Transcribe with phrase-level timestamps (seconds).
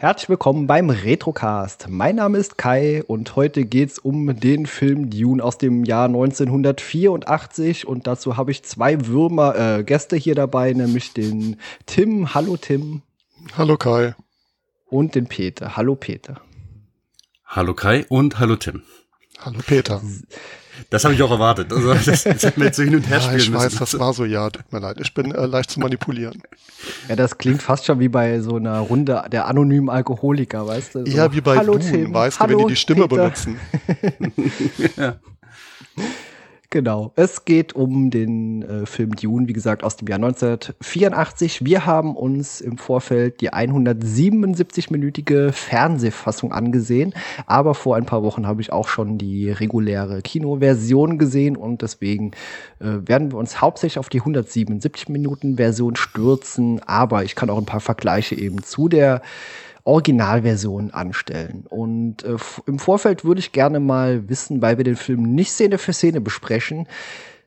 [0.00, 1.88] Herzlich willkommen beim Retrocast.
[1.90, 7.86] Mein Name ist Kai und heute geht's um den Film Dune aus dem Jahr 1984
[7.86, 12.32] und dazu habe ich zwei Würmer äh, Gäste hier dabei, nämlich den Tim.
[12.32, 13.02] Hallo Tim.
[13.58, 14.14] Hallo Kai.
[14.86, 15.76] Und den Peter.
[15.76, 16.40] Hallo Peter.
[17.44, 18.84] Hallo Kai und hallo Tim.
[19.38, 20.00] Hallo Peter.
[20.88, 21.72] Das habe ich auch erwartet.
[21.72, 23.78] Also das, das hätten wir jetzt so hin und her Ja, spielen ich weiß, müssen.
[23.78, 24.96] das war so, ja, tut mir leid.
[25.00, 26.42] Ich bin äh, leicht zu manipulieren.
[27.08, 31.06] Ja, das klingt fast schon wie bei so einer Runde der anonymen Alkoholiker, weißt du?
[31.06, 32.14] So, Eher wie bei Hallo Dune, Tim.
[32.14, 33.22] weißt Hallo du, wenn die die Stimme Peter.
[33.22, 33.60] benutzen.
[36.72, 37.12] Genau.
[37.16, 41.64] Es geht um den äh, Film Dune, wie gesagt, aus dem Jahr 1984.
[41.64, 47.12] Wir haben uns im Vorfeld die 177-minütige Fernsehfassung angesehen,
[47.46, 52.30] aber vor ein paar Wochen habe ich auch schon die reguläre Kinoversion gesehen und deswegen
[52.78, 57.58] äh, werden wir uns hauptsächlich auf die 177 Minuten Version stürzen, aber ich kann auch
[57.58, 59.22] ein paar Vergleiche eben zu der
[59.84, 61.64] Originalversion anstellen.
[61.68, 62.36] Und äh,
[62.66, 66.20] im Vorfeld würde ich gerne mal wissen, weil wir den Film nicht Szene für Szene
[66.20, 66.86] besprechen.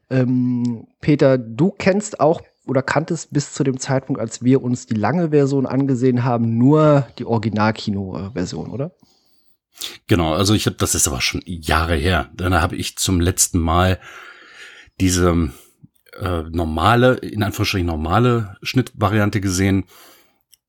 [0.09, 4.93] Ähm, Peter, du kennst auch oder kanntest bis zu dem Zeitpunkt, als wir uns die
[4.93, 8.91] lange Version angesehen haben, nur die Original-Kino-Version, oder?
[10.07, 12.29] Genau, also ich habe, das ist aber schon Jahre her.
[12.33, 13.99] Dann habe ich zum letzten Mal
[14.99, 15.51] diese
[16.19, 19.85] äh, normale, in Anführungsstrichen normale Schnittvariante gesehen.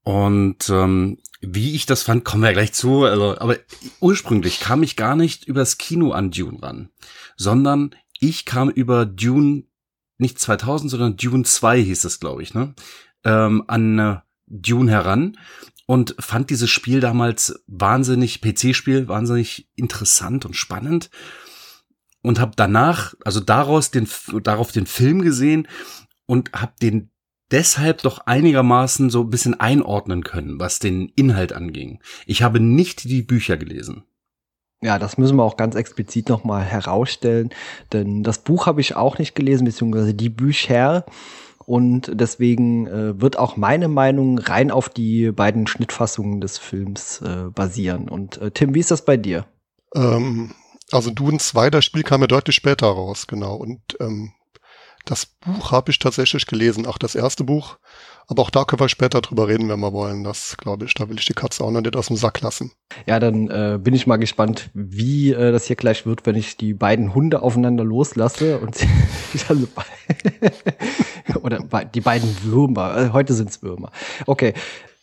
[0.02, 3.04] Und ähm, wie ich das fand, kommen wir gleich zu.
[3.04, 3.56] Also, aber
[4.00, 6.90] ursprünglich kam ich gar nicht übers Kino an Dune ran,
[7.36, 9.64] sondern ich kam über Dune
[10.18, 12.74] nicht 2000, sondern Dune 2 hieß es, glaube ich, ne?
[13.24, 15.36] Ähm, an äh, Dune heran
[15.86, 21.10] und fand dieses Spiel damals wahnsinnig, PC-Spiel, wahnsinnig interessant und spannend
[22.22, 24.08] und habe danach, also daraus den,
[24.42, 25.68] darauf den Film gesehen
[26.26, 27.10] und habe den
[27.54, 32.00] deshalb doch einigermaßen so ein bisschen einordnen können, was den Inhalt anging.
[32.26, 34.02] Ich habe nicht die Bücher gelesen.
[34.82, 37.50] Ja, das müssen wir auch ganz explizit nochmal herausstellen,
[37.92, 41.06] denn das Buch habe ich auch nicht gelesen, beziehungsweise die Bücher.
[41.64, 47.48] Und deswegen äh, wird auch meine Meinung rein auf die beiden Schnittfassungen des Films äh,
[47.54, 48.10] basieren.
[48.10, 49.46] Und äh, Tim, wie ist das bei dir?
[49.94, 50.52] Ähm,
[50.90, 53.54] also Dune 2, das Spiel kam ja deutlich später raus, genau.
[53.54, 54.32] Und ähm,
[55.04, 57.76] das Buch habe ich tatsächlich gelesen, auch das erste Buch.
[58.26, 60.24] Aber auch da können wir später drüber reden, wenn wir wollen.
[60.24, 62.72] Das glaube ich, da will ich die Katze auch noch nicht aus dem Sack lassen.
[63.06, 66.56] Ja, dann äh, bin ich mal gespannt, wie äh, das hier gleich wird, wenn ich
[66.56, 68.88] die beiden Hunde aufeinander loslasse und sie
[71.42, 72.96] oder die beiden Würmer.
[72.96, 73.90] Äh, heute sind's Würmer.
[74.26, 74.54] Okay.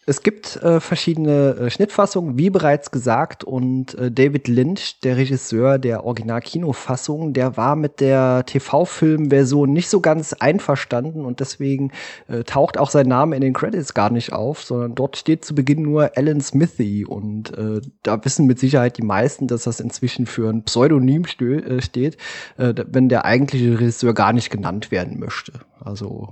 [0.07, 5.77] Es gibt äh, verschiedene äh, Schnittfassungen, wie bereits gesagt, und äh, David Lynch, der Regisseur
[5.77, 11.91] der Original-Kinofassung, der war mit der TV-Film-Version nicht so ganz einverstanden und deswegen
[12.27, 15.53] äh, taucht auch sein Name in den Credits gar nicht auf, sondern dort steht zu
[15.53, 20.25] Beginn nur Alan Smithy und äh, da wissen mit Sicherheit die meisten, dass das inzwischen
[20.25, 22.17] für ein Pseudonym äh, steht,
[22.57, 25.53] äh, wenn der eigentliche Regisseur gar nicht genannt werden möchte.
[25.83, 26.31] Also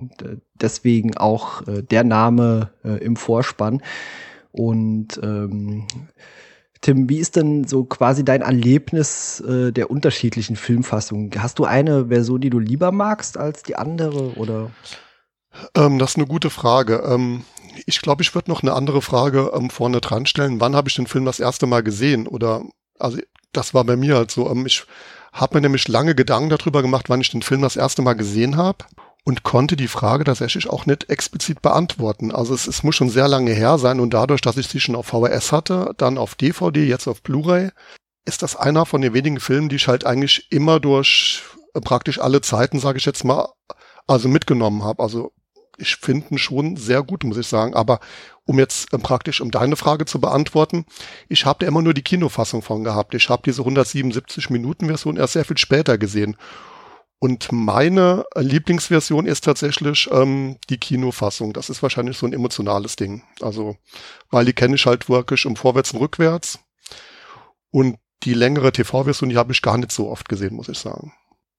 [0.55, 3.81] deswegen auch äh, der Name äh, im Vorspann.
[4.51, 5.87] Und ähm,
[6.81, 11.31] Tim, wie ist denn so quasi dein Erlebnis äh, der unterschiedlichen Filmfassungen?
[11.37, 14.71] Hast du eine Version, die du lieber magst als die andere oder?
[15.75, 17.03] Ähm, das ist eine gute Frage.
[17.05, 17.43] Ähm,
[17.85, 20.61] ich glaube, ich würde noch eine andere Frage ähm, vorne dran stellen.
[20.61, 22.27] Wann habe ich den Film das erste Mal gesehen?
[22.27, 22.63] Oder,
[22.97, 23.19] also,
[23.51, 24.49] das war bei mir halt so.
[24.49, 24.85] Ähm, ich
[25.33, 28.55] habe mir nämlich lange Gedanken darüber gemacht, wann ich den Film das erste Mal gesehen
[28.55, 28.85] habe
[29.29, 32.31] und konnte die Frage tatsächlich auch nicht explizit beantworten.
[32.31, 34.95] Also es, es muss schon sehr lange her sein und dadurch, dass ich sie schon
[34.95, 37.69] auf VHS hatte, dann auf DVD, jetzt auf Blu-ray,
[38.25, 41.43] ist das einer von den wenigen Filmen, die ich halt eigentlich immer durch
[41.75, 43.49] äh, praktisch alle Zeiten, sage ich jetzt mal,
[44.07, 45.03] also mitgenommen habe.
[45.03, 45.31] Also
[45.77, 47.75] ich finde ihn schon sehr gut, muss ich sagen.
[47.75, 47.99] Aber
[48.45, 50.85] um jetzt äh, praktisch, um deine Frage zu beantworten,
[51.27, 53.13] ich habe da immer nur die Kinofassung von gehabt.
[53.13, 56.35] Ich habe diese 177 Minuten Version erst sehr viel später gesehen.
[57.21, 61.51] Und meine Lieblingsversion ist tatsächlich ähm, die Kinofassung.
[61.51, 63.23] Das ist wahrscheinlich so ein emotionales Ding.
[63.41, 63.75] Also,
[64.31, 66.59] weil die kenne ich halt wirklich um vorwärts und rückwärts.
[67.71, 71.13] Und die längere TV-Version, die habe ich gar nicht so oft gesehen, muss ich sagen.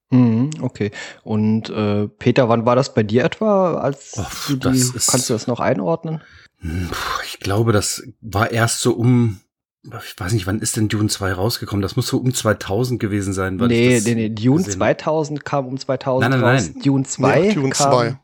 [0.09, 0.91] Mhm, okay.
[1.23, 3.75] Und äh, Peter, wann war das bei dir etwa?
[3.75, 6.21] Als Oh, du die, kannst du das noch einordnen?
[6.59, 6.89] Hm,
[7.25, 9.39] Ich glaube, das war erst so um,
[9.83, 11.81] ich weiß nicht, wann ist denn Dune 2 rausgekommen?
[11.81, 13.59] Das muss so um 2000 gewesen sein.
[13.59, 16.69] Weil Nee, nee, nee, Dune gesehen 2000 kam um 2000 Nein, nein, raus.
[16.73, 16.83] nein.
[16.83, 18.19] Dune 2 Nee, Dune kam, 2.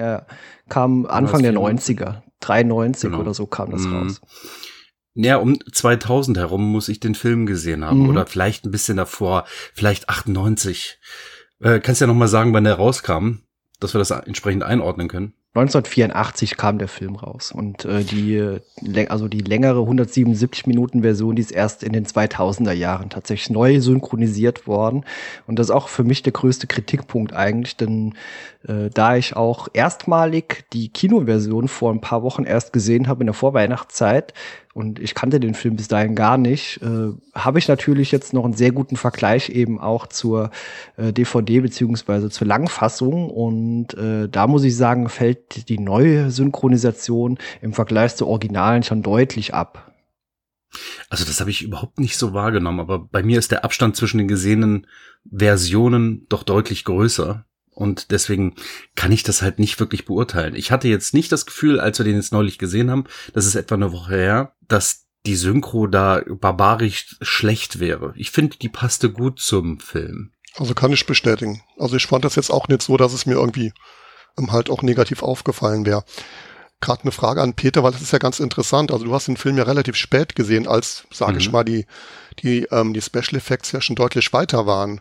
[0.00, 0.26] Ja,
[0.68, 2.22] kam Anfang der das 90er.
[2.40, 3.20] 93 genau.
[3.20, 3.96] oder so kam das mhm.
[3.96, 4.20] raus.
[5.14, 8.10] Ja, um 2000 herum muss ich den Film gesehen haben mhm.
[8.10, 10.98] oder vielleicht ein bisschen davor, vielleicht 98.
[11.60, 13.40] Äh, kannst ja noch mal sagen, wann der rauskam,
[13.80, 15.34] dass wir das entsprechend einordnen können.
[15.60, 18.58] 1984 kam der Film raus und äh, die
[19.08, 23.80] also die längere 177 Minuten Version, die ist erst in den 2000er Jahren tatsächlich neu
[23.80, 25.04] synchronisiert worden.
[25.46, 28.14] Und das ist auch für mich der größte Kritikpunkt eigentlich, denn
[28.66, 33.26] äh, da ich auch erstmalig die Kinoversion vor ein paar Wochen erst gesehen habe in
[33.26, 34.34] der Vorweihnachtszeit,
[34.78, 38.44] und ich kannte den Film bis dahin gar nicht, äh, habe ich natürlich jetzt noch
[38.44, 40.52] einen sehr guten Vergleich eben auch zur
[40.96, 47.38] äh, DVD beziehungsweise zur Langfassung und äh, da muss ich sagen, fällt die neue Synchronisation
[47.60, 49.92] im Vergleich zur Originalen schon deutlich ab.
[51.08, 54.18] Also das habe ich überhaupt nicht so wahrgenommen, aber bei mir ist der Abstand zwischen
[54.18, 54.86] den gesehenen
[55.30, 57.44] Versionen doch deutlich größer.
[57.70, 58.56] Und deswegen
[58.96, 60.56] kann ich das halt nicht wirklich beurteilen.
[60.56, 63.04] Ich hatte jetzt nicht das Gefühl, als wir den jetzt neulich gesehen haben,
[63.34, 68.12] das ist etwa eine Woche her, dass die Synchro da barbarisch schlecht wäre.
[68.16, 70.32] Ich finde, die passte gut zum Film.
[70.56, 71.62] Also kann ich bestätigen.
[71.78, 73.72] Also ich fand das jetzt auch nicht so, dass es mir irgendwie
[74.52, 76.04] halt auch negativ aufgefallen wäre.
[76.80, 78.92] Gerade eine Frage an Peter, weil das ist ja ganz interessant.
[78.92, 81.38] Also du hast den Film ja relativ spät gesehen, als, sage mhm.
[81.38, 81.86] ich mal, die,
[82.42, 85.00] die, ähm, die Special Effects ja schon deutlich weiter waren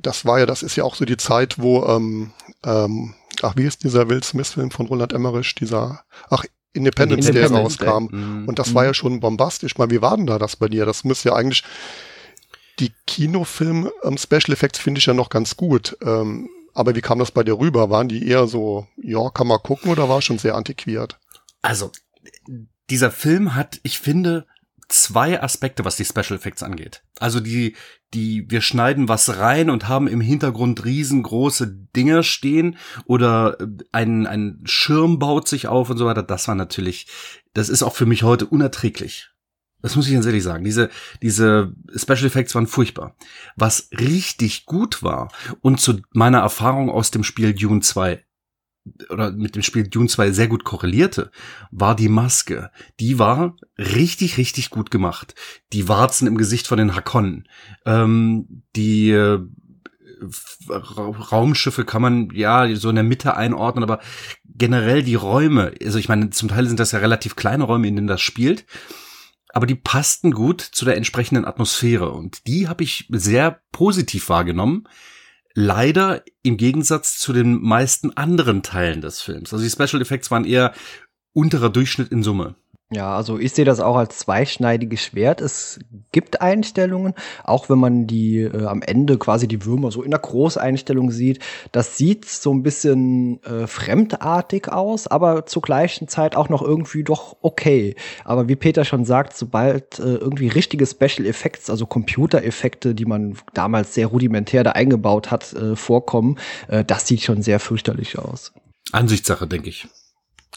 [0.00, 2.32] das war ja, das ist ja auch so die Zeit, wo, ähm,
[2.64, 7.86] ähm, ach, wie ist dieser Will Smith-Film von Roland Emmerich, dieser, ach, Independence, Independence Day
[7.88, 8.08] rauskam.
[8.14, 8.48] Mhm.
[8.48, 8.74] Und das mhm.
[8.74, 9.78] war ja schon bombastisch.
[9.78, 10.84] Mal, wie war denn da das bei dir?
[10.84, 11.62] Das müsste ja eigentlich,
[12.80, 15.96] die Kinofilm ähm, Special Effects finde ich ja noch ganz gut.
[16.02, 17.90] Ähm, aber wie kam das bei dir rüber?
[17.90, 21.18] Waren die eher so, ja, kann man gucken oder war schon sehr antiquiert?
[21.62, 21.90] Also,
[22.90, 24.46] dieser Film hat, ich finde,
[24.88, 27.02] zwei Aspekte, was die Special Effects angeht.
[27.18, 27.74] Also die,
[28.12, 31.66] die, wir schneiden was rein und haben im Hintergrund riesengroße
[31.96, 36.22] Dinger stehen oder äh, ein, ein Schirm baut sich auf und so weiter.
[36.22, 37.06] Das war natürlich,
[37.54, 39.30] das ist auch für mich heute unerträglich.
[39.84, 40.64] Das muss ich ganz ehrlich sagen.
[40.64, 40.88] Diese,
[41.20, 43.14] diese Special Effects waren furchtbar.
[43.54, 48.24] Was richtig gut war und zu meiner Erfahrung aus dem Spiel Dune 2
[49.10, 51.30] oder mit dem Spiel Dune 2 sehr gut korrelierte,
[51.70, 52.70] war die Maske.
[52.98, 55.34] Die war richtig, richtig gut gemacht.
[55.74, 57.46] Die Warzen im Gesicht von den Hakonnen.
[57.84, 59.40] Ähm, die äh,
[60.70, 64.00] Raumschiffe kann man ja so in der Mitte einordnen, aber
[64.46, 67.96] generell die Räume, also ich meine, zum Teil sind das ja relativ kleine Räume, in
[67.96, 68.64] denen das spielt,
[69.54, 74.88] aber die passten gut zu der entsprechenden Atmosphäre und die habe ich sehr positiv wahrgenommen
[75.54, 79.52] leider im Gegensatz zu den meisten anderen Teilen des Films.
[79.52, 80.74] Also die Special Effects waren eher
[81.32, 82.56] unterer Durchschnitt in Summe.
[82.94, 85.40] Ja, also ich sehe das auch als zweischneidiges Schwert.
[85.40, 85.80] Es
[86.12, 90.20] gibt Einstellungen, auch wenn man die äh, am Ende quasi die Würmer so in der
[90.20, 91.40] Großeinstellung sieht.
[91.72, 97.02] Das sieht so ein bisschen äh, fremdartig aus, aber zur gleichen Zeit auch noch irgendwie
[97.02, 97.96] doch okay.
[98.24, 103.36] Aber wie Peter schon sagt, sobald äh, irgendwie richtige Special Effects, also Computereffekte, die man
[103.54, 106.38] damals sehr rudimentär da eingebaut hat, äh, vorkommen,
[106.68, 108.52] äh, das sieht schon sehr fürchterlich aus.
[108.92, 109.88] Ansichtssache, denke ich.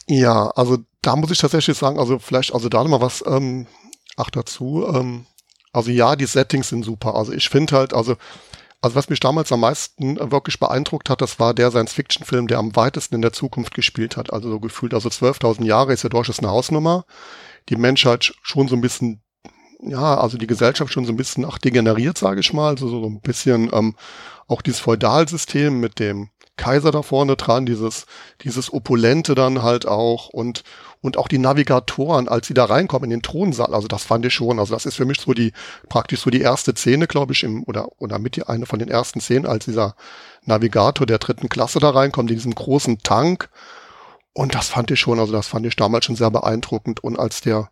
[0.05, 3.67] Ja, also da muss ich tatsächlich sagen, also vielleicht, also da nochmal was, ähm,
[4.15, 5.25] ach dazu, ähm,
[5.73, 7.15] also ja, die Settings sind super.
[7.15, 8.15] Also ich finde halt, also,
[8.81, 12.75] also was mich damals am meisten wirklich beeindruckt hat, das war der Science-Fiction-Film, der am
[12.75, 14.31] weitesten in der Zukunft gespielt hat.
[14.31, 17.05] Also so gefühlt, also 12.000 Jahre ist ja durchaus eine Hausnummer.
[17.69, 19.21] Die Menschheit schon so ein bisschen
[19.79, 22.69] ja, also die Gesellschaft schon so ein bisschen ach, degeneriert, sage ich mal.
[22.69, 23.95] Also so ein bisschen ähm,
[24.47, 28.05] auch dieses Feudalsystem mit dem Kaiser da vorne dran, dieses,
[28.41, 30.63] dieses Opulente dann halt auch und,
[31.01, 34.33] und auch die Navigatoren, als sie da reinkommen in den Thronsaal, also das fand ich
[34.33, 35.53] schon, also das ist für mich so die,
[35.87, 38.89] praktisch so die erste Szene, glaube ich, im, oder, oder mit die eine von den
[38.89, 39.95] ersten Szenen, als dieser
[40.43, 43.49] Navigator der dritten Klasse da reinkommt, in diesem großen Tank.
[44.33, 47.03] Und das fand ich schon, also das fand ich damals schon sehr beeindruckend.
[47.03, 47.69] Und als der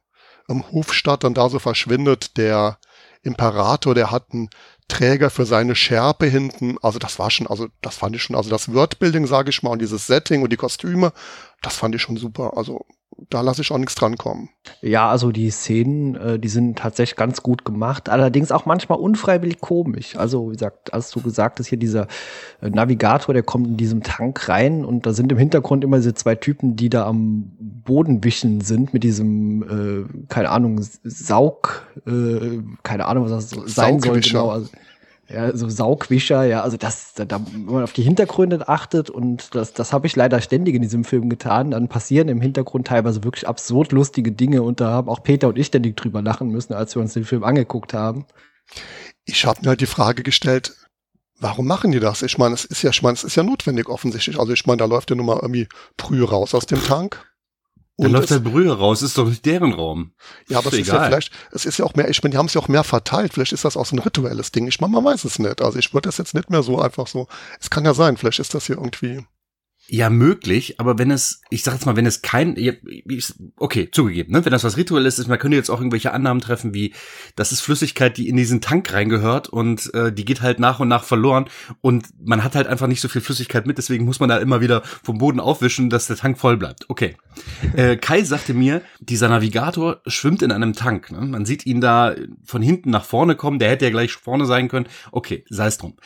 [0.47, 2.77] im Hofstadt dann da so verschwindet, der
[3.23, 4.49] Imperator, der hat einen
[4.87, 6.77] Träger für seine Schärpe hinten.
[6.81, 9.71] Also das war schon, also das fand ich schon, also das Wordbuilding, sage ich mal,
[9.71, 11.11] und dieses Setting und die Kostüme,
[11.61, 12.53] das fand ich schon super.
[12.55, 12.85] Also
[13.29, 14.49] da lasse ich auch nichts drankommen.
[14.81, 19.61] Ja, also die Szenen, äh, die sind tatsächlich ganz gut gemacht, allerdings auch manchmal unfreiwillig
[19.61, 20.15] komisch.
[20.15, 22.07] Also wie gesagt, als du gesagt hast, hier dieser
[22.61, 26.13] äh, Navigator, der kommt in diesem Tank rein und da sind im Hintergrund immer diese
[26.13, 32.59] zwei Typen, die da am Boden wischen sind mit diesem, äh, keine Ahnung, Saug, äh,
[32.83, 34.49] keine Ahnung, was das sein soll genau.
[34.49, 34.69] Also,
[35.27, 39.55] ja, so Saugwischer, ja, also das, da, da, wenn man auf die Hintergründe achtet und
[39.55, 43.23] das, das habe ich leider ständig in diesem Film getan, dann passieren im Hintergrund teilweise
[43.23, 46.73] wirklich absurd lustige Dinge und da haben auch Peter und ich ständig drüber lachen müssen,
[46.73, 48.25] als wir uns den Film angeguckt haben.
[49.25, 50.75] Ich habe mir halt die Frage gestellt,
[51.39, 52.21] warum machen die das?
[52.21, 54.39] Ich meine, es ist ja, ich meine, es ist ja notwendig offensichtlich.
[54.39, 55.67] Also ich meine, da läuft ja nun mal irgendwie
[55.97, 57.25] Brühe raus aus dem Tank.
[57.97, 60.11] Dann läuft der Brühe raus, ist doch nicht deren Raum.
[60.49, 62.47] Ja, aber es ist ja vielleicht, es ist ja auch mehr, ich meine, die haben
[62.47, 63.33] es ja auch mehr verteilt.
[63.33, 64.67] Vielleicht ist das auch so ein rituelles Ding.
[64.67, 65.61] Ich meine, man weiß es nicht.
[65.61, 67.27] Also ich würde das jetzt nicht mehr so einfach so.
[67.61, 69.25] Es kann ja sein, vielleicht ist das hier irgendwie.
[69.87, 72.57] Ja, möglich, aber wenn es, ich sag jetzt mal, wenn es kein,
[73.55, 76.73] okay, zugegeben, ne, wenn das was Rituelles ist, man könnte jetzt auch irgendwelche Annahmen treffen,
[76.73, 76.93] wie,
[77.35, 80.87] das ist Flüssigkeit, die in diesen Tank reingehört und äh, die geht halt nach und
[80.87, 81.45] nach verloren
[81.81, 84.59] und man hat halt einfach nicht so viel Flüssigkeit mit, deswegen muss man da immer
[84.59, 86.89] wieder vom Boden aufwischen, dass der Tank voll bleibt.
[86.89, 87.15] Okay.
[87.75, 91.11] Äh, Kai sagte mir, dieser Navigator schwimmt in einem Tank.
[91.11, 91.21] Ne?
[91.21, 94.67] Man sieht ihn da von hinten nach vorne kommen, der hätte ja gleich vorne sein
[94.67, 94.87] können.
[95.11, 95.97] Okay, sei es drum.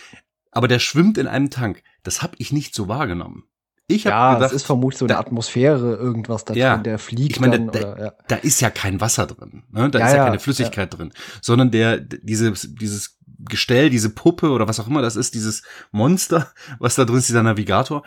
[0.51, 1.83] Aber der schwimmt in einem Tank.
[2.03, 3.43] Das habe ich nicht so wahrgenommen.
[3.91, 6.83] Ich habe ja, gedacht, es ist vermutlich so eine da, Atmosphäre, irgendwas da ja, drin,
[6.83, 7.71] der fliegt ich meine, dann.
[7.71, 8.13] Da, oder, ja.
[8.27, 9.89] da ist ja kein Wasser drin, ne?
[9.89, 14.67] da ja, ist ja, keine Flüssigkeit drin, sondern der, diese, dieses Gestell, diese Puppe oder
[14.67, 18.03] was auch immer das ist, dieses Monster, was da drin ist, dieser Navigator,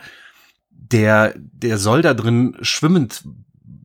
[0.69, 3.23] der, der soll da drin schwimmend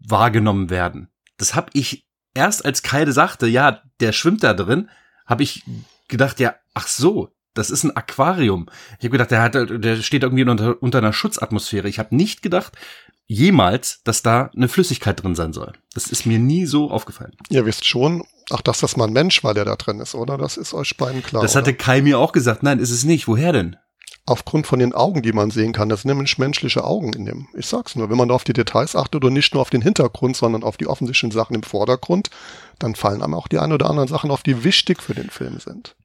[0.06, 1.08] wahrgenommen werden.
[1.36, 4.88] Das habe ich erst als Kaide sagte, ja, der schwimmt da drin,
[5.26, 5.64] habe ich
[6.06, 8.66] gedacht, ja, ach so, das ist ein Aquarium.
[8.98, 11.88] Ich habe gedacht, der, hat, der steht irgendwie unter, unter einer Schutzatmosphäre.
[11.88, 12.72] Ich habe nicht gedacht,
[13.26, 15.72] jemals, dass da eine Flüssigkeit drin sein soll.
[15.92, 17.36] Das ist mir nie so aufgefallen.
[17.50, 20.38] Ihr wisst schon, ach, dass das mal ein Mensch war, der da drin ist, oder?
[20.38, 21.42] Das ist euch beiden klar.
[21.42, 21.78] Das hatte oder?
[21.78, 22.62] Kai mir auch gesagt.
[22.62, 23.28] Nein, ist es nicht.
[23.28, 23.76] Woher denn?
[24.24, 25.88] Aufgrund von den Augen, die man sehen kann.
[25.88, 27.48] Das sind nämlich menschliche Augen in dem.
[27.54, 29.82] Ich sag's nur, wenn man da auf die Details achtet und nicht nur auf den
[29.82, 32.30] Hintergrund, sondern auf die offensichtlichen Sachen im Vordergrund,
[32.78, 35.58] dann fallen einem auch die ein oder anderen Sachen auf, die wichtig für den Film
[35.58, 35.96] sind.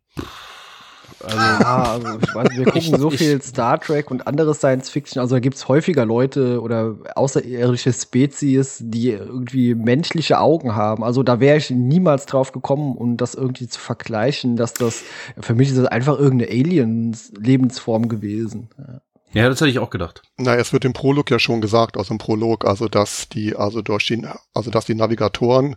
[1.22, 5.20] Also, ja, also ich weiß, wir gucken so viel Star Trek und andere Science Fiction.
[5.20, 11.04] Also da gibt es häufiger Leute oder außerirdische Spezies, die irgendwie menschliche Augen haben.
[11.04, 15.04] Also da wäre ich niemals drauf gekommen, um das irgendwie zu vergleichen, dass das
[15.40, 18.70] für mich ist das einfach irgendeine Alien-Lebensform gewesen.
[18.78, 19.02] Ja.
[19.34, 20.22] Ja, das hätte ich auch gedacht.
[20.38, 23.82] Na, es wird im Prolog ja schon gesagt, aus dem Prolog, also dass die, also
[23.82, 25.76] durch die, also dass die Navigatoren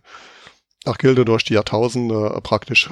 [0.85, 2.91] nach Gilde durch die Jahrtausende praktisch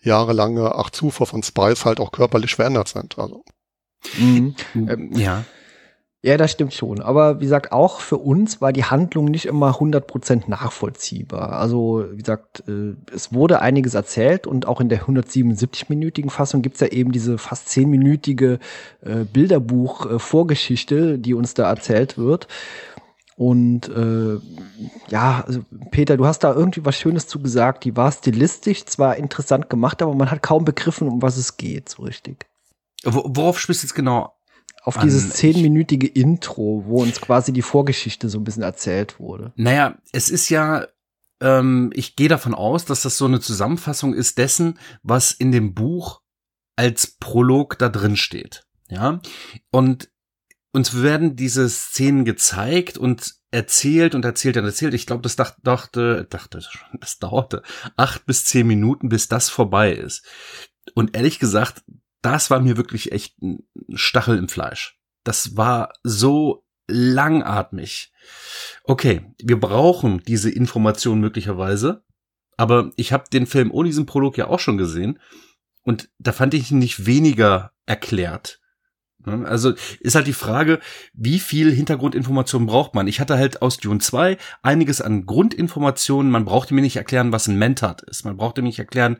[0.00, 3.18] jahrelange Ach Zufuhr von Spice halt auch körperlich verändert sind.
[3.18, 3.44] Also.
[4.18, 4.54] Mhm.
[4.74, 5.44] Ähm, ja.
[6.20, 7.00] Ja, das stimmt schon.
[7.00, 11.52] Aber wie gesagt, auch für uns war die Handlung nicht immer 100% nachvollziehbar.
[11.52, 16.80] Also, wie gesagt, äh, es wurde einiges erzählt und auch in der 177-minütigen Fassung gibt's
[16.80, 18.58] ja eben diese fast 10-minütige
[19.02, 22.48] äh, Bilderbuch-Vorgeschichte, äh, die uns da erzählt wird.
[23.38, 24.40] Und äh,
[25.10, 25.60] ja, also
[25.92, 27.84] Peter, du hast da irgendwie was Schönes zu gesagt.
[27.84, 31.88] Die war stilistisch zwar interessant gemacht, aber man hat kaum begriffen, um was es geht,
[31.88, 32.46] so richtig.
[33.04, 34.34] Worauf spielst du jetzt genau?
[34.82, 39.52] Auf dieses zehnminütige Intro, wo uns quasi die Vorgeschichte so ein bisschen erzählt wurde.
[39.54, 40.88] Naja, es ist ja,
[41.40, 45.74] ähm, ich gehe davon aus, dass das so eine Zusammenfassung ist dessen, was in dem
[45.74, 46.22] Buch
[46.74, 48.66] als Prolog da drin steht.
[48.88, 49.20] Ja.
[49.70, 50.08] Und
[50.78, 54.94] uns werden diese Szenen gezeigt und erzählt und erzählt und erzählt.
[54.94, 56.60] Ich glaube, das dachte, dachte, dachte,
[57.00, 57.62] das dauerte
[57.96, 60.24] acht bis zehn Minuten, bis das vorbei ist.
[60.94, 61.82] Und ehrlich gesagt,
[62.22, 65.00] das war mir wirklich echt ein Stachel im Fleisch.
[65.24, 68.12] Das war so langatmig.
[68.84, 72.04] Okay, wir brauchen diese Information möglicherweise,
[72.56, 75.18] aber ich habe den Film ohne diesen Prolog ja auch schon gesehen
[75.82, 78.60] und da fand ich ihn nicht weniger erklärt.
[79.24, 79.46] Ne?
[79.46, 80.80] Also ist halt die Frage,
[81.12, 83.06] wie viel Hintergrundinformation braucht man?
[83.06, 86.30] Ich hatte halt aus Dune 2 einiges an Grundinformationen.
[86.30, 88.24] Man brauchte mir nicht erklären, was ein Mentat ist.
[88.24, 89.18] Man brauchte mir nicht erklären,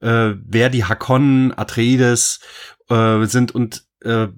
[0.00, 2.40] äh, wer die Hakonnen, Atreides
[2.88, 4.28] äh, sind und äh,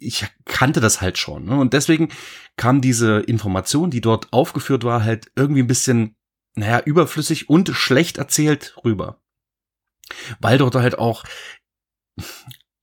[0.00, 1.44] ich kannte das halt schon.
[1.44, 1.58] Ne?
[1.58, 2.08] Und deswegen
[2.56, 6.16] kam diese Information, die dort aufgeführt war, halt irgendwie ein bisschen,
[6.54, 9.20] naja, überflüssig und schlecht erzählt rüber.
[10.40, 11.24] Weil dort halt auch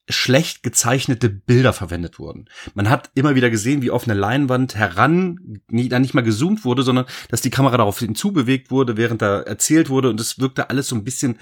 [0.10, 2.46] schlecht gezeichnete Bilder verwendet wurden.
[2.74, 6.84] Man hat immer wieder gesehen, wie auf eine Leinwand heran, dann nicht mal gezoomt wurde,
[6.84, 10.88] sondern dass die Kamera darauf hinzubewegt wurde, während da erzählt wurde und es wirkte alles
[10.88, 11.40] so ein bisschen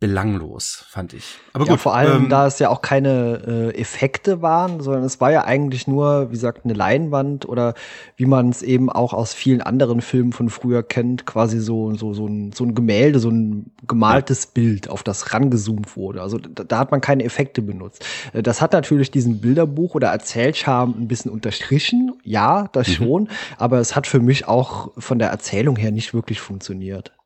[0.00, 1.38] belanglos, fand ich.
[1.52, 1.80] Aber ja, gut.
[1.80, 5.44] vor allem, ähm, da es ja auch keine äh, Effekte waren, sondern es war ja
[5.44, 7.74] eigentlich nur, wie gesagt, eine Leinwand oder
[8.16, 12.14] wie man es eben auch aus vielen anderen Filmen von früher kennt, quasi so, so,
[12.14, 14.50] so, ein, so ein Gemälde, so ein gemaltes ja.
[14.54, 16.22] Bild, auf das rangezoomt wurde.
[16.22, 18.04] Also da, da, hat man keine Effekte benutzt.
[18.32, 22.92] Äh, das hat natürlich diesen Bilderbuch oder Erzählscham ein bisschen unterstrichen, ja, das mhm.
[22.92, 27.17] schon, aber es hat für mich auch von der Erzählung her nicht wirklich funktioniert.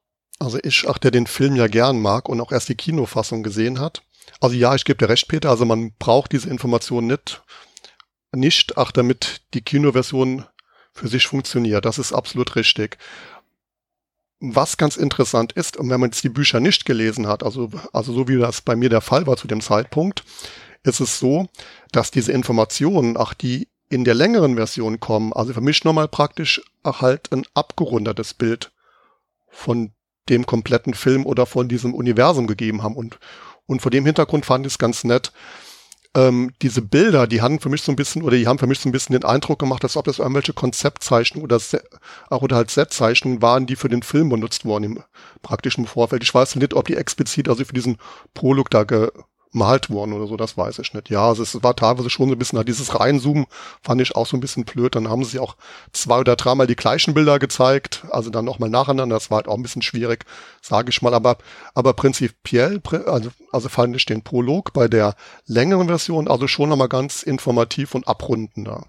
[0.43, 3.79] Also ich, ach, der den Film ja gern mag und auch erst die Kinofassung gesehen
[3.79, 4.03] hat.
[4.41, 7.43] Also ja, ich gebe dir recht, Peter, also man braucht diese Information nicht,
[8.33, 10.45] nicht, ach, damit die Kinoversion
[10.93, 11.85] für sich funktioniert.
[11.85, 12.99] Das ist absolut richtig.
[14.41, 18.13] Was ganz interessant ist, und wenn man jetzt die Bücher nicht gelesen hat, also, also
[18.13, 20.25] so wie das bei mir der Fall war zu dem Zeitpunkt,
[20.83, 21.47] ist es so,
[21.93, 26.61] dass diese Informationen, ach, die in der längeren Version kommen, also für mich nochmal praktisch
[26.85, 28.73] halt ein abgerundetes Bild
[29.49, 29.93] von
[30.29, 32.97] dem kompletten Film oder von diesem Universum gegeben haben.
[32.97, 33.19] Und,
[33.67, 35.33] und vor dem Hintergrund fand ich es ganz nett.
[36.15, 38.81] Ähm, diese Bilder, die haben für mich so ein bisschen, oder die haben für mich
[38.81, 41.59] so ein bisschen den Eindruck gemacht, als ob das irgendwelche Konzeptzeichnungen oder,
[42.31, 45.05] oder halt Setzeichnungen waren, die für den Film benutzt wurden im
[45.41, 46.23] praktischen Vorfeld.
[46.23, 47.97] Ich weiß nicht, ob die explizit also für diesen
[48.35, 49.11] Prolog da ge
[49.53, 51.11] gemalt worden oder so, das weiß ich nicht.
[51.11, 53.47] Ja, also es war teilweise schon so ein bisschen, dieses Reinzoomen
[53.83, 54.95] fand ich auch so ein bisschen blöd.
[54.95, 55.57] Dann haben sie auch
[55.93, 59.17] zwei oder dreimal die gleichen Bilder gezeigt, also dann nochmal nacheinander.
[59.17, 60.25] Das war halt auch ein bisschen schwierig,
[60.61, 61.15] sage ich mal.
[61.15, 61.37] Aber,
[61.75, 65.15] aber prinzipiell, also, also fand ich den Prolog bei der
[65.47, 68.87] längeren Version also schon nochmal ganz informativ und abrundender.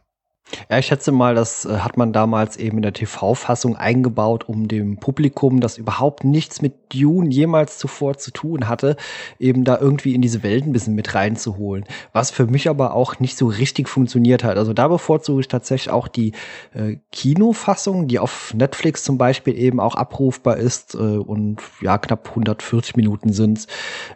[0.69, 4.67] Ja, ich schätze mal, das äh, hat man damals eben in der TV-Fassung eingebaut, um
[4.67, 8.95] dem Publikum, das überhaupt nichts mit Dune jemals zuvor zu tun hatte,
[9.39, 11.85] eben da irgendwie in diese Welt ein bisschen mit reinzuholen.
[12.11, 14.57] Was für mich aber auch nicht so richtig funktioniert hat.
[14.57, 16.33] Also da bevorzuge ich tatsächlich auch die
[16.73, 22.29] äh, Kinofassung, die auf Netflix zum Beispiel eben auch abrufbar ist äh, und ja, knapp
[22.29, 23.67] 140 Minuten sind's.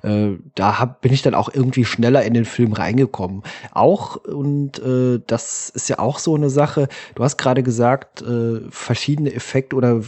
[0.04, 3.44] Äh, da hab, bin ich dann auch irgendwie schneller in den Film reingekommen.
[3.72, 8.62] Auch, und äh, das ist ja auch so eine Sache, du hast gerade gesagt, äh,
[8.70, 10.02] verschiedene Effekte oder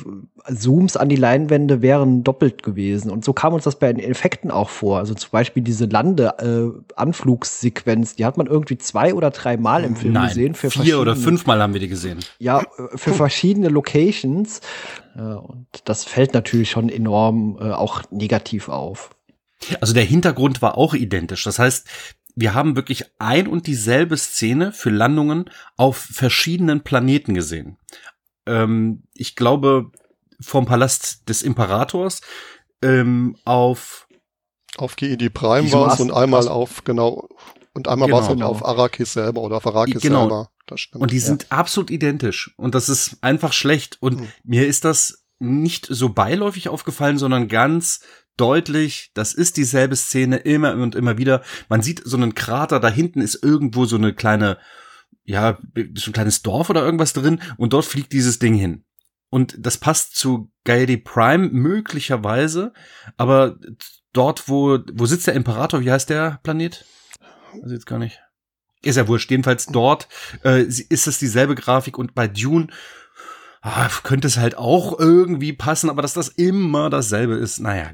[0.53, 3.09] Zooms an die Leinwände wären doppelt gewesen.
[3.11, 4.99] Und so kam uns das bei den Effekten auch vor.
[4.99, 9.95] Also zum Beispiel diese Lande-Anflugssequenz, äh, die hat man irgendwie zwei oder drei Mal im
[9.95, 10.55] Film Nein, gesehen.
[10.55, 12.19] Für vier oder fünfmal haben wir die gesehen.
[12.39, 12.63] Ja, äh,
[12.95, 14.61] für verschiedene Locations.
[15.15, 19.11] Äh, und das fällt natürlich schon enorm äh, auch negativ auf.
[19.81, 21.43] Also der Hintergrund war auch identisch.
[21.43, 21.85] Das heißt,
[22.35, 27.77] wir haben wirklich ein und dieselbe Szene für Landungen auf verschiedenen Planeten gesehen.
[28.45, 29.91] Ähm, ich glaube,
[30.39, 32.21] vom Palast des Imperators
[32.81, 34.07] ähm, auf
[34.77, 37.27] auf GED Prime war es und einmal auf, genau,
[37.73, 38.21] und einmal genau.
[38.21, 40.21] war es auf Arrakis selber oder auf Arrakis genau.
[40.21, 40.51] selber.
[40.67, 41.25] Das stimmt, und die ja.
[41.25, 42.53] sind absolut identisch.
[42.55, 43.97] Und das ist einfach schlecht.
[44.01, 44.27] Und hm.
[44.43, 48.01] mir ist das nicht so beiläufig aufgefallen, sondern ganz
[48.39, 51.43] deutlich, das ist dieselbe Szene immer und immer wieder.
[51.67, 54.57] Man sieht so einen Krater, da hinten ist irgendwo so eine kleine,
[55.23, 55.57] ja,
[55.95, 58.83] so ein kleines Dorf oder irgendwas drin und dort fliegt dieses Ding hin.
[59.29, 62.73] Und das passt zu Gaidi Prime möglicherweise,
[63.17, 63.57] aber
[64.13, 66.85] dort, wo, wo sitzt der Imperator, wie heißt der Planet?
[67.61, 68.19] Also jetzt gar nicht.
[68.81, 69.29] Ist ja wurscht.
[69.29, 70.07] Jedenfalls dort
[70.43, 72.67] äh, ist es dieselbe Grafik und bei Dune
[73.61, 77.91] ah, könnte es halt auch irgendwie passen, aber dass das immer dasselbe ist, naja,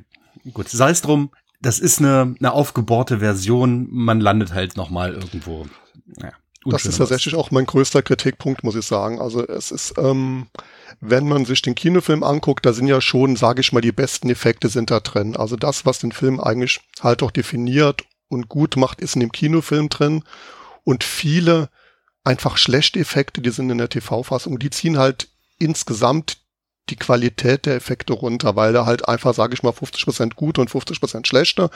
[0.54, 1.32] gut, sei es drum.
[1.62, 3.88] Das ist eine, eine aufgebohrte Version.
[3.90, 5.66] Man landet halt noch mal irgendwo.
[6.18, 6.34] Naja,
[6.66, 9.22] das ist tatsächlich auch mein größter Kritikpunkt, muss ich sagen.
[9.22, 10.48] Also es ist, ähm,
[11.00, 14.30] wenn man sich den Kinofilm anguckt, da sind ja schon, sage ich mal, die besten
[14.30, 15.36] Effekte sind da drin.
[15.36, 19.32] Also das, was den Film eigentlich halt auch definiert und gut macht, ist in dem
[19.32, 20.24] Kinofilm drin.
[20.84, 21.70] Und viele
[22.24, 25.30] einfach schlechte Effekte, die sind in der TV-Fassung, die ziehen halt
[25.60, 26.40] insgesamt
[26.90, 30.70] die Qualität der Effekte runter, weil da halt einfach, sage ich mal, 50% gut und
[30.70, 31.70] 50% schlechter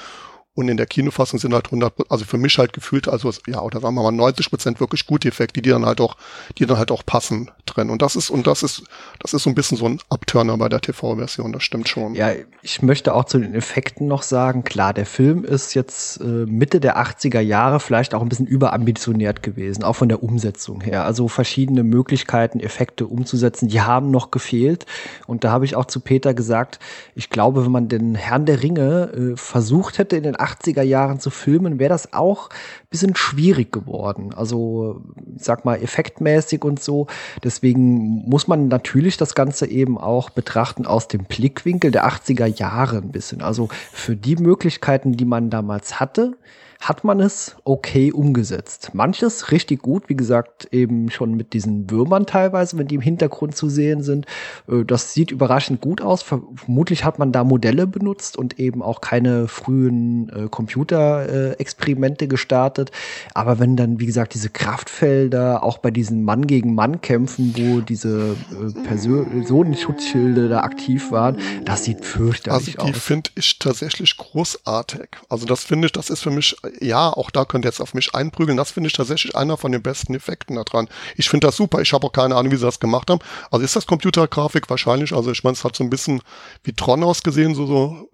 [0.55, 3.79] und in der Kinofassung sind halt 100, also für mich halt gefühlt, also ja, oder
[3.79, 6.17] sagen wir mal 90 Prozent wirklich gute Effekte, die dann halt auch,
[6.57, 7.89] die dann halt auch passen drin.
[7.89, 8.83] Und das ist, und das ist,
[9.19, 12.13] das ist so ein bisschen so ein Abturner bei der TV-Version, das stimmt schon.
[12.15, 12.31] Ja,
[12.61, 16.81] ich möchte auch zu den Effekten noch sagen, klar, der Film ist jetzt äh, Mitte
[16.81, 21.05] der 80er Jahre vielleicht auch ein bisschen überambitioniert gewesen, auch von der Umsetzung her.
[21.05, 24.85] Also verschiedene Möglichkeiten, Effekte umzusetzen, die haben noch gefehlt.
[25.25, 26.79] Und da habe ich auch zu Peter gesagt,
[27.15, 31.19] ich glaube, wenn man den Herrn der Ringe äh, versucht hätte, in den 80er Jahren
[31.19, 34.33] zu filmen, wäre das auch ein bisschen schwierig geworden.
[34.35, 35.01] Also,
[35.35, 37.07] ich sag mal, effektmäßig und so.
[37.43, 42.97] Deswegen muss man natürlich das Ganze eben auch betrachten aus dem Blickwinkel der 80er Jahre
[42.97, 43.41] ein bisschen.
[43.41, 46.37] Also für die Möglichkeiten, die man damals hatte,
[46.79, 48.91] hat man es okay umgesetzt.
[48.93, 53.55] Manches richtig gut, wie gesagt, eben schon mit diesen Würmern teilweise, wenn die im Hintergrund
[53.55, 54.25] zu sehen sind.
[54.67, 56.23] Äh, das sieht überraschend gut aus.
[56.23, 62.91] Vermutlich hat man da Modelle benutzt und eben auch keine frühen äh, Computerexperimente äh, gestartet.
[63.33, 67.81] Aber wenn dann, wie gesagt, diese Kraftfelder auch bei diesen Mann gegen Mann Kämpfen, wo
[67.81, 72.85] diese äh, Personenschutzschilde da aktiv waren, das sieht fürchterlich aus.
[72.85, 75.09] Also die finde ich tatsächlich großartig.
[75.27, 77.93] Also das finde ich, das ist für mich ja, auch da könnt ihr jetzt auf
[77.93, 78.57] mich einprügeln.
[78.57, 80.89] Das finde ich tatsächlich einer von den besten Effekten da dran.
[81.15, 81.81] Ich finde das super.
[81.81, 83.19] Ich habe auch keine Ahnung, wie sie das gemacht haben.
[83.51, 85.13] Also ist das Computergrafik wahrscheinlich.
[85.13, 86.21] Also ich meine, es hat so ein bisschen
[86.63, 88.09] wie Tron ausgesehen, so, so,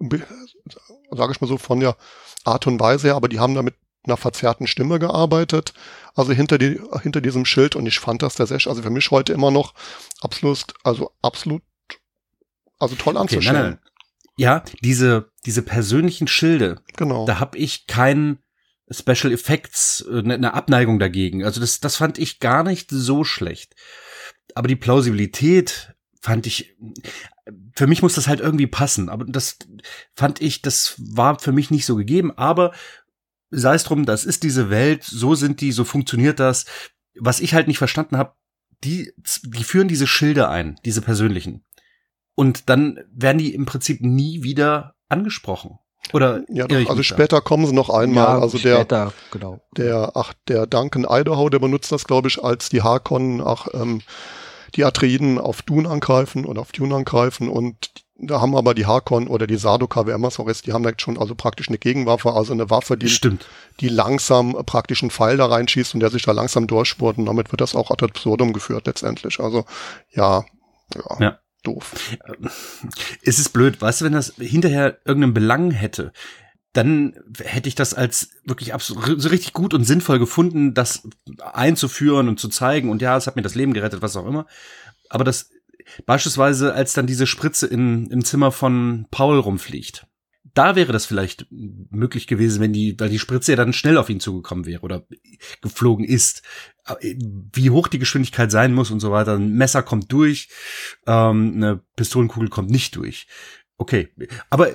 [1.10, 1.96] sage ich mal so von der
[2.44, 3.74] Art und Weise her, aber die haben da mit
[4.06, 5.72] einer verzerrten Stimme gearbeitet,
[6.14, 9.32] also hinter, die, hinter diesem Schild und ich fand das tatsächlich, also für mich heute
[9.32, 9.74] immer noch
[10.20, 11.62] absolut, also absolut,
[12.78, 13.56] also toll anzuschauen.
[13.56, 13.90] Okay, nein, nein.
[14.38, 17.24] Ja, diese, diese persönlichen Schilde, genau.
[17.26, 18.38] da habe ich keinen
[18.90, 21.44] Special Effects, eine, eine Abneigung dagegen.
[21.44, 23.74] Also das, das fand ich gar nicht so schlecht.
[24.54, 26.76] Aber die Plausibilität fand ich,
[27.74, 29.08] für mich muss das halt irgendwie passen.
[29.08, 29.58] Aber das
[30.14, 32.36] fand ich, das war für mich nicht so gegeben.
[32.36, 32.72] Aber
[33.50, 36.66] sei es drum, das ist diese Welt, so sind die, so funktioniert das.
[37.18, 38.34] Was ich halt nicht verstanden habe,
[38.84, 39.12] die,
[39.44, 41.64] die führen diese Schilde ein, diese persönlichen.
[42.34, 45.78] Und dann werden die im Prinzip nie wieder angesprochen.
[46.12, 47.40] Oder ja, doch, also später da?
[47.40, 48.24] kommen sie noch einmal.
[48.24, 49.60] Ja, also später, der, genau.
[49.76, 54.02] der, ach, der Duncan Idaho, der benutzt das, glaube ich, als die Harkonnen, ach, ähm,
[54.74, 59.28] die Atreiden auf Dune angreifen oder auf Dune angreifen und da haben aber die Harkon
[59.28, 61.76] oder die Sardoka, wer immer es auch ist, die haben da schon also praktisch eine
[61.76, 63.46] Gegenwaffe, also eine Waffe, die, Stimmt.
[63.80, 67.52] die langsam praktisch einen Pfeil da reinschießt und der sich da langsam durchspurt und damit
[67.52, 69.38] wird das auch ad absurdum geführt letztendlich.
[69.38, 69.66] Also
[70.14, 70.44] ja,
[70.94, 71.16] ja.
[71.20, 72.16] ja doof.
[73.22, 76.12] Es ist blöd, weißt du, wenn das hinterher irgendeinen Belang hätte,
[76.72, 81.08] dann hätte ich das als wirklich absolut so richtig gut und sinnvoll gefunden, das
[81.40, 82.90] einzuführen und zu zeigen.
[82.90, 84.46] Und ja, es hat mir das Leben gerettet, was auch immer.
[85.08, 85.50] Aber das
[86.04, 90.05] beispielsweise, als dann diese Spritze in, im Zimmer von Paul rumfliegt,
[90.56, 94.08] da wäre das vielleicht möglich gewesen, wenn die, weil die Spritze ja dann schnell auf
[94.08, 95.06] ihn zugekommen wäre oder
[95.60, 96.42] geflogen ist.
[97.02, 99.34] Wie hoch die Geschwindigkeit sein muss und so weiter.
[99.34, 100.48] Ein Messer kommt durch,
[101.06, 103.26] ähm, eine Pistolenkugel kommt nicht durch.
[103.76, 104.08] Okay,
[104.48, 104.70] aber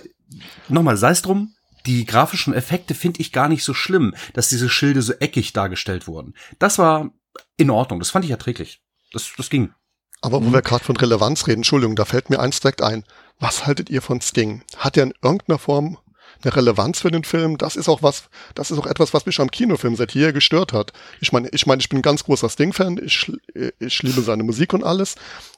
[0.69, 1.55] nochmal, sei es drum,
[1.87, 6.05] die grafischen Effekte finde ich gar nicht so schlimm, dass diese Schilde so eckig dargestellt
[6.05, 6.35] wurden.
[6.59, 7.11] Das war
[7.57, 8.83] in Ordnung, das fand ich erträglich.
[9.13, 9.73] Das, das ging.
[10.21, 10.53] Aber wo mhm.
[10.53, 13.03] wir gerade von Relevanz reden, Entschuldigung, da fällt mir eins direkt ein.
[13.41, 14.61] Was haltet ihr von Sting?
[14.77, 15.97] Hat er in irgendeiner Form
[16.43, 17.57] eine Relevanz für den Film?
[17.57, 20.73] Das ist auch was, das ist auch etwas, was mich am Kinofilm seit hier gestört
[20.73, 20.93] hat.
[21.19, 23.31] Ich meine, ich meine, ich bin ein ganz großer Sting-Fan, ich,
[23.79, 25.15] ich liebe seine Musik und alles.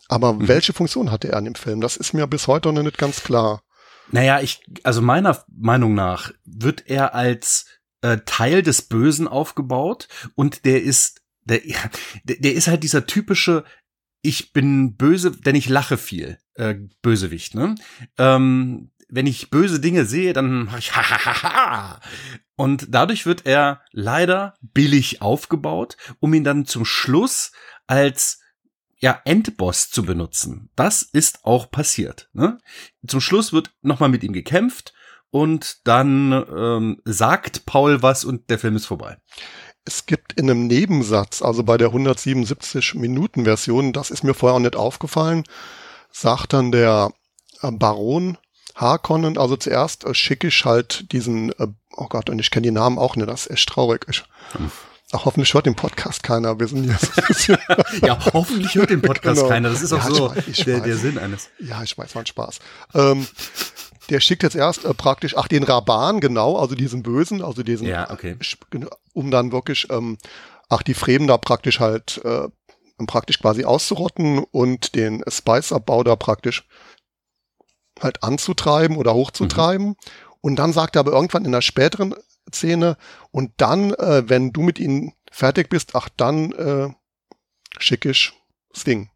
[0.07, 0.47] Aber mhm.
[0.47, 1.81] welche Funktion hatte er in dem Film?
[1.81, 3.61] Das ist mir bis heute noch nicht ganz klar.
[4.11, 7.65] Naja, ich, also meiner Meinung nach wird er als
[8.01, 11.59] äh, Teil des Bösen aufgebaut und der ist der,
[12.23, 13.65] der ist halt dieser typische
[14.23, 16.39] ich bin böse, denn ich lache viel.
[16.55, 17.75] Äh, Bösewicht, ne?
[18.17, 21.99] Ähm, wenn ich böse Dinge sehe, dann mache ich ha.
[22.55, 27.51] Und dadurch wird er leider billig aufgebaut, um ihn dann zum Schluss
[27.85, 28.39] als
[28.99, 30.69] ja, Endboss zu benutzen.
[30.75, 32.29] Das ist auch passiert.
[32.31, 32.57] Ne?
[33.05, 34.93] Zum Schluss wird nochmal mit ihm gekämpft
[35.31, 39.17] und dann ähm, sagt Paul was und der Film ist vorbei
[39.85, 44.55] es gibt in einem Nebensatz, also bei der 177 Minuten Version, das ist mir vorher
[44.55, 45.43] auch nicht aufgefallen,
[46.11, 47.11] sagt dann der
[47.61, 48.37] äh, Baron
[48.75, 52.71] Harkonnen, also zuerst äh, schicke ich halt diesen, äh, oh Gott, und ich kenne die
[52.71, 54.05] Namen auch nicht, das ist echt traurig.
[54.09, 54.71] Ich, hm.
[55.15, 56.59] Ach, hoffentlich hört den Podcast keiner.
[56.59, 57.47] Wir sind jetzt.
[58.01, 59.47] ja, hoffentlich hört den Podcast genau.
[59.47, 59.69] keiner.
[59.69, 61.49] Das ist auch ja, so ich ich der, der, Sinn eines.
[61.59, 62.57] Ja, ich weiß, war ein Spaß.
[62.95, 63.27] Ähm,
[64.09, 67.87] der schickt jetzt erst äh, praktisch, ach, den Raban, genau, also diesen Bösen, also diesen,
[67.87, 68.37] ja, okay.
[69.13, 70.17] um dann wirklich, ähm,
[70.69, 72.47] ach, die Fremen da praktisch halt, äh,
[73.07, 76.65] praktisch quasi auszurotten und den Spice-Abbau da praktisch
[78.01, 79.87] halt anzutreiben oder hochzutreiben.
[79.87, 79.95] Mhm.
[80.41, 82.15] Und dann sagt er aber irgendwann in der späteren
[82.53, 82.97] Szene,
[83.31, 86.89] und dann, äh, wenn du mit ihnen fertig bist, ach, dann äh,
[87.79, 88.33] schick ich
[88.75, 89.09] Sting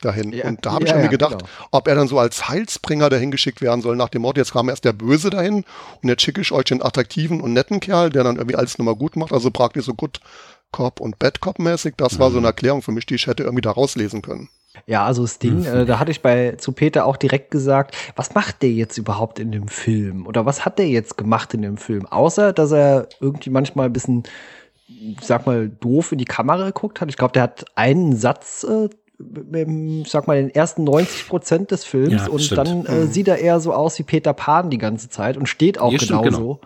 [0.00, 0.32] dahin.
[0.32, 1.50] Ja, und da habe ja, ich mir ja, gedacht, genau.
[1.70, 4.68] ob er dann so als Heilsbringer dahin geschickt werden soll, nach dem Motto, jetzt kam
[4.68, 5.64] erst der Böse dahin
[6.02, 8.96] und jetzt schicke ich euch den attraktiven und netten Kerl, der dann irgendwie alles nochmal
[8.96, 10.20] gut macht, also praktisch so Good
[10.70, 11.94] Cop und Bad Cop mäßig.
[11.96, 12.18] Das mhm.
[12.18, 12.46] war so eine mhm.
[12.46, 14.48] Erklärung für mich, die ich hätte irgendwie da rauslesen können.
[14.86, 15.66] Ja, also das Ding, mhm.
[15.66, 19.38] äh, da hatte ich bei zu Peter auch direkt gesagt, was macht der jetzt überhaupt
[19.38, 20.26] in dem Film?
[20.26, 22.06] Oder was hat der jetzt gemacht in dem Film?
[22.06, 24.24] Außer, dass er irgendwie manchmal ein bisschen,
[25.20, 27.08] sag mal, doof in die Kamera geguckt hat.
[27.08, 28.97] Ich glaube, der hat einen Satz äh, ich
[30.06, 32.58] sag mal, den ersten 90 Prozent des Films ja, und stimmt.
[32.58, 33.12] dann äh, mhm.
[33.12, 35.98] sieht er eher so aus wie Peter Pan die ganze Zeit und steht auch ja,
[35.98, 36.60] genauso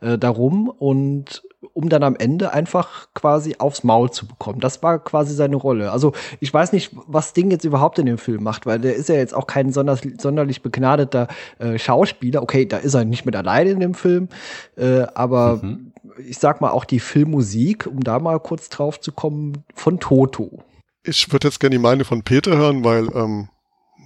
[0.00, 0.14] genau.
[0.14, 1.42] äh, darum und
[1.74, 4.58] um dann am Ende einfach quasi aufs Maul zu bekommen.
[4.58, 5.92] Das war quasi seine Rolle.
[5.92, 9.08] Also ich weiß nicht, was Ding jetzt überhaupt in dem Film macht, weil der ist
[9.08, 11.28] ja jetzt auch kein sonder sonderlich begnadeter
[11.60, 12.42] äh, Schauspieler.
[12.42, 14.28] Okay, da ist er nicht mit alleine in dem Film,
[14.76, 15.92] äh, aber mhm.
[16.26, 20.64] ich sag mal auch die Filmmusik, um da mal kurz drauf zu kommen, von Toto.
[21.04, 23.48] Ich würde jetzt gerne die Meinung von Peter hören, weil, ähm,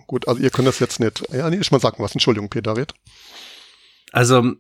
[0.06, 1.24] gut, also ihr könnt das jetzt nicht.
[1.32, 2.12] Ja, nee, ich mal sagen was.
[2.12, 2.94] Entschuldigung, Peter, red.
[4.12, 4.54] Also,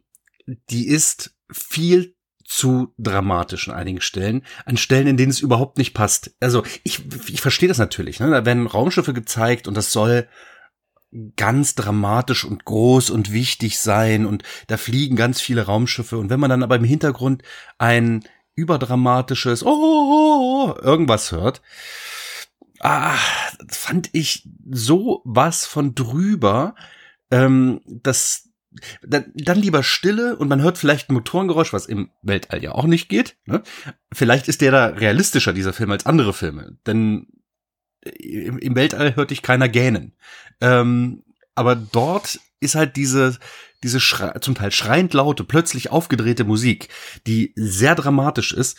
[0.70, 5.94] die ist viel zu dramatisch an einigen Stellen, an Stellen, in denen es überhaupt nicht
[5.94, 6.36] passt.
[6.40, 8.20] Also ich, ich verstehe das natürlich.
[8.20, 8.30] Ne?
[8.30, 10.28] Da werden Raumschiffe gezeigt und das soll
[11.36, 16.40] ganz dramatisch und groß und wichtig sein und da fliegen ganz viele Raumschiffe und wenn
[16.40, 17.42] man dann aber im Hintergrund
[17.78, 21.62] ein überdramatisches oh, oh, oh irgendwas hört,
[22.80, 23.16] ah,
[23.68, 26.74] fand ich so was von drüber,
[27.30, 28.50] ähm, dass
[29.02, 32.84] dann, dann lieber Stille und man hört vielleicht ein Motorengeräusch, was im Weltall ja auch
[32.84, 33.36] nicht geht.
[33.46, 33.62] Ne?
[34.12, 36.76] Vielleicht ist der da realistischer, dieser Film, als andere Filme.
[36.86, 37.26] Denn
[38.02, 40.16] im, im Weltall hört dich keiner gähnen.
[40.60, 43.38] Ähm, aber dort ist halt diese,
[43.82, 43.98] diese
[44.40, 46.88] zum Teil schreiend laute, plötzlich aufgedrehte Musik,
[47.26, 48.78] die sehr dramatisch ist,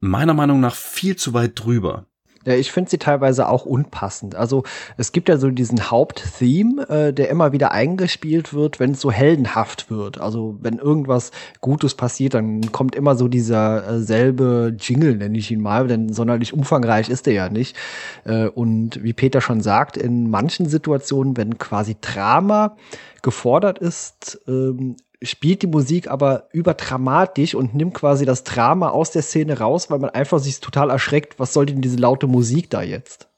[0.00, 2.06] meiner Meinung nach viel zu weit drüber.
[2.44, 4.34] Ja, ich finde sie teilweise auch unpassend.
[4.34, 4.64] Also
[4.96, 9.12] es gibt ja so diesen Haupttheme, äh, der immer wieder eingespielt wird, wenn es so
[9.12, 10.20] heldenhaft wird.
[10.20, 15.50] Also wenn irgendwas Gutes passiert, dann kommt immer so dieser äh, selbe Jingle, nenne ich
[15.50, 17.76] ihn mal, denn sonderlich umfangreich ist er ja nicht.
[18.24, 22.76] Äh, und wie Peter schon sagt, in manchen Situationen, wenn quasi Drama
[23.22, 29.22] gefordert ist, ähm, spielt die Musik aber überdramatisch und nimmt quasi das Drama aus der
[29.22, 32.82] Szene raus, weil man einfach sich total erschreckt, was soll denn diese laute Musik da
[32.82, 33.28] jetzt?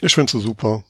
[0.00, 0.84] Ich finde sie super.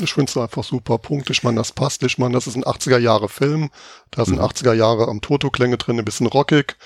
[0.00, 0.98] Ich finde sie einfach super.
[0.98, 1.30] Punkt.
[1.30, 2.02] Ich meine, das passt.
[2.02, 3.70] Ich meine, das ist ein 80er Jahre Film.
[4.10, 4.44] Da sind mhm.
[4.44, 6.76] 80er Jahre am Toto-Klänge drin, ein bisschen rockig,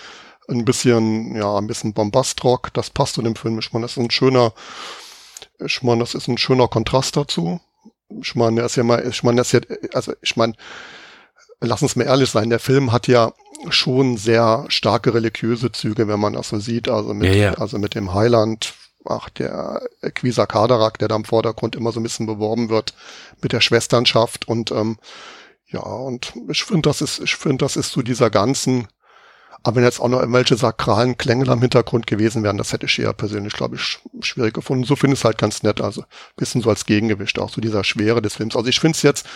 [0.48, 2.72] ein bisschen, ja, ein bisschen Bombastrock.
[2.74, 3.58] Das passt zu dem Film.
[3.58, 4.52] Ich meine, das ist ein schöner,
[5.58, 7.60] ich meine, das ist ein schöner Kontrast dazu.
[8.20, 10.54] Ich meine, er ist ja mal, ich meine, das ist ja, also ich meine,
[11.66, 13.32] lass uns mal ehrlich sein, der Film hat ja
[13.68, 16.88] schon sehr starke religiöse Züge, wenn man das so sieht.
[16.88, 17.54] Also mit, ja, ja.
[17.54, 18.74] Also mit dem Heiland,
[19.04, 19.82] ach, der
[20.14, 22.94] Quisa Kadarak, der da im Vordergrund immer so ein bisschen beworben wird,
[23.42, 24.98] mit der Schwesternschaft und ähm,
[25.66, 28.86] ja, und ich finde, das ist, ich finde, das ist so dieser ganzen,
[29.64, 32.98] aber wenn jetzt auch noch irgendwelche sakralen Klänge am Hintergrund gewesen wären, das hätte ich
[32.98, 34.84] eher persönlich, glaube ich, schwierig gefunden.
[34.84, 36.04] So finde ich es halt ganz nett, also
[36.36, 38.56] bisschen so als Gegengewicht, auch so dieser Schwere des Films.
[38.56, 39.26] Also ich finde es jetzt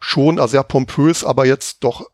[0.00, 2.04] schon also sehr pompös, aber jetzt doch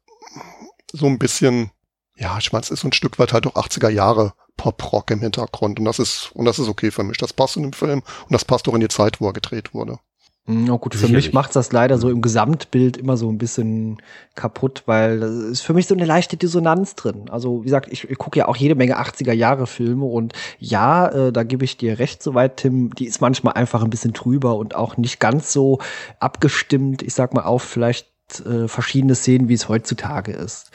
[0.92, 1.70] so ein bisschen,
[2.14, 5.20] ja, ich meine, es ist so ein Stück weit halt auch 80er Jahre Pop-Rock im
[5.20, 7.16] Hintergrund und das ist, und das ist okay für mich.
[7.16, 9.72] Das passt in dem Film und das passt auch in die Zeit, wo er gedreht
[9.72, 9.98] wurde.
[10.46, 11.26] Hm, ja, gut, für Sicherlich.
[11.26, 14.02] mich macht das leider so im Gesamtbild immer so ein bisschen
[14.34, 17.30] kaputt, weil das ist für mich so eine leichte Dissonanz drin.
[17.30, 21.44] Also, wie gesagt, ich, ich gucke ja auch jede Menge 80er-Jahre-Filme und ja, äh, da
[21.44, 24.96] gebe ich dir recht soweit, Tim, die ist manchmal einfach ein bisschen trüber und auch
[24.96, 25.78] nicht ganz so
[26.18, 28.08] abgestimmt, ich sag mal, auf vielleicht
[28.40, 30.72] äh, verschiedene Szenen, wie es heutzutage ist.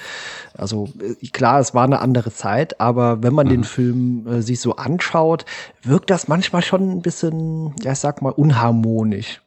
[0.53, 3.51] Also äh, klar, es war eine andere Zeit, aber wenn man mhm.
[3.51, 5.45] den Film äh, sich so anschaut,
[5.83, 9.41] wirkt das manchmal schon ein bisschen, ja, ich sag mal, unharmonisch.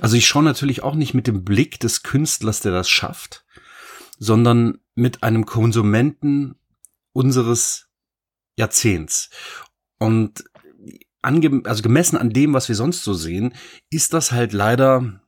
[0.00, 3.44] Also ich schaue natürlich auch nicht mit dem Blick des Künstlers, der das schafft,
[4.18, 6.54] sondern mit einem Konsumenten
[7.12, 7.88] unseres
[8.56, 9.30] Jahrzehnts.
[9.98, 10.44] Und
[11.22, 13.54] also gemessen an dem, was wir sonst so sehen,
[13.90, 15.20] ist das halt leider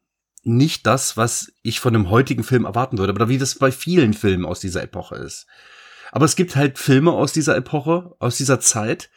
[0.43, 4.15] nicht das, was ich von einem heutigen Film erwarten würde, oder wie das bei vielen
[4.15, 5.47] Filmen aus dieser Epoche ist.
[6.13, 9.11] Aber es gibt halt Filme aus dieser Epoche, aus dieser Zeit,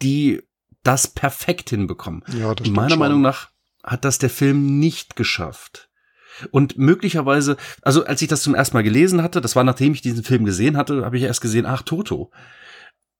[0.00, 0.42] die
[0.82, 2.22] das perfekt hinbekommen.
[2.38, 2.98] Ja, das meiner schon.
[2.98, 3.50] Meinung nach
[3.86, 5.88] hat das der Film nicht geschafft.
[6.50, 10.02] Und möglicherweise, also als ich das zum ersten Mal gelesen hatte, das war nachdem ich
[10.02, 12.30] diesen Film gesehen hatte, habe ich erst gesehen, ach, Toto.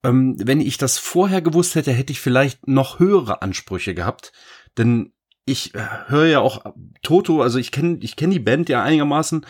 [0.03, 4.31] Ähm, wenn ich das vorher gewusst hätte, hätte ich vielleicht noch höhere Ansprüche gehabt.
[4.77, 5.13] Denn
[5.45, 6.63] ich äh, höre ja auch
[7.01, 9.45] Toto, also ich kenne ich kenn die Band ja einigermaßen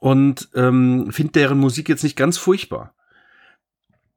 [0.00, 2.94] und ähm, finde deren Musik jetzt nicht ganz furchtbar.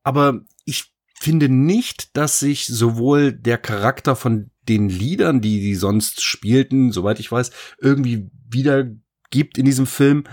[0.04, 6.24] Aber ich finde nicht, dass sich sowohl der Charakter von den Liedern, die die sonst
[6.24, 10.26] spielten, soweit ich weiß, irgendwie wiedergibt in diesem Film,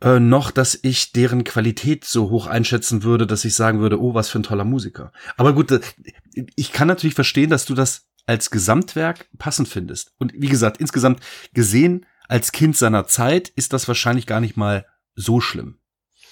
[0.00, 4.14] äh, noch, dass ich deren Qualität so hoch einschätzen würde, dass ich sagen würde, oh,
[4.14, 5.12] was für ein toller Musiker.
[5.36, 5.80] Aber gut, äh,
[6.54, 10.12] ich kann natürlich verstehen, dass du das als Gesamtwerk passend findest.
[10.18, 11.20] Und wie gesagt, insgesamt
[11.54, 15.78] gesehen als Kind seiner Zeit ist das wahrscheinlich gar nicht mal so schlimm.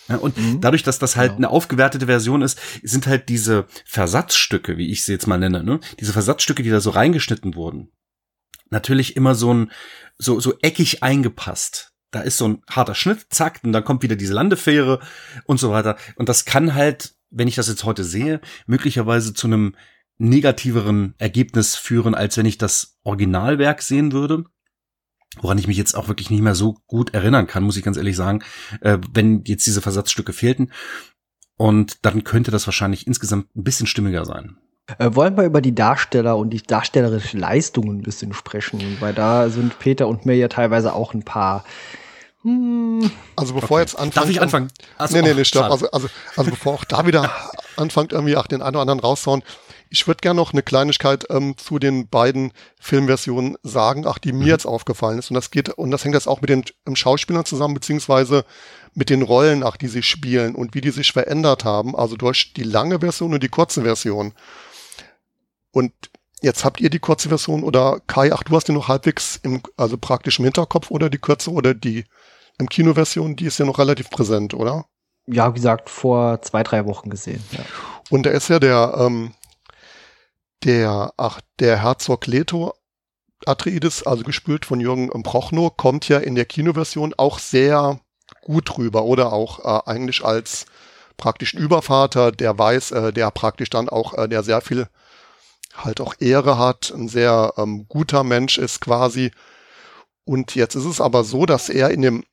[0.09, 0.61] Ja, und mhm.
[0.61, 1.49] dadurch, dass das halt genau.
[1.49, 5.81] eine aufgewertete Version ist, sind halt diese Versatzstücke, wie ich sie jetzt mal nenne, ne?
[5.99, 7.90] diese Versatzstücke, die da so reingeschnitten wurden,
[8.71, 9.73] natürlich immer so ein,
[10.19, 11.93] so, so eckig eingepasst.
[12.11, 15.01] Da ist so ein harter Schnitt, zack, und dann kommt wieder diese Landefähre
[15.47, 15.97] und so weiter.
[16.17, 19.75] Und das kann halt, wenn ich das jetzt heute sehe, möglicherweise zu einem
[20.19, 24.45] negativeren Ergebnis führen, als wenn ich das Originalwerk sehen würde
[25.40, 27.97] woran ich mich jetzt auch wirklich nicht mehr so gut erinnern kann, muss ich ganz
[27.97, 28.42] ehrlich sagen,
[28.81, 30.70] äh, wenn jetzt diese Versatzstücke fehlten.
[31.57, 34.57] Und dann könnte das wahrscheinlich insgesamt ein bisschen stimmiger sein.
[34.99, 39.49] Äh, wollen wir über die Darsteller und die darstellerische Leistung ein bisschen sprechen, weil da
[39.49, 41.64] sind Peter und mir ja teilweise auch ein paar.
[42.42, 43.11] Hm.
[43.37, 43.81] Also bevor okay.
[43.81, 44.27] jetzt anfangen.
[44.27, 44.68] Darf ich anfangen?
[44.99, 45.70] Also, nee, nee, nee, stopp.
[45.70, 47.31] Also, also, also bevor auch da wieder
[47.77, 49.42] anfangt, irgendwie auch den einen oder anderen raushauen,
[49.90, 54.44] ich würde gerne noch eine Kleinigkeit ähm, zu den beiden Filmversionen sagen, ach, die mir
[54.44, 54.49] mhm.
[54.49, 55.31] jetzt aufgefallen ist.
[55.31, 58.44] Und das geht, und das hängt jetzt auch mit den ähm, Schauspielern zusammen, beziehungsweise
[58.94, 62.53] mit den Rollen, ach, die sie spielen und wie die sich verändert haben, also durch
[62.55, 64.33] die lange Version und die kurze Version.
[65.70, 65.92] Und
[66.40, 69.62] jetzt habt ihr die kurze Version oder Kai, ach, du hast die noch halbwegs im,
[69.77, 72.05] also praktisch im Hinterkopf oder die kurze oder die
[72.59, 74.87] Im Kinoversion, die ist ja noch relativ präsent, oder?
[75.27, 77.42] Ja, wie gesagt, vor zwei, drei Wochen gesehen.
[77.53, 77.64] Ja.
[78.11, 79.33] Und da ist ja der, ähm,
[80.64, 82.74] der, ach, der Herzog Leto
[83.46, 88.00] Atreides, also gespielt von Jürgen Prochnow, kommt ja in der Kinoversion auch sehr
[88.40, 90.66] gut rüber oder auch äh, eigentlich als
[91.16, 94.88] praktisch Übervater, der weiß, äh, der praktisch dann auch, äh, der sehr viel
[95.74, 99.33] halt auch Ehre hat, ein sehr ähm, guter Mensch ist quasi.
[100.24, 102.24] Und jetzt ist es aber so, dass er in dem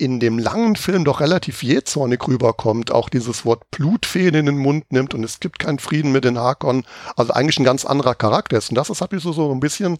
[0.00, 4.90] in dem langen Film doch relativ jähzornig rüberkommt, auch dieses Wort Blutfeen in den Mund
[4.92, 6.84] nimmt und es gibt keinen Frieden mit den Hakon,
[7.16, 8.70] also eigentlich ein ganz anderer Charakter ist.
[8.70, 9.98] Und das, das hat mich so, so ein bisschen,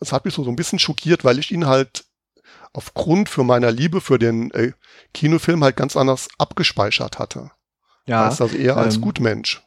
[0.00, 2.04] das hat mich so, so ein bisschen schockiert, weil ich ihn halt
[2.72, 4.72] aufgrund für meiner Liebe für den äh,
[5.12, 7.50] Kinofilm halt ganz anders abgespeichert hatte.
[8.06, 8.24] Ja.
[8.24, 9.62] Das ist also eher als ähm, Gutmensch.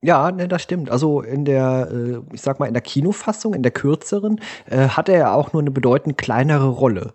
[0.00, 0.90] Ja, ne, das stimmt.
[0.90, 5.08] Also in der, äh, ich sag mal, in der Kinofassung, in der kürzeren, äh, hat
[5.08, 7.14] er ja auch nur eine bedeutend kleinere Rolle.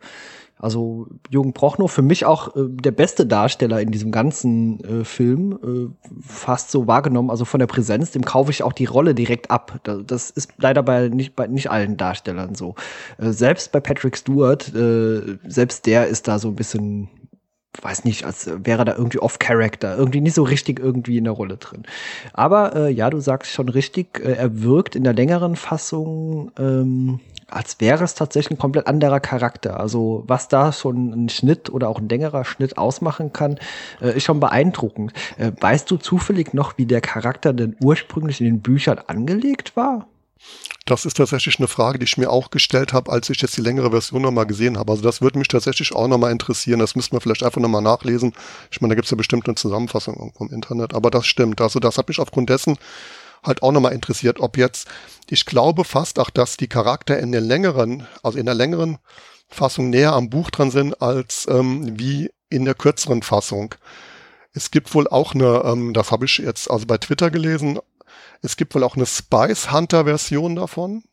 [0.61, 5.59] Also Jürgen Prochnow für mich auch äh, der beste Darsteller in diesem ganzen äh, Film,
[5.63, 7.31] äh, fast so wahrgenommen.
[7.31, 9.79] Also von der Präsenz, dem kaufe ich auch die Rolle direkt ab.
[10.05, 12.75] Das ist leider bei nicht, bei nicht allen Darstellern so.
[13.17, 17.09] Äh, selbst bei Patrick Stewart, äh, selbst der ist da so ein bisschen
[17.81, 21.57] weiß nicht, als wäre da irgendwie off-Character, irgendwie nicht so richtig irgendwie in der Rolle
[21.57, 21.83] drin.
[22.33, 27.21] Aber äh, ja, du sagst schon richtig, äh, er wirkt in der längeren Fassung ähm,
[27.51, 29.79] als wäre es tatsächlich ein komplett anderer Charakter.
[29.79, 33.59] Also was da schon ein Schnitt oder auch ein längerer Schnitt ausmachen kann,
[34.01, 35.13] äh, ist schon beeindruckend.
[35.37, 40.07] Äh, weißt du zufällig noch, wie der Charakter denn ursprünglich in den Büchern angelegt war?
[40.85, 43.61] Das ist tatsächlich eine Frage, die ich mir auch gestellt habe, als ich jetzt die
[43.61, 44.91] längere Version nochmal gesehen habe.
[44.91, 46.79] Also das würde mich tatsächlich auch nochmal interessieren.
[46.79, 48.33] Das müssten wir vielleicht einfach nochmal nachlesen.
[48.71, 50.95] Ich meine, da gibt es ja bestimmt eine Zusammenfassung irgendwo im Internet.
[50.95, 51.61] Aber das stimmt.
[51.61, 52.77] Also das hat mich aufgrund dessen
[53.43, 54.87] halt auch nochmal interessiert, ob jetzt,
[55.29, 58.97] ich glaube fast auch, dass die Charakter in der längeren, also in der längeren
[59.47, 63.75] Fassung näher am Buch dran sind, als ähm, wie in der kürzeren Fassung.
[64.53, 67.79] Es gibt wohl auch eine, ähm, das habe ich jetzt also bei Twitter gelesen,
[68.41, 71.03] es gibt wohl auch eine Spice Hunter Version davon,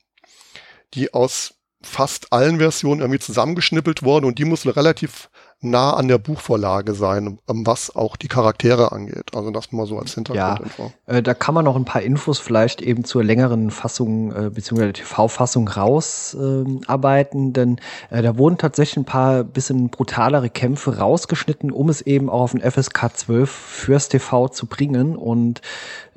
[0.94, 5.30] die aus fast allen Versionen irgendwie zusammengeschnippelt wurde und die muss relativ
[5.61, 9.35] nah an der Buchvorlage sein, ähm, was auch die Charaktere angeht.
[9.35, 10.92] Also das mal so als Hintergrundinfo.
[11.09, 14.51] Ja, äh, da kann man noch ein paar Infos vielleicht eben zur längeren Fassung äh,
[14.51, 21.73] beziehungsweise TV-Fassung rausarbeiten, äh, denn äh, da wurden tatsächlich ein paar bisschen brutalere Kämpfe rausgeschnitten,
[21.73, 25.61] um es eben auch auf den FSK 12 fürs TV zu bringen und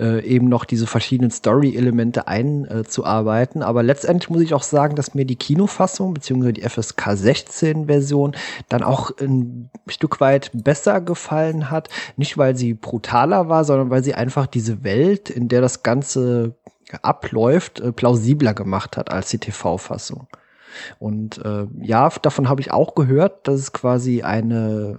[0.01, 3.61] äh, eben noch diese verschiedenen Story-Elemente einzuarbeiten.
[3.61, 8.35] Aber letztendlich muss ich auch sagen, dass mir die Kinofassung beziehungsweise die FSK 16-Version
[8.67, 11.89] dann auch ein Stück weit besser gefallen hat.
[12.17, 16.55] Nicht, weil sie brutaler war, sondern weil sie einfach diese Welt, in der das Ganze
[17.03, 20.27] abläuft, äh, plausibler gemacht hat als die TV-Fassung.
[20.99, 24.97] Und äh, ja, davon habe ich auch gehört, dass es quasi eine,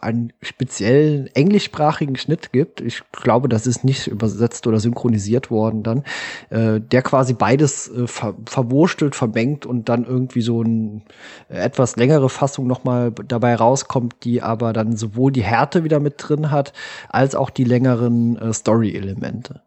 [0.00, 2.80] einen speziellen englischsprachigen Schnitt gibt.
[2.80, 6.04] Ich glaube, das ist nicht übersetzt oder synchronisiert worden dann,
[6.50, 11.02] äh, der quasi beides äh, ver verwurstelt, vermengt und dann irgendwie so eine
[11.48, 16.14] äh, etwas längere Fassung nochmal dabei rauskommt, die aber dann sowohl die Härte wieder mit
[16.18, 16.72] drin hat,
[17.08, 19.62] als auch die längeren äh, Story-Elemente.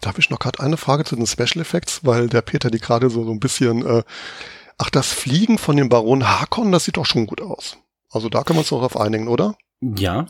[0.00, 2.78] Da habe ich noch gerade eine Frage zu den Special Effects, weil der Peter die
[2.78, 4.02] gerade so, so ein bisschen äh,
[4.84, 7.78] Ach, das Fliegen von dem Baron Harkon, das sieht doch schon gut aus.
[8.10, 9.56] Also da können wir uns doch auf einigen, oder?
[9.80, 10.26] Ja,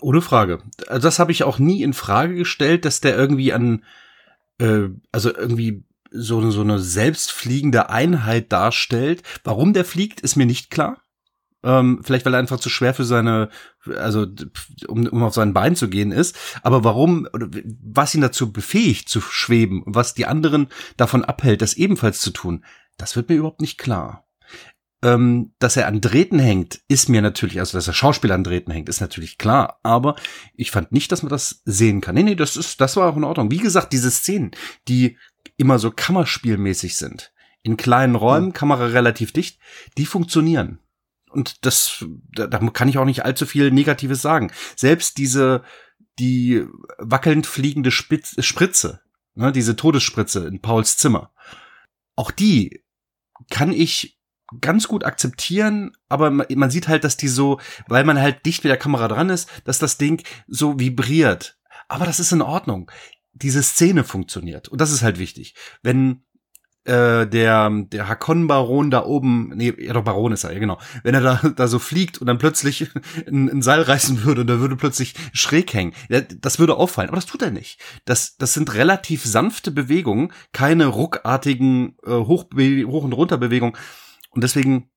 [0.00, 0.64] ohne Frage.
[0.88, 3.84] Also das habe ich auch nie in Frage gestellt, dass der irgendwie an,
[4.58, 9.22] äh, also irgendwie so, eine so eine selbstfliegende Einheit darstellt.
[9.44, 11.00] Warum der fliegt, ist mir nicht klar.
[11.62, 13.48] Ähm, vielleicht weil er einfach zu schwer für seine,
[13.96, 14.26] also
[14.88, 16.36] um, um auf sein Bein zu gehen ist.
[16.62, 22.20] Aber warum, was ihn dazu befähigt zu schweben was die anderen davon abhält, das ebenfalls
[22.20, 22.64] zu tun,
[22.98, 24.26] das wird mir überhaupt nicht klar.
[25.00, 28.72] Ähm, dass er an Drähten hängt, ist mir natürlich, also dass er Schauspieler an Drähten
[28.72, 29.78] hängt, ist natürlich klar.
[29.84, 30.16] Aber
[30.54, 32.16] ich fand nicht, dass man das sehen kann.
[32.16, 33.50] Nee, nee, das ist, das war auch in Ordnung.
[33.50, 34.50] Wie gesagt, diese Szenen,
[34.88, 35.16] die
[35.56, 37.32] immer so kammerspielmäßig sind,
[37.62, 38.52] in kleinen Räumen, mhm.
[38.54, 39.60] Kamera relativ dicht,
[39.96, 40.80] die funktionieren.
[41.30, 44.50] Und das, da, da kann ich auch nicht allzu viel Negatives sagen.
[44.74, 45.62] Selbst diese,
[46.18, 46.64] die
[46.98, 49.00] wackelnd fliegende Spitz, Spritze,
[49.34, 51.32] ne, diese Todesspritze in Pauls Zimmer,
[52.16, 52.82] auch die
[53.50, 54.18] kann ich
[54.60, 58.70] ganz gut akzeptieren, aber man sieht halt, dass die so, weil man halt dicht mit
[58.70, 61.58] der Kamera dran ist, dass das Ding so vibriert.
[61.88, 62.90] Aber das ist in Ordnung.
[63.32, 64.68] Diese Szene funktioniert.
[64.68, 65.54] Und das ist halt wichtig.
[65.82, 66.24] Wenn
[66.88, 71.14] äh, der, der Hakon-Baron da oben, nee, ja doch Baron ist er, ja genau, wenn
[71.14, 72.90] er da, da so fliegt und dann plötzlich
[73.26, 75.92] ein, ein Seil reißen würde und er würde plötzlich schräg hängen,
[76.40, 77.80] das würde auffallen, aber das tut er nicht.
[78.06, 83.76] Das, das sind relativ sanfte Bewegungen, keine ruckartigen äh, Hoch, Hoch- und Runterbewegungen
[84.30, 84.90] und deswegen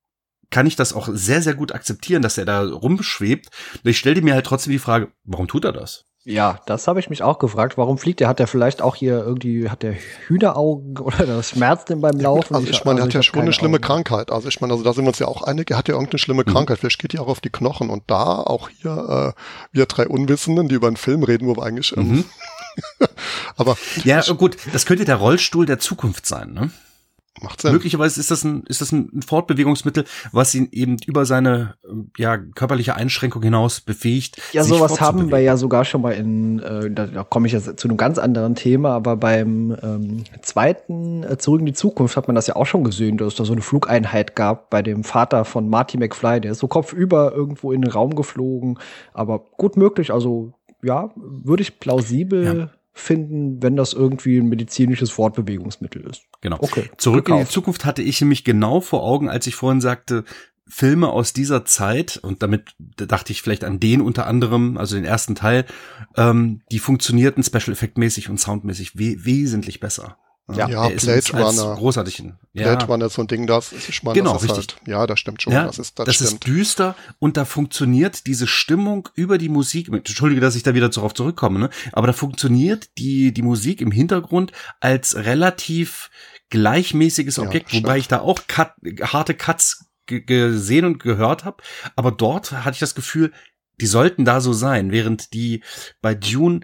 [0.50, 3.50] kann ich das auch sehr, sehr gut akzeptieren, dass er da rumschwebt.
[3.84, 6.11] Ich stelle mir halt trotzdem die Frage, warum tut er das?
[6.24, 7.80] Ja, das habe ich mich auch gefragt.
[7.80, 8.28] Warum fliegt er?
[8.28, 9.95] Hat er vielleicht auch hier irgendwie, hat der
[10.28, 12.53] Hühneraugen oder das schmerzt denn beim Laufen?
[12.53, 13.84] Also ich meine, er hat ja schon eine schlimme Augen.
[13.84, 14.32] Krankheit.
[14.32, 16.19] Also ich meine, also da sind wir uns ja auch einig, er hat ja irgendeine
[16.19, 16.51] schlimme mhm.
[16.51, 16.78] Krankheit.
[16.78, 17.89] Vielleicht geht die auch auf die Knochen.
[17.89, 19.41] Und da auch hier, äh,
[19.72, 21.95] wir drei Unwissenden, die über einen Film reden, wo wir eigentlich.
[21.97, 22.26] Ähm, mhm.
[23.57, 23.76] aber.
[24.03, 26.69] Ja, gut, das könnte der Rollstuhl der Zukunft sein, ne?
[27.39, 27.71] Macht Sinn.
[27.71, 30.03] Möglicherweise ist das ein, ist das ein Fortbewegungsmittel,
[30.34, 31.75] was ihn eben über seine
[32.17, 34.41] ja, körperliche Einschränkung hinaus befähigt.
[34.51, 37.79] Ja, sowas haben wir ja sogar schon mal in, äh, da, da komme ich jetzt
[37.79, 42.27] zu einem ganz anderen Thema, aber beim ähm, zweiten äh, Zurück in die Zukunft hat
[42.27, 45.05] man das ja auch schon gesehen, dass es da so eine Flugeinheit gab bei dem
[45.05, 48.77] Vater von Marty McFly, der ist so kopfüber irgendwo in den Raum geflogen,
[49.13, 50.51] aber gut möglich, also
[50.84, 56.24] ja, würde ich plausibel ja finden, wenn das irgendwie ein medizinisches Fortbewegungsmittel ist.
[56.42, 56.58] Genau.
[56.60, 56.89] Okay.
[56.98, 57.42] Zurück gekauft.
[57.42, 60.26] in die Zukunft hatte ich nämlich genau vor Augen, als ich vorhin sagte,
[60.68, 65.04] Filme aus dieser Zeit, und damit dachte ich vielleicht an den unter anderem, also den
[65.04, 65.66] ersten Teil,
[66.16, 70.18] ähm, die funktionierten Special Effect mäßig und soundmäßig we wesentlich besser.
[70.50, 71.76] Ja, ja Blade Runner.
[71.76, 72.38] Großartigen.
[72.54, 72.64] Ja.
[72.64, 74.78] Blade Runner ist so ein Ding, das ist, ich meine, genau, das ist richtig.
[74.78, 75.54] Halt, ja, das stimmt schon.
[75.54, 79.88] Ja, das ist, das, das ist düster und da funktioniert diese Stimmung über die Musik.
[79.88, 81.70] Entschuldige, dass ich da wieder darauf zurückkomme, ne?
[81.94, 86.10] Aber da funktioniert die, die Musik im Hintergrund als relativ
[86.50, 91.64] gleichmäßiges Objekt, ja, wobei ich da auch cut, harte Cuts gesehen und gehört habe.
[91.96, 93.32] Aber dort hatte ich das Gefühl,
[93.80, 95.64] die sollten da so sein, während die
[96.02, 96.62] bei Dune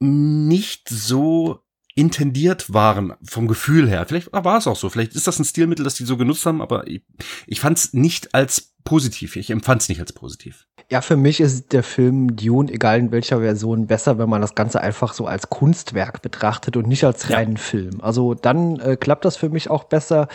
[0.00, 1.60] nicht so
[1.94, 4.04] intendiert waren vom Gefühl her.
[4.06, 4.88] Vielleicht war es auch so.
[4.88, 7.02] Vielleicht ist das ein Stilmittel, das die so genutzt haben, aber ich,
[7.46, 9.36] ich fand es nicht als positiv.
[9.36, 10.66] Ich empfand es nicht als positiv.
[10.90, 14.56] Ja, für mich ist der Film Dune, egal in welcher Version, besser, wenn man das
[14.56, 17.62] Ganze einfach so als Kunstwerk betrachtet und nicht als reinen ja.
[17.62, 18.00] Film.
[18.00, 20.26] Also dann äh, klappt das für mich auch besser.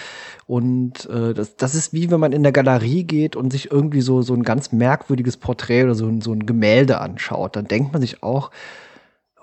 [0.48, 4.02] Und äh, das, das ist wie wenn man in der Galerie geht und sich irgendwie
[4.02, 7.56] so, so ein ganz merkwürdiges Porträt oder so, so ein Gemälde anschaut.
[7.56, 8.52] Dann denkt man sich auch,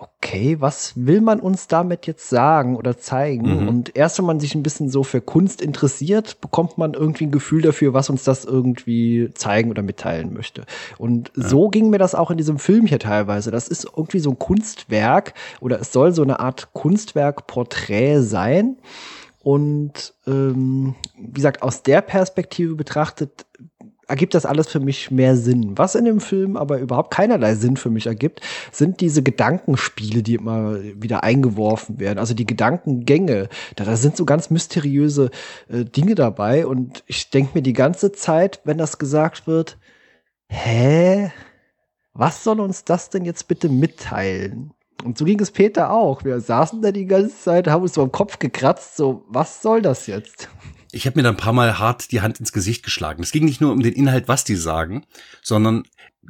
[0.03, 3.63] okay, was will man uns damit jetzt sagen oder zeigen?
[3.63, 3.69] Mhm.
[3.69, 7.31] Und erst wenn man sich ein bisschen so für Kunst interessiert, bekommt man irgendwie ein
[7.31, 10.65] Gefühl dafür, was uns das irgendwie zeigen oder mitteilen möchte.
[10.99, 11.49] Und ja.
[11.49, 13.51] so ging mir das auch in diesem Film hier teilweise.
[13.51, 18.79] Das ist irgendwie so ein Kunstwerk oder es soll so eine Art Kunstwerk-Porträt sein.
[19.43, 23.45] Und ähm, wie gesagt, aus der Perspektive betrachtet
[24.09, 25.77] ergibt das alles für mich mehr Sinn.
[25.79, 28.41] Was in dem Film aber überhaupt keinerlei Sinn für mich ergibt,
[28.71, 32.19] sind diese Gedankenspiele, die immer wieder eingeworfen werden.
[32.19, 33.49] Also die Gedankengänge.
[33.77, 35.31] Da, da sind so ganz mysteriöse
[35.69, 36.67] äh, Dinge dabei.
[36.67, 39.79] Und ich denke mir die ganze Zeit, wenn das gesagt wird,
[40.49, 41.33] hä?
[42.15, 44.75] Was soll uns das denn jetzt bitte mitteilen?
[45.03, 46.25] Und so ging es Peter auch.
[46.25, 49.83] Wir saßen da die ganze Zeit, haben uns so am Kopf gekratzt, so, was soll
[49.83, 50.49] das jetzt?
[50.93, 53.23] Ich habe mir da ein paar Mal hart die Hand ins Gesicht geschlagen.
[53.23, 55.05] Es ging nicht nur um den Inhalt, was die sagen,
[55.43, 55.85] sondern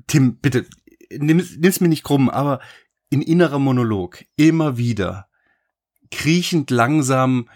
[0.06, 0.66] Tim, bitte,
[1.10, 2.60] nimm, nimm's mir nicht krumm, aber
[3.10, 5.28] in innerer Monolog immer wieder
[6.10, 7.48] kriechend langsam,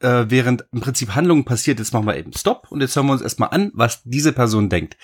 [0.00, 3.12] äh, während im Prinzip Handlungen passiert, jetzt machen wir eben Stopp und jetzt hören wir
[3.12, 4.96] uns erstmal an, was diese Person denkt.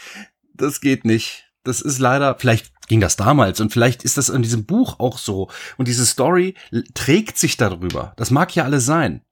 [0.54, 1.44] Das geht nicht.
[1.64, 5.18] Das ist leider, vielleicht ging das damals und vielleicht ist das in diesem Buch auch
[5.18, 5.50] so.
[5.76, 6.54] Und diese Story
[6.94, 8.14] trägt sich darüber.
[8.16, 9.22] Das mag ja alles sein.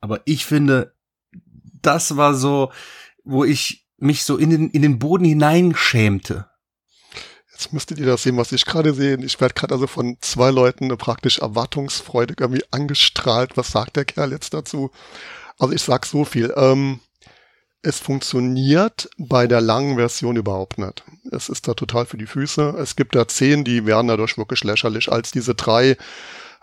[0.00, 0.93] Aber ich finde,
[1.86, 2.72] das war so,
[3.24, 6.46] wo ich mich so in den, in den Boden hineinschämte.
[7.52, 9.16] Jetzt müsstet ihr das sehen, was ich gerade sehe.
[9.24, 13.56] Ich werde gerade also von zwei Leuten praktisch erwartungsfreudig irgendwie angestrahlt.
[13.56, 14.90] Was sagt der Kerl jetzt dazu?
[15.58, 16.52] Also ich sag so viel.
[16.56, 17.00] Ähm,
[17.82, 21.04] es funktioniert bei der langen Version überhaupt nicht.
[21.30, 22.76] Es ist da total für die Füße.
[22.78, 25.96] Es gibt da zehn, die werden dadurch wirklich lächerlich, als diese drei,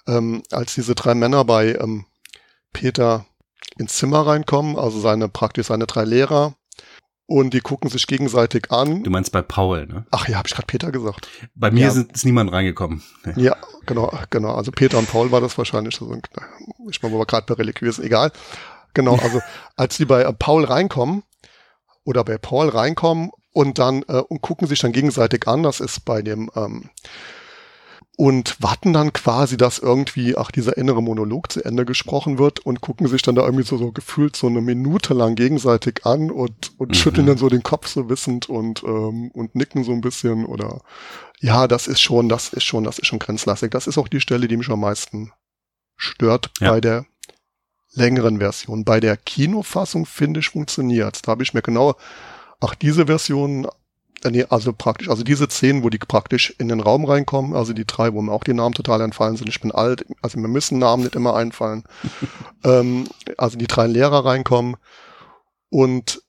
[0.08, 2.06] ähm, als diese drei Männer bei ähm,
[2.74, 3.26] Peter
[3.78, 6.56] ins Zimmer reinkommen, also seine praktisch seine drei Lehrer.
[7.28, 9.04] Und die gucken sich gegenseitig an.
[9.04, 10.06] Du meinst bei Paul, ne?
[10.12, 11.30] Ach ja, habe ich gerade Peter gesagt.
[11.56, 11.92] Bei mir ja.
[11.92, 13.04] sind, ist niemand reingekommen.
[13.38, 13.56] Ja,
[13.86, 14.54] genau, genau.
[14.54, 16.02] Also Peter und Paul war das wahrscheinlich.
[16.02, 16.14] Also,
[16.90, 18.34] ich meine, wo wir gerade bei religiösen, egal.
[18.94, 19.42] Genau, also
[19.78, 21.24] als die bei Paul reinkommen
[22.04, 26.04] oder bei Paul reinkommen und dann äh, und gucken sich dann gegenseitig an, das ist
[26.06, 26.90] bei dem ähm,
[28.22, 32.80] und warten dann quasi, dass irgendwie, ach, dieser innere Monolog zu Ende gesprochen wird und
[32.80, 36.72] gucken sich dann da irgendwie so, so gefühlt so eine Minute lang gegenseitig an und,
[36.78, 36.94] und mhm.
[36.94, 40.82] schütteln dann so den Kopf so wissend und, ähm, und nicken so ein bisschen oder
[41.40, 43.72] ja, das ist schon, das ist schon, das ist schon grenzlastig.
[43.72, 45.32] Das ist auch die Stelle, die mich am meisten
[45.98, 46.74] stört ja.
[46.74, 47.08] bei der
[47.94, 48.86] längeren Version.
[48.86, 51.28] Bei der Kinofassung finde ich funktioniert.
[51.28, 51.96] Da habe ich mir genau,
[52.60, 53.66] ach, diese Version
[54.30, 57.86] nee, also praktisch, also diese zehn, wo die praktisch in den Raum reinkommen, also die
[57.86, 59.50] drei, wo mir auch die Namen total entfallen sind.
[59.50, 61.84] Ich bin alt, also mir müssen Namen nicht immer einfallen.
[62.64, 63.08] ähm,
[63.38, 64.78] also die drei Lehrer reinkommen
[65.70, 66.22] und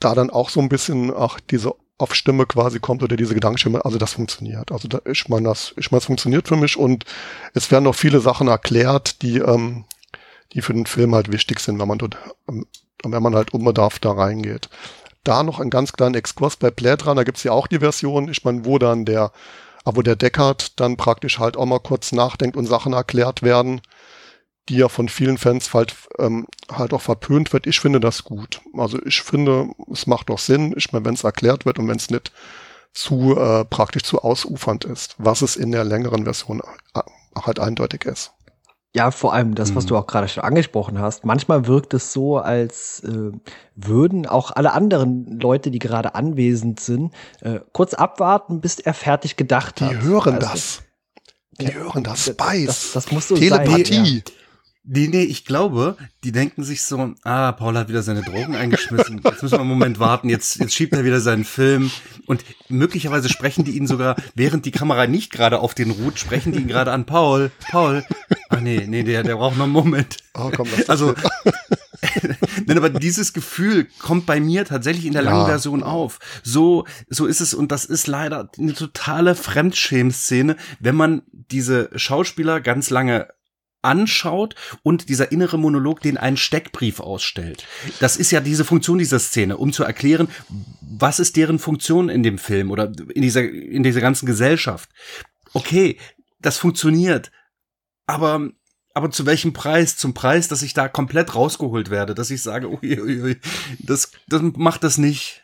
[0.00, 3.84] da dann auch so ein bisschen auch diese auf Stimme quasi kommt oder diese Gedankenstimme,
[3.84, 4.72] also das funktioniert.
[4.72, 7.04] Also da, ich meine, das, ich meine, es funktioniert für mich und
[7.54, 9.84] es werden noch viele Sachen erklärt, die, ähm,
[10.52, 12.16] die für den Film halt wichtig sind, wenn man dort,
[12.48, 12.66] ähm,
[13.04, 14.70] wenn man halt unbedarft da reingeht.
[15.24, 18.44] Da noch ein ganz kleiner Exkurs bei Blade Runner gibt's ja auch die Version, ich
[18.44, 19.32] meine, wo dann der,
[19.84, 23.82] wo der Deckard dann praktisch halt auch mal kurz nachdenkt und Sachen erklärt werden
[24.70, 27.66] die ja von vielen Fans halt, ähm, halt auch verpönt wird.
[27.66, 28.60] Ich finde das gut.
[28.72, 30.74] Also ich finde, es macht doch Sinn.
[30.76, 32.32] Ich meine, wenn es erklärt wird und wenn es nicht
[32.92, 36.60] zu äh, praktisch zu ausufernd ist, was es in der längeren Version
[36.94, 37.00] äh,
[37.36, 38.32] halt eindeutig ist.
[38.94, 39.88] Ja, vor allem das, was mhm.
[39.88, 41.24] du auch gerade schon angesprochen hast.
[41.24, 43.30] Manchmal wirkt es so, als äh,
[43.76, 49.36] würden auch alle anderen Leute, die gerade anwesend sind, äh, kurz abwarten, bis er fertig
[49.36, 49.92] gedacht die hat.
[49.92, 50.82] Die hören also, das.
[51.60, 52.26] Die ja, hören das.
[52.26, 52.66] Spice.
[52.66, 53.84] Das, das muss so Telepathie.
[53.84, 54.20] Sein, ja.
[54.82, 59.20] Nee, nee, ich glaube, die denken sich so, ah, Paul hat wieder seine Drogen eingeschmissen.
[59.22, 61.90] Jetzt müssen wir einen Moment warten, jetzt, jetzt schiebt er wieder seinen Film.
[62.26, 66.52] Und möglicherweise sprechen die ihn sogar, während die Kamera nicht gerade auf den ruht, sprechen
[66.52, 67.04] die ihn gerade an.
[67.04, 68.04] Paul, Paul.
[68.50, 70.16] Ach nee, nee, der, der braucht noch einen Moment.
[70.34, 71.14] Oh, komm, das also,
[72.66, 75.46] Nein, aber dieses Gefühl kommt bei mir tatsächlich in der langen ja.
[75.46, 76.18] Version auf.
[76.42, 82.60] So, so ist es und das ist leider eine totale Fremdschämszene, wenn man diese Schauspieler
[82.60, 83.28] ganz lange
[83.82, 87.66] anschaut und dieser innere Monolog den einen Steckbrief ausstellt.
[87.98, 90.28] Das ist ja diese Funktion dieser Szene, um zu erklären,
[90.80, 94.90] was ist deren Funktion in dem Film oder in dieser, in dieser ganzen Gesellschaft.
[95.54, 95.96] Okay,
[96.40, 97.30] das funktioniert,
[98.10, 98.50] aber
[98.92, 99.96] aber zu welchem Preis?
[99.96, 103.36] Zum Preis, dass ich da komplett rausgeholt werde, dass ich sage, uiuiui,
[103.78, 105.42] das, das macht das nicht.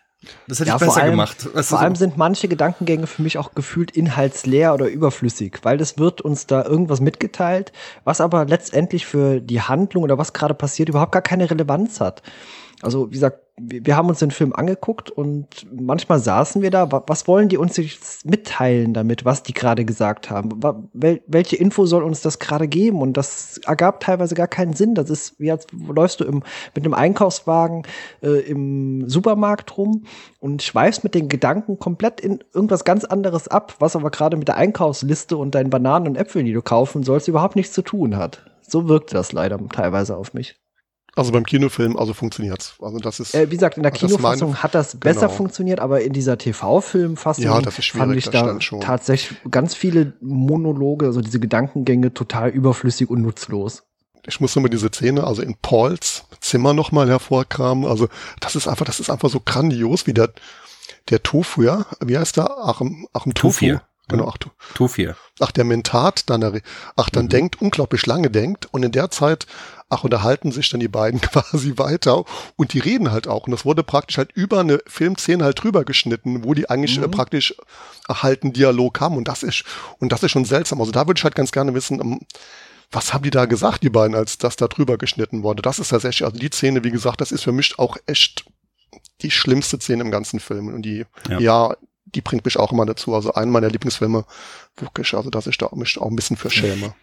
[0.49, 1.55] Das hätte ja, ich besser allem, gemacht.
[1.55, 5.99] Weißt vor allem sind manche Gedankengänge für mich auch gefühlt inhaltsleer oder überflüssig, weil es
[5.99, 10.89] wird uns da irgendwas mitgeteilt, was aber letztendlich für die Handlung oder was gerade passiert
[10.89, 12.23] überhaupt gar keine Relevanz hat.
[12.83, 17.27] Also wie gesagt, wir haben uns den Film angeguckt und manchmal saßen wir da, was
[17.27, 20.61] wollen die uns jetzt mitteilen damit, was die gerade gesagt haben?
[20.93, 23.01] Welche Info soll uns das gerade geben?
[23.01, 24.95] Und das ergab teilweise gar keinen Sinn.
[24.95, 26.43] Das ist, wie als läufst du im,
[26.75, 27.85] mit einem Einkaufswagen
[28.23, 30.05] äh, im Supermarkt rum
[30.39, 34.49] und schweifst mit den Gedanken komplett in irgendwas ganz anderes ab, was aber gerade mit
[34.49, 38.19] der Einkaufsliste und deinen Bananen und Äpfeln, die du kaufen sollst, überhaupt nichts zu tun
[38.19, 38.45] hat.
[38.61, 40.61] So wirkt das leider teilweise auf mich.
[41.17, 42.75] Also beim Kinofilm, also funktioniert's.
[42.81, 43.35] Also das ist.
[43.35, 45.33] Äh, wie gesagt, in der Kinofassung meine, hat das besser genau.
[45.33, 51.41] funktioniert, aber in dieser TV-Filmfassung ja, fand ich da tatsächlich ganz viele Monologe, also diese
[51.41, 53.85] Gedankengänge total überflüssig und nutzlos.
[54.27, 57.87] Ich muss immer diese Szene, also in Pauls Zimmer nochmal hervorkramen.
[57.87, 58.09] Also
[58.41, 60.35] das ist einfach, das ist einfach so grandios, wie der,
[61.09, 62.59] der Tofu, ja, wie heißt der?
[62.59, 63.65] Achim, Achim Tofu.
[63.65, 63.81] Tofu.
[64.09, 64.39] Genau, ach,
[64.75, 65.17] Tofir.
[65.41, 66.61] Ach, der Mentat dann,
[66.95, 67.31] ach, dann mhm.
[67.31, 69.47] denkt, unglaublich lange denkt und in der Zeit,
[69.89, 73.65] ach, unterhalten sich dann die beiden quasi weiter und die reden halt auch und das
[73.65, 77.11] wurde praktisch halt über eine Filmszene halt drüber geschnitten, wo die eigentlich äh, mhm.
[77.11, 77.55] praktisch
[78.09, 79.65] halt einen Dialog haben und das ist,
[79.99, 80.81] und das ist schon seltsam.
[80.81, 82.21] Also da würde ich halt ganz gerne wissen, ähm,
[82.93, 85.63] was haben die da gesagt, die beiden, als das da drüber geschnitten wurde?
[85.63, 88.45] Das ist tatsächlich, also die Szene, wie gesagt, das ist für mich auch echt
[89.23, 90.69] die schlimmste Szene im ganzen Film.
[90.69, 91.77] Und die, ja, ja
[92.17, 93.15] die bringt mich auch immer dazu.
[93.15, 94.25] Also einen meiner Lieblingsfilme,
[94.77, 96.95] wirklich, also dass ich da mich auch ein bisschen für schäme.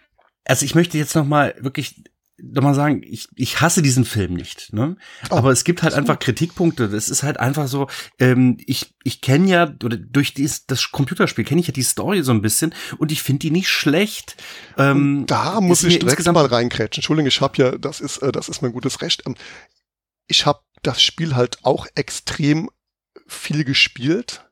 [0.44, 2.04] Also ich möchte jetzt noch mal wirklich
[2.38, 4.98] noch mal sagen, ich, ich hasse diesen Film nicht, ne?
[5.30, 6.90] Oh, Aber es gibt halt einfach Kritikpunkte.
[6.90, 7.88] Das ist halt einfach so,
[8.20, 12.24] ähm, ich, ich kenne ja, oder durch dies, das Computerspiel kenne ich ja die Story
[12.24, 14.36] so ein bisschen und ich finde die nicht schlecht.
[14.78, 17.02] Ähm, da muss ich direkt mal reinkrätschen.
[17.02, 19.24] Entschuldigung, ich habe ja, das ist, äh, das ist mein gutes Recht.
[19.28, 19.36] Ähm,
[20.28, 22.70] ich habe das Spiel halt auch extrem
[23.28, 24.50] viel gespielt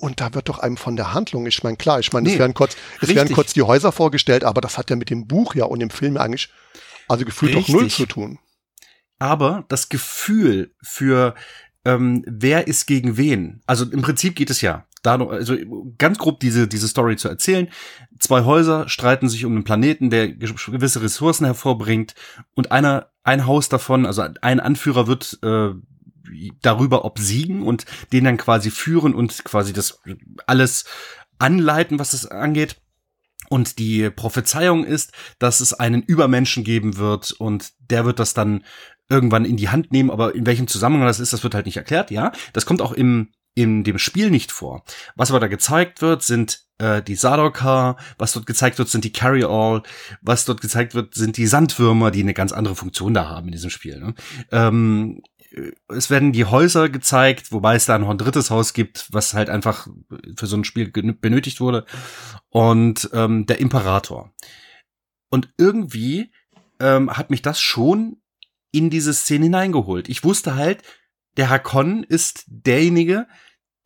[0.00, 2.38] und da wird doch einem von der Handlung, ich meine, klar, ich meine, nee, es
[2.38, 5.54] werden kurz, es werden kurz die Häuser vorgestellt, aber das hat ja mit dem Buch
[5.54, 6.50] ja und dem Film eigentlich,
[7.08, 8.38] also gefühlt doch null zu tun.
[9.18, 11.34] Aber das Gefühl für
[11.84, 15.56] ähm, wer ist gegen wen, also im Prinzip geht es ja da noch, also
[15.96, 17.68] ganz grob diese, diese Story zu erzählen.
[18.18, 22.14] Zwei Häuser streiten sich um einen Planeten, der gewisse Ressourcen hervorbringt
[22.54, 25.70] und einer, ein Haus davon, also ein Anführer wird äh,
[26.62, 30.00] darüber obsiegen und den dann quasi führen und quasi das
[30.46, 30.84] alles
[31.38, 32.76] anleiten, was es angeht.
[33.48, 38.64] Und die Prophezeiung ist, dass es einen Übermenschen geben wird und der wird das dann
[39.08, 41.78] irgendwann in die Hand nehmen, aber in welchem Zusammenhang das ist, das wird halt nicht
[41.78, 42.32] erklärt, ja.
[42.52, 44.84] Das kommt auch im, in dem Spiel nicht vor.
[45.16, 49.12] Was aber da gezeigt wird, sind äh, die Sadokar, was dort gezeigt wird, sind die
[49.12, 49.82] Carry-All,
[50.20, 53.52] was dort gezeigt wird, sind die Sandwürmer, die eine ganz andere Funktion da haben in
[53.52, 53.98] diesem Spiel.
[53.98, 54.14] Ne?
[54.52, 55.22] Ähm,
[55.88, 59.48] es werden die Häuser gezeigt, wobei es da noch ein drittes Haus gibt, was halt
[59.50, 59.88] einfach
[60.36, 61.86] für so ein Spiel benötigt wurde.
[62.50, 64.32] Und ähm, der Imperator.
[65.30, 66.32] Und irgendwie
[66.80, 68.18] ähm, hat mich das schon
[68.70, 70.08] in diese Szene hineingeholt.
[70.08, 70.82] Ich wusste halt,
[71.36, 73.26] der Hakon ist derjenige,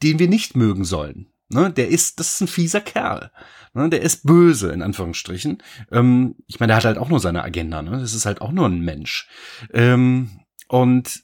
[0.03, 1.33] den wir nicht mögen sollen.
[1.49, 3.31] Ne, der ist, das ist ein fieser Kerl.
[3.75, 5.63] Ne, der ist böse, in Anführungsstrichen.
[5.91, 7.83] Ähm, ich meine, der hat halt auch nur seine Agenda.
[7.83, 8.01] Ne?
[8.01, 9.29] Das ist halt auch nur ein Mensch.
[9.73, 10.31] Ähm,
[10.69, 11.23] und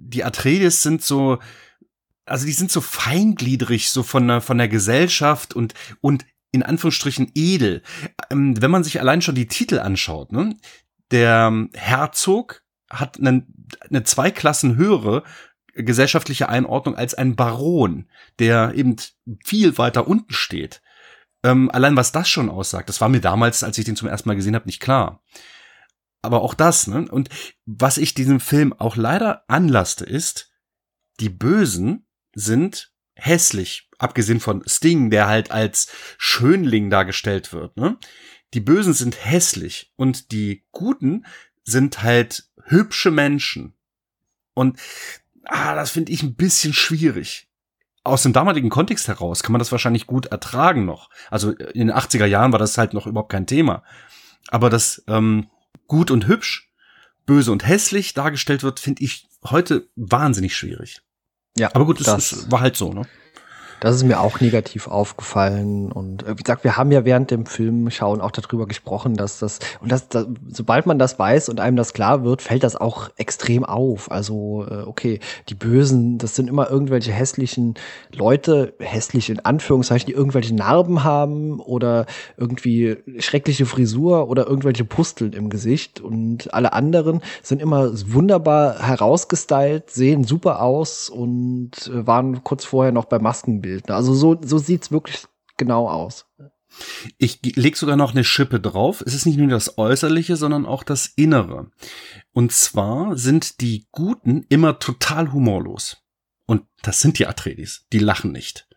[0.00, 1.38] die Atreides sind so,
[2.24, 7.32] also die sind so feingliedrig, so von der, von der Gesellschaft und, und in Anführungsstrichen
[7.34, 7.82] edel.
[8.30, 10.56] Ähm, wenn man sich allein schon die Titel anschaut, ne?
[11.10, 13.46] Der Herzog hat eine,
[13.88, 15.22] eine zwei Klassen höhere
[15.74, 18.96] gesellschaftliche Einordnung als ein Baron, der eben
[19.44, 20.82] viel weiter unten steht.
[21.42, 24.28] Ähm, allein was das schon aussagt, das war mir damals, als ich den zum ersten
[24.28, 25.22] Mal gesehen habe, nicht klar.
[26.22, 27.06] Aber auch das, ne?
[27.08, 27.28] Und
[27.64, 30.50] was ich diesem Film auch leider anlaste, ist,
[31.20, 35.88] die Bösen sind hässlich, abgesehen von Sting, der halt als
[36.18, 37.98] Schönling dargestellt wird, ne?
[38.54, 41.26] Die Bösen sind hässlich und die Guten
[41.64, 43.74] sind halt hübsche Menschen.
[44.54, 44.78] Und
[45.44, 47.48] ah, das finde ich ein bisschen schwierig.
[48.04, 51.10] Aus dem damaligen Kontext heraus kann man das wahrscheinlich gut ertragen noch.
[51.30, 53.82] Also in den 80er Jahren war das halt noch überhaupt kein Thema.
[54.48, 55.50] Aber das ähm,
[55.86, 56.72] gut und hübsch,
[57.26, 61.02] böse und hässlich dargestellt wird, finde ich heute wahnsinnig schwierig.
[61.56, 63.06] Ja, aber gut, das, es war halt so, ne?
[63.80, 65.92] Das ist mir auch negativ aufgefallen.
[65.92, 69.38] Und äh, wie gesagt, wir haben ja während dem Film schauen auch darüber gesprochen, dass
[69.38, 72.76] das, und das, das, sobald man das weiß und einem das klar wird, fällt das
[72.76, 74.10] auch extrem auf.
[74.10, 77.74] Also, äh, okay, die Bösen, das sind immer irgendwelche hässlichen
[78.12, 82.06] Leute, hässlich in Anführungszeichen, die irgendwelche Narben haben oder
[82.36, 86.00] irgendwie schreckliche Frisur oder irgendwelche Pusteln im Gesicht.
[86.00, 92.92] Und alle anderen sind immer wunderbar herausgestylt, sehen super aus und äh, waren kurz vorher
[92.92, 93.90] noch bei Maskenbild Bild.
[93.90, 95.26] Also so, so sieht's wirklich
[95.58, 96.26] genau aus.
[97.18, 99.02] Ich leg sogar noch eine Schippe drauf.
[99.04, 101.70] Es ist nicht nur das Äußerliche, sondern auch das Innere.
[102.32, 105.98] Und zwar sind die Guten immer total humorlos.
[106.46, 107.86] Und das sind die Atreides.
[107.92, 108.68] Die lachen nicht.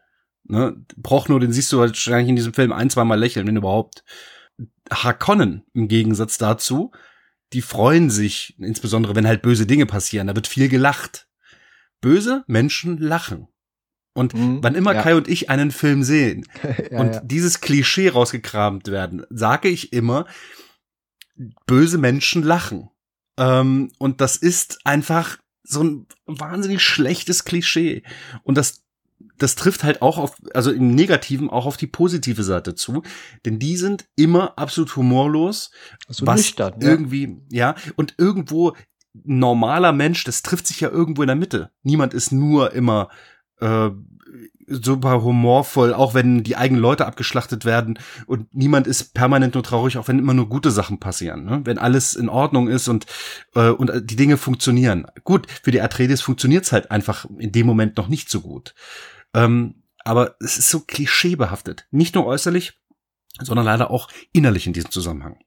[0.43, 0.75] Ne?
[0.97, 4.03] Braucht nur, den siehst du wahrscheinlich in diesem Film ein, zweimal lächeln, wenn überhaupt.
[4.91, 6.91] Harkonnen im Gegensatz dazu,
[7.53, 10.27] die freuen sich, insbesondere wenn halt böse Dinge passieren.
[10.27, 11.27] Da wird viel gelacht.
[12.01, 13.47] Böse Menschen lachen.
[14.13, 15.01] Und mhm, wann immer ja.
[15.01, 16.45] Kai und ich einen Film sehen
[16.91, 17.21] ja, und ja.
[17.21, 20.25] dieses Klischee rausgekramt werden, sage ich immer,
[21.65, 22.89] böse Menschen lachen.
[23.37, 28.03] Ähm, und das ist einfach so ein wahnsinnig schlechtes Klischee.
[28.43, 28.83] Und das,
[29.37, 33.03] das trifft halt auch auf, also im Negativen auch auf die positive Seite zu.
[33.45, 35.71] Denn die sind immer absolut humorlos.
[36.09, 38.75] So was nüchtern, irgendwie, ja, und irgendwo
[39.13, 41.71] normaler Mensch, das trifft sich ja irgendwo in der Mitte.
[41.83, 43.09] Niemand ist nur immer
[43.61, 43.91] äh,
[44.67, 49.97] super humorvoll, auch wenn die eigenen Leute abgeschlachtet werden und niemand ist permanent nur traurig,
[49.97, 51.45] auch wenn immer nur gute Sachen passieren.
[51.45, 51.61] Ne?
[51.63, 53.05] Wenn alles in Ordnung ist und,
[53.55, 55.07] äh, und die Dinge funktionieren.
[55.23, 58.73] Gut, für die Atreides funktioniert's halt einfach in dem Moment noch nicht so gut.
[59.33, 61.87] Ähm, aber es ist so klischeebehaftet.
[61.91, 62.79] Nicht nur äußerlich,
[63.39, 65.37] sondern leider auch innerlich in diesem Zusammenhang.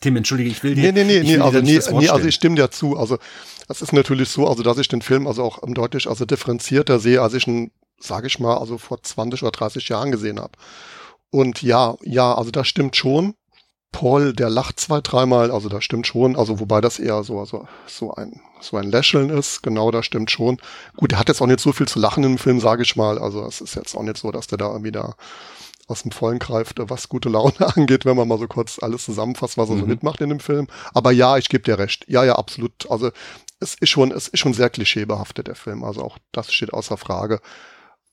[0.00, 0.92] Tim, entschuldige, ich will dir.
[0.92, 2.96] Nee, nee, nee, nee, also, nee, nee also ich stimme dir zu.
[2.96, 3.18] Also
[3.66, 7.20] das ist natürlich so, also dass ich den Film also auch deutlich also differenzierter sehe,
[7.20, 10.52] als ich ihn, sage ich mal, also vor 20 oder 30 Jahren gesehen habe.
[11.30, 13.34] Und ja, ja, also das stimmt schon.
[13.90, 17.66] Paul, der lacht zwei, dreimal, also das stimmt schon, also wobei das eher so, also,
[17.86, 20.58] so ein, so ein Lächeln ist, genau, das stimmt schon.
[20.96, 23.18] Gut, er hat jetzt auch nicht so viel zu lachen im Film, sage ich mal,
[23.18, 25.14] also es ist jetzt auch nicht so, dass der da irgendwie da
[25.88, 29.58] aus dem Vollen greift, was gute Laune angeht, wenn man mal so kurz alles zusammenfasst,
[29.58, 29.80] was er mhm.
[29.80, 30.68] so mitmacht in dem Film.
[30.94, 32.04] Aber ja, ich gebe dir recht.
[32.08, 32.88] Ja, ja, absolut.
[32.90, 33.10] Also
[33.58, 35.82] es ist schon, es ist schon sehr klischeebehaftet, der Film.
[35.82, 37.40] Also auch das steht außer Frage.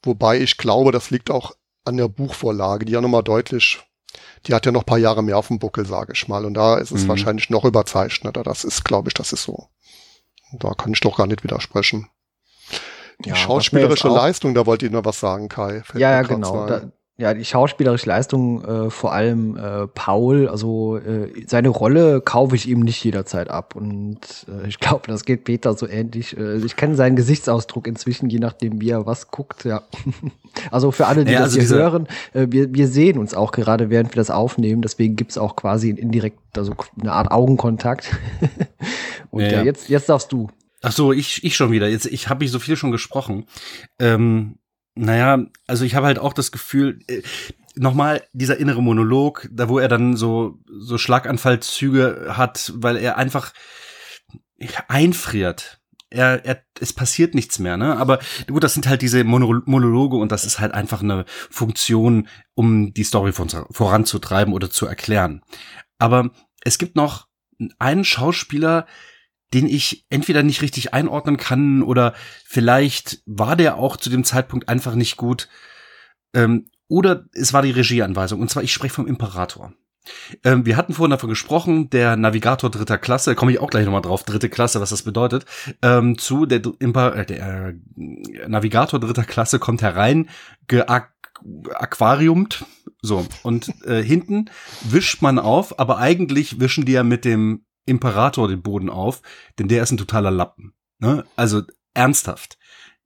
[0.01, 1.51] Wobei ich glaube, das liegt auch
[1.84, 3.80] an der Buchvorlage, die ja nochmal deutlich,
[4.47, 6.45] die hat ja noch paar Jahre mehr auf dem Buckel, sage ich mal.
[6.45, 7.09] Und da ist es mhm.
[7.09, 8.43] wahrscheinlich noch überzeichneter.
[8.43, 9.67] Das ist, glaube ich, das ist so.
[10.53, 12.07] Da kann ich doch gar nicht widersprechen.
[13.19, 15.84] Die ja, schauspielerische Leistung, da wollt ihr noch was sagen, Kai.
[15.93, 16.65] Ja, ja, genau.
[16.67, 16.82] Da,
[17.18, 22.68] ja, die schauspielerische Leistung, äh, vor allem äh, Paul, also äh, seine Rolle kaufe ich
[22.68, 23.74] ihm nicht jederzeit ab.
[23.76, 26.36] Und äh, ich glaube, das geht Peter so ähnlich.
[26.38, 29.84] Äh, ich kenne seinen Gesichtsausdruck inzwischen, je nachdem, wie er was guckt, ja.
[30.72, 33.53] also für alle, die ja, also das hier hören, äh, wir, wir sehen uns auch
[33.53, 34.82] gerade, während wir das aufnehmen.
[34.82, 38.11] Deswegen gibt's auch quasi indirekt also eine Art Augenkontakt.
[39.32, 40.49] Und ja, ja, jetzt, jetzt darfst du.
[40.82, 41.88] Ach so, ich, ich schon wieder.
[41.88, 43.45] Jetzt, ich habe ich so viel schon gesprochen.
[43.99, 44.57] Ähm,
[44.95, 47.21] naja, also ich habe halt auch das Gefühl, äh,
[47.75, 53.53] nochmal dieser innere Monolog, da wo er dann so, so Schlaganfallzüge hat, weil er einfach
[54.87, 55.81] einfriert.
[56.09, 57.97] Er, er, es passiert nichts mehr, ne?
[57.97, 62.93] Aber gut, das sind halt diese Monologe und das ist halt einfach eine Funktion, um
[62.93, 65.41] die Story voranzutreiben oder zu erklären.
[65.97, 66.29] Aber
[66.63, 67.27] es gibt noch
[67.79, 68.85] einen Schauspieler,
[69.55, 72.13] den ich entweder nicht richtig einordnen kann oder
[72.45, 75.47] vielleicht war der auch zu dem Zeitpunkt einfach nicht gut.
[76.33, 78.41] Ähm, oder es war die Regieanweisung.
[78.41, 79.73] Und zwar, ich spreche vom Imperator.
[80.43, 84.01] Ähm, wir hatten vorhin davon gesprochen, der Navigator dritter Klasse, komme ich auch gleich nochmal
[84.01, 85.45] drauf, dritte Klasse, was das bedeutet,
[85.81, 87.75] ähm, zu der, Imper äh, der äh,
[88.47, 90.29] Navigator dritter Klasse kommt herein,
[90.67, 92.65] geaquariumt,
[93.01, 94.49] so, und äh, hinten
[94.81, 99.21] wischt man auf, aber eigentlich wischen die ja mit dem Imperator den Boden auf,
[99.59, 100.73] denn der ist ein totaler Lappen.
[100.99, 101.25] Ne?
[101.36, 101.63] Also
[101.93, 102.57] ernsthaft.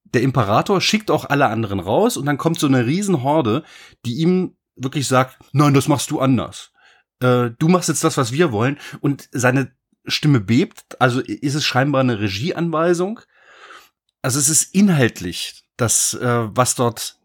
[0.06, 3.64] Der Imperator schickt auch alle anderen raus und dann kommt so eine Riesenhorde,
[4.06, 6.72] die ihm wirklich sagt, nein, das machst du anders.
[7.20, 8.80] Äh, du machst jetzt das, was wir wollen.
[9.02, 9.72] Und seine
[10.06, 13.20] Stimme bebt, also ist es scheinbar eine Regieanweisung.
[14.22, 17.20] Also es ist inhaltlich das, äh, was dort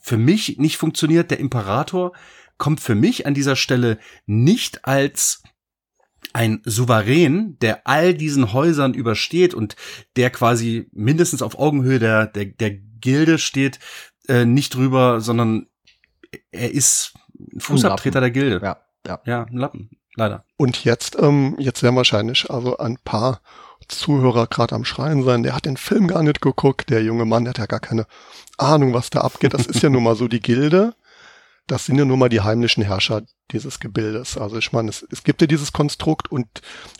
[0.00, 1.30] für mich nicht funktioniert.
[1.30, 2.12] Der Imperator
[2.58, 5.42] kommt für mich an dieser Stelle nicht als
[6.32, 9.76] ein Souverän, der all diesen Häusern übersteht und
[10.16, 13.78] der quasi mindestens auf Augenhöhe der, der, der Gilde steht,
[14.28, 15.66] äh, nicht drüber, sondern
[16.52, 17.14] er ist
[17.58, 18.60] Fußabtreter der Gilde.
[18.62, 19.20] Ja, ja.
[19.24, 20.44] Ja, ein Lappen, leider.
[20.56, 23.40] Und jetzt, ähm, jetzt werden wahrscheinlich also ein paar
[23.88, 27.44] Zuhörer gerade am Schreien sein, der hat den Film gar nicht geguckt, der junge Mann,
[27.44, 28.06] der hat ja gar keine
[28.56, 29.54] Ahnung, was da abgeht.
[29.54, 30.94] Das ist ja nun mal so die Gilde
[31.70, 34.36] das sind ja nun mal die heimlichen Herrscher dieses Gebildes.
[34.36, 36.46] Also ich meine, es, es gibt ja dieses Konstrukt und,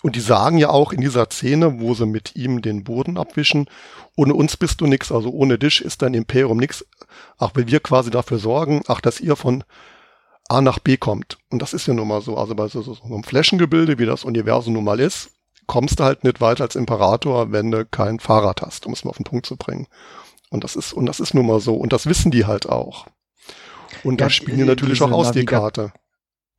[0.02, 3.68] und die sagen ja auch in dieser Szene, wo sie mit ihm den Boden abwischen,
[4.16, 6.84] ohne uns bist du nix, also ohne dich ist dein Imperium nix,
[7.36, 9.64] auch weil wir quasi dafür sorgen, ach, dass ihr von
[10.48, 11.38] A nach B kommt.
[11.50, 12.36] Und das ist ja nun mal so.
[12.36, 15.30] Also bei so, so einem Flächengebilde, wie das Universum nun mal ist,
[15.66, 19.10] kommst du halt nicht weiter als Imperator, wenn du kein Fahrrad hast, um es mal
[19.10, 19.88] auf den Punkt zu bringen.
[20.50, 21.74] Und das ist, und das ist nun mal so.
[21.74, 23.06] Und das wissen die halt auch.
[24.04, 25.92] Und ja, da spielen natürlich auch aus die Karte.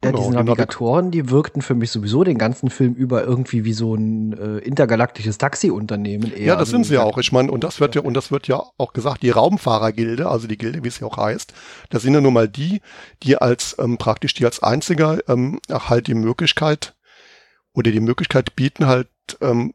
[0.03, 3.73] Ja, genau, diese Navigatoren, die wirkten für mich sowieso den ganzen Film über irgendwie wie
[3.73, 6.33] so ein äh, intergalaktisches Taxiunternehmen.
[6.33, 6.41] Eher.
[6.41, 7.19] Ja, das sind sie ja auch.
[7.19, 10.47] Ich meine, und das wird ja, und das wird ja auch gesagt, die Raumfahrergilde, also
[10.47, 11.53] die Gilde, wie es ja auch heißt,
[11.91, 12.81] das sind ja nun mal die,
[13.21, 16.95] die als ähm, praktisch die als einziger ähm, halt die Möglichkeit
[17.73, 19.07] oder die Möglichkeit bieten, halt
[19.39, 19.73] ähm,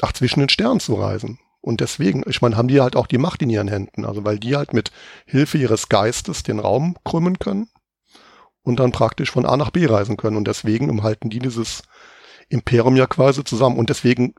[0.00, 1.38] ach, zwischen den Sternen zu reisen.
[1.62, 4.04] Und deswegen, ich meine, haben die halt auch die Macht in ihren Händen.
[4.04, 4.90] Also weil die halt mit
[5.24, 7.68] Hilfe ihres Geistes den Raum krümmen können
[8.62, 10.36] und dann praktisch von A nach B reisen können.
[10.36, 11.82] Und deswegen halten die dieses
[12.48, 13.78] Imperium ja quasi zusammen.
[13.78, 14.34] Und deswegen,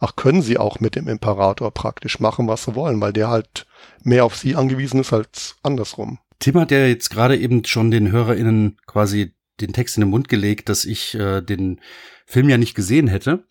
[0.00, 3.66] ach, können sie auch mit dem Imperator praktisch machen, was sie wollen, weil der halt
[4.02, 6.18] mehr auf sie angewiesen ist als andersrum.
[6.40, 10.28] Tim hat ja jetzt gerade eben schon den HörerInnen quasi den Text in den Mund
[10.28, 11.80] gelegt, dass ich äh, den
[12.26, 13.44] Film ja nicht gesehen hätte.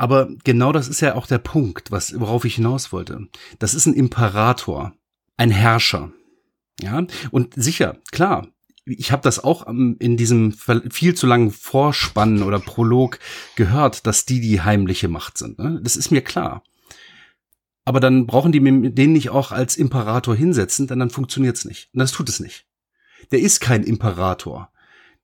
[0.00, 3.28] Aber genau das ist ja auch der Punkt, was, worauf ich hinaus wollte.
[3.58, 4.94] Das ist ein Imperator,
[5.36, 6.10] ein Herrscher.
[6.80, 8.48] Ja, und sicher, klar,
[8.86, 10.54] ich habe das auch in diesem
[10.90, 13.18] viel zu langen Vorspann oder Prolog
[13.56, 15.58] gehört, dass die die heimliche Macht sind.
[15.58, 15.78] Ne?
[15.82, 16.62] Das ist mir klar.
[17.84, 21.90] Aber dann brauchen die den nicht auch als Imperator hinsetzen, denn dann funktioniert's nicht.
[21.92, 22.64] Und das tut es nicht.
[23.32, 24.72] Der ist kein Imperator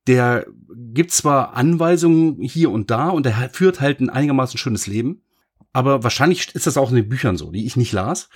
[0.07, 0.45] der
[0.93, 5.21] gibt zwar Anweisungen hier und da und der führt halt ein einigermaßen schönes Leben,
[5.73, 8.29] aber wahrscheinlich ist das auch in den Büchern so, die ich nicht las,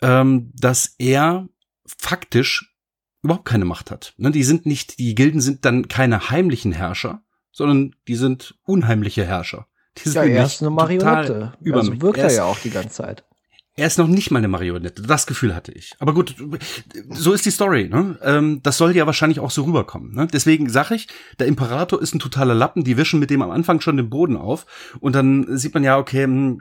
[0.00, 1.48] ähm, dass er
[1.86, 2.74] faktisch
[3.22, 4.14] überhaupt keine Macht hat.
[4.16, 7.22] Ne, die sind nicht, die Gilden sind dann keine heimlichen Herrscher,
[7.52, 9.66] sondern die sind unheimliche Herrscher.
[9.98, 11.52] Die sind ja, er ist eine Marionette.
[11.72, 13.24] Also wirkt er, er ja auch die ganze Zeit.
[13.76, 15.02] Er ist noch nicht mal eine Marionette.
[15.02, 15.94] Das Gefühl hatte ich.
[15.98, 16.36] Aber gut,
[17.10, 17.88] so ist die Story.
[17.88, 18.16] Ne?
[18.22, 20.14] Ähm, das soll ja wahrscheinlich auch so rüberkommen.
[20.14, 20.28] Ne?
[20.32, 21.08] Deswegen sage ich,
[21.40, 22.84] der Imperator ist ein totaler Lappen.
[22.84, 24.66] Die wischen mit dem am Anfang schon den Boden auf.
[25.00, 26.60] Und dann sieht man ja, okay, hm,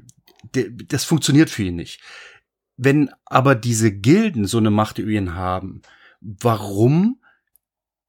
[0.87, 2.01] das funktioniert für ihn nicht.
[2.77, 5.83] Wenn aber diese Gilden so eine Macht über ihn haben,
[6.19, 7.21] warum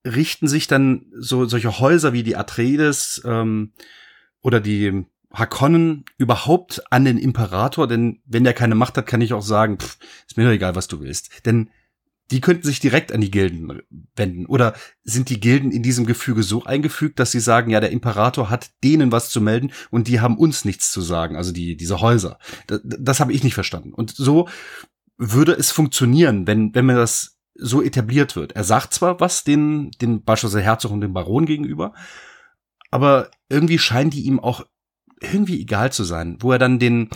[0.06, 3.72] richten sich dann so solche Häuser wie die Atreides ähm,
[4.40, 5.04] oder die
[5.34, 7.86] Hakonnen überhaupt an den Imperator?
[7.86, 10.74] Denn wenn der keine Macht hat, kann ich auch sagen, pff, ist mir doch egal,
[10.74, 11.46] was du willst.
[11.46, 11.70] Denn
[12.30, 13.82] die könnten sich direkt an die Gilden
[14.16, 14.46] wenden.
[14.46, 18.48] Oder sind die Gilden in diesem Gefüge so eingefügt, dass sie sagen, ja, der Imperator
[18.48, 22.00] hat denen was zu melden und die haben uns nichts zu sagen, also die, diese
[22.00, 22.38] Häuser.
[22.66, 23.92] Das, das habe ich nicht verstanden.
[23.92, 24.48] Und so
[25.18, 28.52] würde es funktionieren, wenn, wenn mir das so etabliert wird.
[28.52, 31.92] Er sagt zwar was den, den beispielsweise Herzog und dem Baron gegenüber,
[32.90, 34.66] aber irgendwie scheinen die ihm auch
[35.20, 37.10] irgendwie egal zu sein, wo er dann den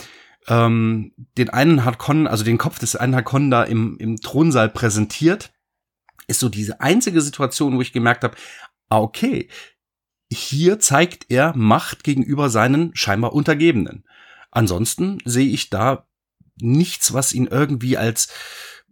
[0.48, 5.52] ähm, den einen Harkonnen, also den Kopf des einen Harkonnen da im, im Thronsaal präsentiert,
[6.26, 8.36] ist so diese einzige Situation, wo ich gemerkt habe,
[8.88, 9.48] ah, okay,
[10.30, 14.04] hier zeigt er Macht gegenüber seinen scheinbar Untergebenen.
[14.50, 16.06] Ansonsten sehe ich da
[16.60, 18.28] nichts, was ihn irgendwie als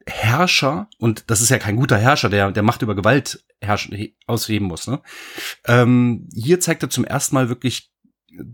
[0.07, 4.69] Herrscher, und das ist ja kein guter Herrscher, der, der Macht über Gewalt herrschen, ausheben
[4.69, 5.03] muss, ne?
[5.65, 7.91] Ähm, hier zeigt er zum ersten Mal wirklich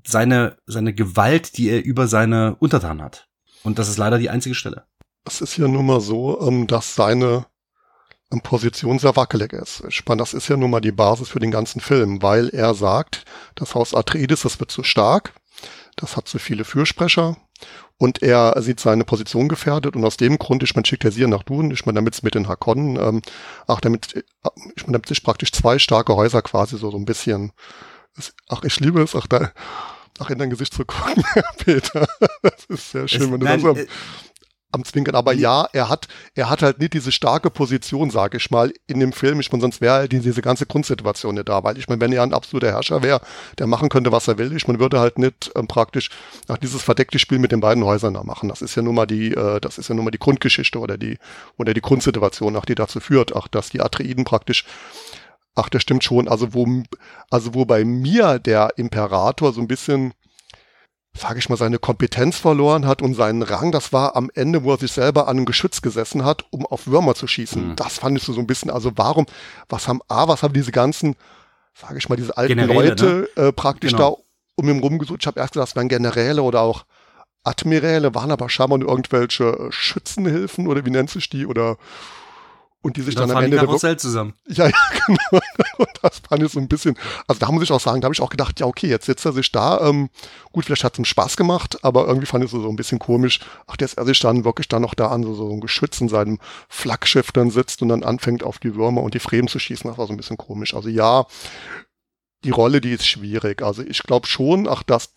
[0.07, 3.29] seine, seine Gewalt, die er über seine Untertanen hat.
[3.63, 4.85] Und das ist leider die einzige Stelle.
[5.25, 7.47] Es ist ja nun mal so, ähm, dass seine
[8.33, 9.85] ähm, Position sehr wackelig ist.
[10.07, 13.25] Meine, das ist ja nun mal die Basis für den ganzen Film, weil er sagt,
[13.55, 15.33] das Haus Atreides, das wird zu stark,
[15.97, 17.37] das hat zu viele Fürsprecher
[17.99, 21.27] und er sieht seine Position gefährdet und aus dem Grund, ich meine, schickt er sie
[21.27, 23.23] nach Dun, ich meine, damit es mit den Hakonnen, ähm,
[23.69, 24.23] ach, damit, äh,
[24.75, 27.53] ich meine, damit sich praktisch zwei starke Häuser quasi so, so ein bisschen,
[28.49, 29.53] ach, ich liebe es, ach, da,
[30.19, 31.25] ach, in dein Gesicht zu gucken,
[31.59, 32.07] Peter.
[32.43, 33.87] Das ist sehr schön, es, wenn du nein, das, äh,
[34.73, 35.15] am Zwinkern.
[35.15, 39.01] Aber ja, er hat, er hat halt nicht diese starke Position, sage ich mal, in
[39.01, 39.39] dem Film.
[39.41, 41.63] Ich meine, sonst wäre halt diese ganze Grundsituation nicht da.
[41.63, 43.21] Weil ich meine, wenn er ein absoluter Herrscher wäre,
[43.59, 46.11] der machen könnte, was er will, ich meine, würde halt nicht ähm, praktisch
[46.49, 48.49] nach dieses verdeckte Spiel mit den beiden Häusern da machen.
[48.49, 50.97] Das ist ja nun mal die, äh, das ist ja nun mal die Grundgeschichte oder
[50.97, 51.19] die,
[51.59, 54.65] oder die Grundsituation, nach die dazu führt, ach, dass die Atreiden praktisch
[55.55, 56.29] Ach, das stimmt schon.
[56.29, 56.67] Also wo,
[57.31, 60.15] also wo bei mir der Imperator so ein bisschen
[61.15, 63.71] sage ich mal, seine Kompetenz verloren hat und seinen Rang.
[63.71, 66.87] Das war am Ende, wo er sich selber an einem Geschütz gesessen hat, um auf
[66.87, 67.71] Würmer zu schießen.
[67.71, 67.77] Mhm.
[67.77, 69.27] Das fand ich so, ein bisschen, also warum,
[69.69, 71.17] was haben, A, was haben diese ganzen,
[71.75, 73.43] sage ich mal, diese alten Generäle, Leute ne?
[73.43, 74.17] äh, praktisch genau.
[74.17, 74.23] da
[74.57, 75.21] um ihn rumgesucht.
[75.23, 76.85] Ich habe erst gedacht, das wären Generäle oder auch
[77.45, 81.77] Admiräle, waren aber scheinbar nur irgendwelche Schützenhilfen oder wie nennt sich die oder
[82.83, 84.35] und die sich dann, dann am Ende Karussell zusammen.
[84.49, 84.75] Ja, ja,
[85.07, 85.43] genau.
[85.79, 86.99] Und das fand ich so ein bisschen.
[87.27, 89.25] Also da muss ich auch sagen, da habe ich auch gedacht, ja okay, jetzt sitzt
[89.25, 89.81] er sich da.
[89.89, 90.11] Ähm,
[90.51, 92.99] gut, vielleicht hat es ihm Spaß gemacht, aber irgendwie fand ich es so ein bisschen
[92.99, 93.41] komisch.
[93.67, 96.09] Ach, jetzt er sich dann wirklich dann noch da an so, so ein Geschütz in
[96.09, 99.89] seinem Flaggschiff dann sitzt und dann anfängt auf die Würmer und die Fremen zu schießen.
[99.89, 100.75] Das war so ein bisschen komisch.
[100.75, 101.27] Also ja,
[102.45, 103.63] die Rolle, die ist schwierig.
[103.63, 105.13] Also ich glaube schon, ach, dass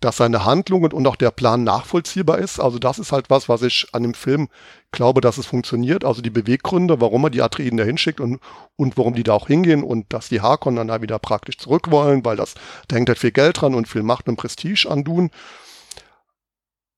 [0.00, 2.60] dass seine Handlungen und auch der Plan nachvollziehbar ist.
[2.60, 4.48] Also das ist halt was, was ich an dem Film
[4.92, 6.04] glaube, dass es funktioniert.
[6.04, 8.40] Also die Beweggründe, warum er die Atreiden da hinschickt und,
[8.76, 11.90] und warum die da auch hingehen und dass die Harkon dann da wieder praktisch zurück
[11.90, 12.54] wollen, weil das,
[12.88, 15.30] da hängt halt viel Geld dran und viel Macht und Prestige an Dun.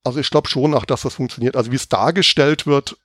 [0.04, 1.56] Also ich glaube schon auch, dass das funktioniert.
[1.56, 2.96] Also wie es dargestellt wird,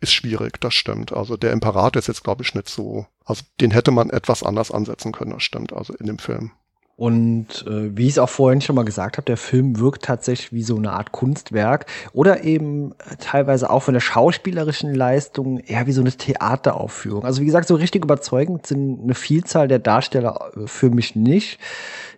[0.00, 1.12] ist schwierig, das stimmt.
[1.12, 3.06] Also der Imperator ist jetzt, glaube ich, nicht so.
[3.24, 6.52] Also den hätte man etwas anders ansetzen können, das stimmt, also in dem Film.
[6.96, 10.52] Und äh, wie ich es auch vorhin schon mal gesagt habe, der Film wirkt tatsächlich
[10.54, 11.84] wie so eine Art Kunstwerk
[12.14, 17.26] oder eben teilweise auch von der schauspielerischen Leistung eher wie so eine Theateraufführung.
[17.26, 21.58] Also wie gesagt, so richtig überzeugend sind eine Vielzahl der Darsteller äh, für mich nicht.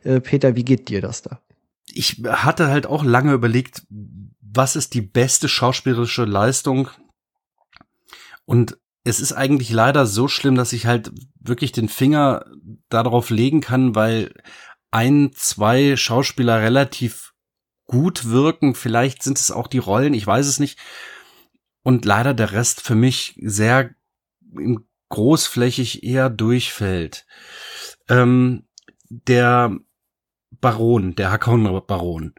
[0.04, 1.40] Äh, Peter, wie geht dir das da?
[1.92, 3.82] Ich hatte halt auch lange überlegt,
[4.40, 6.88] was ist die beste schauspielerische Leistung?
[8.44, 11.10] Und es ist eigentlich leider so schlimm, dass ich halt
[11.40, 12.44] wirklich den Finger
[12.90, 14.32] darauf legen kann, weil
[14.90, 17.34] ein, zwei Schauspieler relativ
[17.84, 18.74] gut wirken.
[18.74, 20.78] Vielleicht sind es auch die Rollen, ich weiß es nicht.
[21.82, 23.94] Und leider der Rest für mich sehr
[25.08, 27.26] großflächig eher durchfällt.
[28.08, 28.66] Ähm,
[29.08, 29.76] der
[30.50, 32.34] Baron, der Hakon Baron,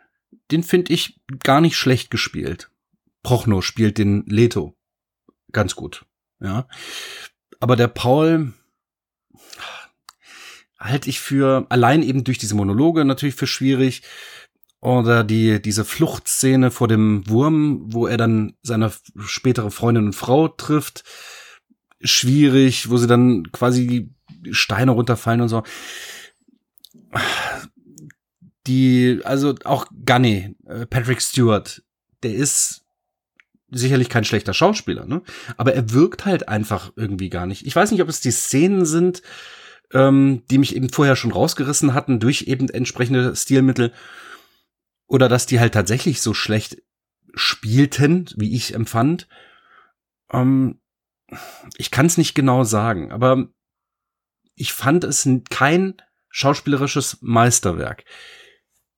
[0.51, 2.71] den finde ich gar nicht schlecht gespielt.
[3.23, 4.75] Prochno spielt den Leto
[5.51, 6.05] ganz gut,
[6.39, 6.67] ja.
[7.59, 8.53] Aber der Paul,
[10.79, 14.03] halte ich für allein eben durch diese Monologe natürlich für schwierig.
[14.81, 20.47] Oder die, diese Fluchtszene vor dem Wurm, wo er dann seine spätere Freundin und Frau
[20.47, 21.03] trifft.
[22.01, 24.09] Schwierig, wo sie dann quasi
[24.51, 25.63] Steine runterfallen und so.
[28.67, 31.83] Die, also auch Gunny, äh, Patrick Stewart,
[32.23, 32.85] der ist
[33.71, 35.21] sicherlich kein schlechter Schauspieler, ne?
[35.57, 37.65] Aber er wirkt halt einfach irgendwie gar nicht.
[37.67, 39.21] Ich weiß nicht, ob es die Szenen sind,
[39.93, 43.93] ähm, die mich eben vorher schon rausgerissen hatten durch eben entsprechende Stilmittel.
[45.07, 46.81] Oder dass die halt tatsächlich so schlecht
[47.33, 49.27] spielten, wie ich empfand.
[50.31, 50.79] Ähm,
[51.77, 53.47] ich kann es nicht genau sagen, aber
[54.55, 55.95] ich fand es kein
[56.29, 58.03] schauspielerisches Meisterwerk.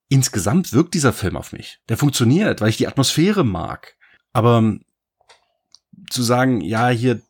[0.09, 1.79] Insgesamt wirkt dieser Film auf mich.
[1.87, 3.95] Der funktioniert, weil ich die Atmosphäre mag.
[4.33, 4.77] Aber
[6.09, 7.21] zu sagen, ja, hier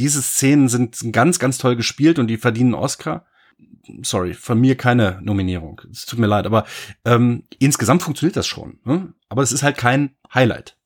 [0.00, 3.26] diese Szenen sind ganz, ganz toll gespielt und die verdienen Oscar.
[4.02, 5.82] Sorry, von mir keine Nominierung.
[5.92, 6.64] Es tut mir leid, aber
[7.04, 8.78] ähm, insgesamt funktioniert das schon.
[8.84, 9.12] Ne?
[9.28, 10.76] Aber es ist halt kein Highlight.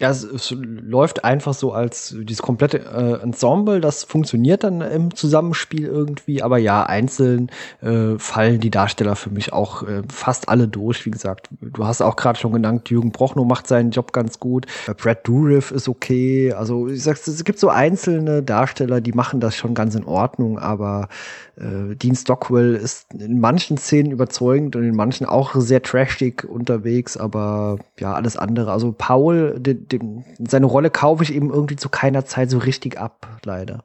[0.00, 5.14] Ja, es, es, läuft einfach so als dieses komplette äh, Ensemble, das funktioniert dann im
[5.14, 7.50] Zusammenspiel irgendwie, aber ja, einzeln
[7.82, 11.04] äh, fallen die Darsteller für mich auch äh, fast alle durch.
[11.04, 14.64] Wie gesagt, du hast auch gerade schon genannt, Jürgen Brochnow macht seinen Job ganz gut,
[14.86, 16.54] äh, Brad Dourif ist okay.
[16.54, 20.58] Also ich sag's, es gibt so einzelne Darsteller, die machen das schon ganz in Ordnung,
[20.58, 21.08] aber
[21.60, 27.16] äh, Dean Stockwell ist in manchen Szenen überzeugend und in manchen auch sehr trashig unterwegs,
[27.16, 28.72] aber ja, alles andere.
[28.72, 32.98] Also Paul, den, den, seine Rolle kaufe ich eben irgendwie zu keiner Zeit so richtig
[32.98, 33.84] ab, leider.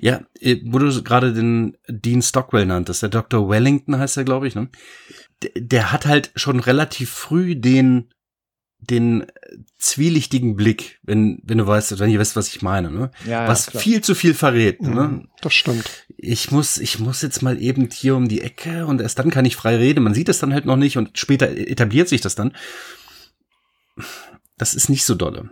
[0.00, 3.48] Ja, äh, wo du gerade den Dean Stockwell nanntest, der Dr.
[3.48, 4.68] Wellington heißt er, glaube ich, ne?
[5.42, 8.12] Der, der hat halt schon relativ früh den
[8.80, 9.26] den
[9.78, 13.12] zwielichtigen Blick, wenn, wenn du weißt, wenn ihr wisst, was ich meine, ne?
[13.24, 13.80] Ja, ja, was klar.
[13.80, 15.28] viel zu viel verrät, Mhm, ne?
[15.40, 16.04] Das stimmt.
[16.16, 19.44] Ich muss, ich muss jetzt mal eben hier um die Ecke und erst dann kann
[19.44, 20.02] ich frei reden.
[20.02, 22.56] Man sieht es dann halt noch nicht und später etabliert sich das dann.
[24.56, 25.50] Das ist nicht so dolle.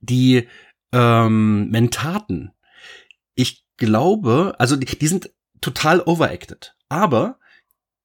[0.00, 0.48] Die
[0.92, 2.52] ähm, Mentaten,
[3.34, 5.30] ich glaube, also die, die sind
[5.60, 6.76] total overacted.
[6.88, 7.38] Aber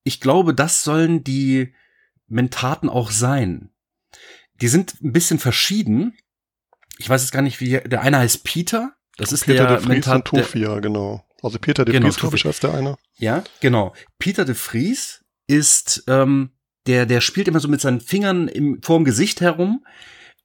[0.03, 1.73] ich glaube, das sollen die
[2.27, 3.71] Mentaten auch sein.
[4.61, 6.17] Die sind ein bisschen verschieden.
[6.97, 8.93] Ich weiß jetzt gar nicht, wie der eine heißt Peter.
[9.17, 11.25] Das ist Peter der de Vries und Mentat, der, Tofia, genau.
[11.41, 12.97] Also Peter de Genau, Vries, glaube ich, heißt der eine.
[13.17, 13.93] ja, genau.
[14.17, 16.51] Peter de Vries ist, ähm,
[16.89, 19.85] der, der spielt immer so mit seinen Fingern im, vorm Gesicht herum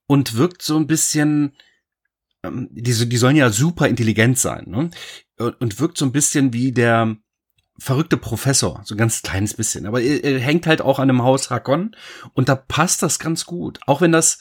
[0.06, 1.56] und wirkt so ein bisschen,
[2.42, 4.90] ähm, die, die sollen ja super intelligent sein, ne?
[5.38, 7.16] Und, wirkt so ein bisschen wie der
[7.78, 9.86] verrückte Professor, so ein ganz kleines bisschen.
[9.86, 11.96] Aber er, er hängt halt auch an einem Haus Hakon
[12.34, 13.80] und da passt das ganz gut.
[13.86, 14.38] Auch wenn das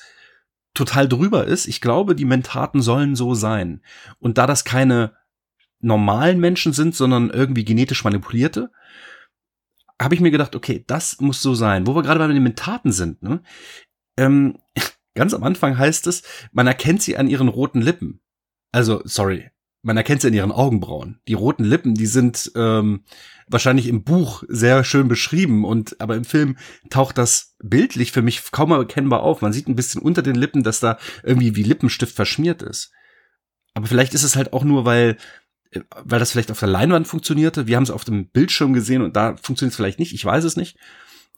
[0.73, 3.81] total drüber ist, ich glaube, die Mentaten sollen so sein.
[4.19, 5.13] Und da das keine
[5.79, 8.71] normalen Menschen sind, sondern irgendwie genetisch manipulierte,
[10.03, 11.87] habe ich mir gedacht, okay, das muss so sein.
[11.87, 13.41] Wo wir gerade bei den Mentaten sind, ne?
[14.17, 14.57] Ähm,
[15.15, 18.21] ganz am Anfang heißt es, man erkennt sie an ihren roten Lippen.
[18.71, 19.51] Also, sorry,
[19.83, 21.19] man erkennt sie an ihren Augenbrauen.
[21.27, 23.03] Die roten Lippen, die sind ähm,
[23.47, 26.57] wahrscheinlich im Buch sehr schön beschrieben und aber im Film
[26.89, 29.41] taucht das bildlich für mich kaum erkennbar auf.
[29.41, 32.91] Man sieht ein bisschen unter den Lippen, dass da irgendwie wie Lippenstift verschmiert ist.
[33.73, 35.17] Aber vielleicht ist es halt auch nur, weil
[36.03, 37.67] weil das vielleicht auf der Leinwand funktionierte.
[37.67, 40.13] Wir haben es auf dem Bildschirm gesehen und da funktioniert es vielleicht nicht.
[40.13, 40.77] Ich weiß es nicht.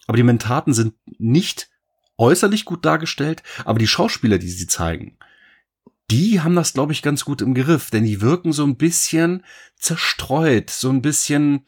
[0.08, 1.70] Aber die Mentaten sind nicht
[2.18, 5.18] äußerlich gut dargestellt, aber die Schauspieler, die sie zeigen,
[6.12, 9.44] die haben das, glaube ich, ganz gut im Griff, denn die wirken so ein bisschen
[9.76, 11.66] zerstreut, so ein bisschen,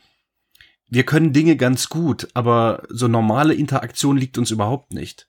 [0.88, 5.28] wir können Dinge ganz gut, aber so normale Interaktion liegt uns überhaupt nicht.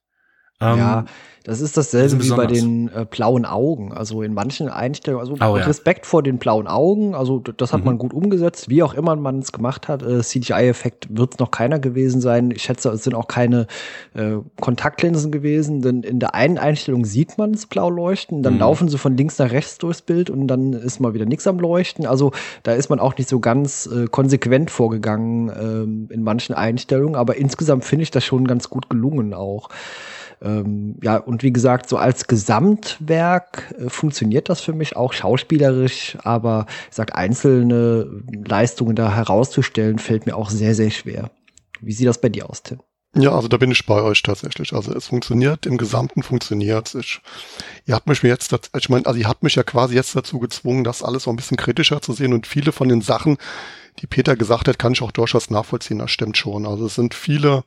[0.60, 1.04] Ähm, ja,
[1.44, 3.92] das ist dasselbe sind wie bei den äh, blauen Augen.
[3.92, 5.64] Also in manchen Einstellungen, also Oh, ja.
[5.64, 7.86] Respekt vor den blauen Augen, also das hat Mhm.
[7.86, 10.02] man gut umgesetzt, wie auch immer man es gemacht hat.
[10.02, 12.50] Äh, CGI-Effekt wird es noch keiner gewesen sein.
[12.50, 13.66] Ich schätze, es sind auch keine
[14.14, 18.60] äh, Kontaktlinsen gewesen, denn in der einen Einstellung sieht man es blau leuchten, dann Mhm.
[18.60, 21.60] laufen sie von links nach rechts durchs Bild und dann ist mal wieder nichts am
[21.60, 22.04] Leuchten.
[22.04, 22.32] Also
[22.64, 27.36] da ist man auch nicht so ganz äh, konsequent vorgegangen ähm, in manchen Einstellungen, aber
[27.36, 29.68] insgesamt finde ich das schon ganz gut gelungen auch.
[30.40, 36.16] Ähm, ja, und wie gesagt, so als Gesamtwerk äh, funktioniert das für mich auch schauspielerisch,
[36.22, 41.30] aber ich sag, einzelne Leistungen da herauszustellen, fällt mir auch sehr, sehr schwer.
[41.80, 42.80] Wie sieht das bei dir aus, Tim?
[43.16, 44.74] Ja, also da bin ich bei euch tatsächlich.
[44.74, 47.20] Also es funktioniert, im Gesamten funktioniert ich,
[47.86, 50.84] Ihr habt mich jetzt, ich meine, also ihr habt mich ja quasi jetzt dazu gezwungen,
[50.84, 53.38] das alles so ein bisschen kritischer zu sehen und viele von den Sachen,
[54.00, 55.98] die Peter gesagt hat, kann ich auch durchaus nachvollziehen.
[55.98, 56.66] Das stimmt schon.
[56.66, 57.64] Also es sind viele,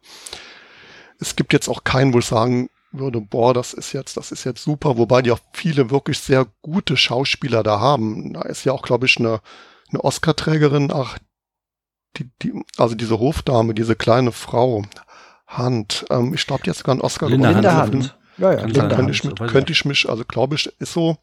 [1.21, 4.43] es gibt jetzt auch keinen, wo ich sagen würde, boah, das ist jetzt, das ist
[4.43, 8.33] jetzt super, wobei die auch viele wirklich sehr gute Schauspieler da haben.
[8.33, 9.39] Da ist ja auch, glaube ich, eine,
[9.89, 11.17] eine Oscar-Trägerin, ach,
[12.17, 14.83] die, die, also diese Hofdame, diese kleine Frau,
[15.47, 17.65] Hand, ähm, ich glaube, die hat sogar einen Oscar Linda gewonnen.
[17.65, 17.91] Hand.
[17.91, 18.17] Linda Hand.
[18.37, 18.95] Ja, ja, Linda.
[18.95, 21.17] Könnte ich, mit, könnte ich mich, also glaube ich, ist so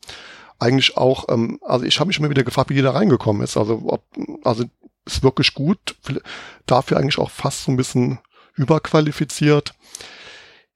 [0.59, 3.57] eigentlich auch, ähm, also ich habe mich immer wieder gefragt, wie die da reingekommen ist.
[3.57, 4.05] Also, ob,
[4.45, 4.65] also
[5.07, 5.97] ist wirklich gut,
[6.67, 8.19] dafür eigentlich auch fast so ein bisschen
[8.59, 9.75] überqualifiziert.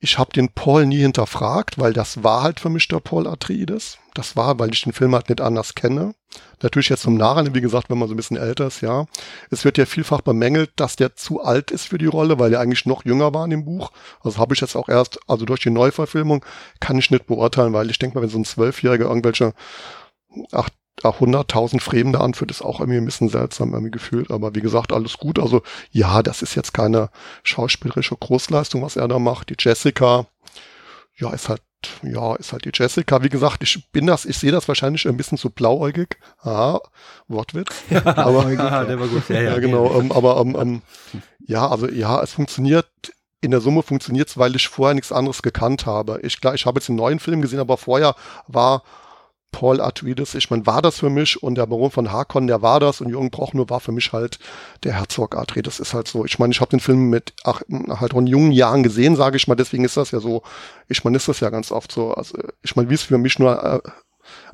[0.04, 3.98] Ich habe den Paul nie hinterfragt, weil das war halt für mich der Paul Atreides.
[4.14, 6.14] Das war, weil ich den Film halt nicht anders kenne.
[6.60, 9.06] Natürlich jetzt zum Nachhinein, wie gesagt, wenn man so ein bisschen älter ist, ja.
[9.50, 12.58] Es wird ja vielfach bemängelt, dass der zu alt ist für die Rolle, weil er
[12.58, 13.92] eigentlich noch jünger war in dem Buch.
[14.22, 16.44] Also habe ich jetzt auch erst, also durch die Neuverfilmung
[16.80, 19.54] kann ich nicht beurteilen, weil ich denke mal, wenn so ein Zwölfjähriger irgendwelche
[20.50, 20.68] ach,
[21.02, 24.30] ach, 100.000 Fremde anführt, ist auch irgendwie ein bisschen seltsam irgendwie gefühlt.
[24.30, 25.38] Aber wie gesagt, alles gut.
[25.38, 27.10] Also ja, das ist jetzt keine
[27.42, 29.50] schauspielerische Großleistung, was er da macht.
[29.50, 30.26] Die Jessica,
[31.16, 31.62] ja, ist halt,
[32.02, 33.22] ja, ist halt die Jessica.
[33.22, 36.18] Wie gesagt, ich bin das, ich sehe das wahrscheinlich ein bisschen zu blauäugig.
[36.42, 36.80] Aha,
[37.28, 37.72] Wortwitz.
[38.04, 39.28] Aber Haha, der war gut.
[39.28, 39.98] Ja, ja, ja, genau.
[39.98, 40.82] Ähm, aber ähm, ähm,
[41.46, 42.86] ja, also ja, es funktioniert.
[43.40, 46.20] In der Summe funktioniert es, weil ich vorher nichts anderes gekannt habe.
[46.22, 48.14] Ich klar, ich habe jetzt einen neuen Film gesehen, aber vorher
[48.46, 48.84] war
[49.52, 52.80] Paul Atreides, ich meine, war das für mich und der Baron von Harkon, der war
[52.80, 54.38] das und Jürgen Prochnow war für mich halt
[54.82, 55.78] der Herzog Atreides.
[55.78, 56.24] ist halt so.
[56.24, 59.46] Ich meine, ich habe den Film mit ach, halt in jungen Jahren gesehen, sage ich
[59.46, 60.42] mal, deswegen ist das ja so,
[60.88, 62.12] ich meine, ist das ja ganz oft so.
[62.14, 63.80] Also ich meine, wie es für mich nur äh,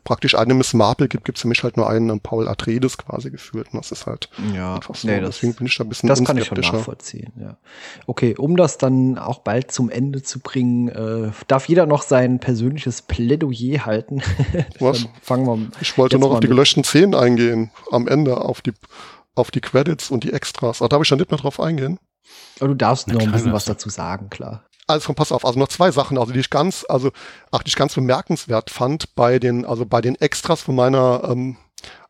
[0.04, 3.30] praktisch eine Miss Marple gibt, gibt es für mich halt nur einen Paul Atreides quasi
[3.30, 3.68] geführt.
[3.72, 5.08] Und das ist halt Ja, einfach so.
[5.08, 7.32] nee, das, Deswegen bin ich da ein bisschen das kann ich schon nachvollziehen.
[7.38, 7.56] Ja.
[8.06, 12.38] Okay, um das dann auch bald zum Ende zu bringen, äh, darf jeder noch sein
[12.40, 14.22] persönliches Plädoyer halten.
[14.80, 15.06] Was?
[15.22, 18.72] fangen wir Ich wollte noch auf die gelöschten Szenen eingehen, am Ende, auf die,
[19.34, 20.80] auf die Credits und die Extras.
[20.80, 21.98] Aber darf ich da nicht mehr drauf eingehen?
[22.60, 24.64] Aber du darfst Na noch ein bisschen was dazu sagen, klar.
[24.88, 27.12] Also pass auf, also noch zwei Sachen, also die ich ganz, also
[27.52, 31.56] ach, die ich ganz bemerkenswert fand bei den, also bei den Extras von meiner, ähm,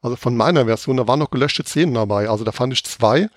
[0.01, 2.29] also von meiner Version, da waren noch gelöschte Szenen dabei.
[2.31, 3.29] Also da fand ich zwei.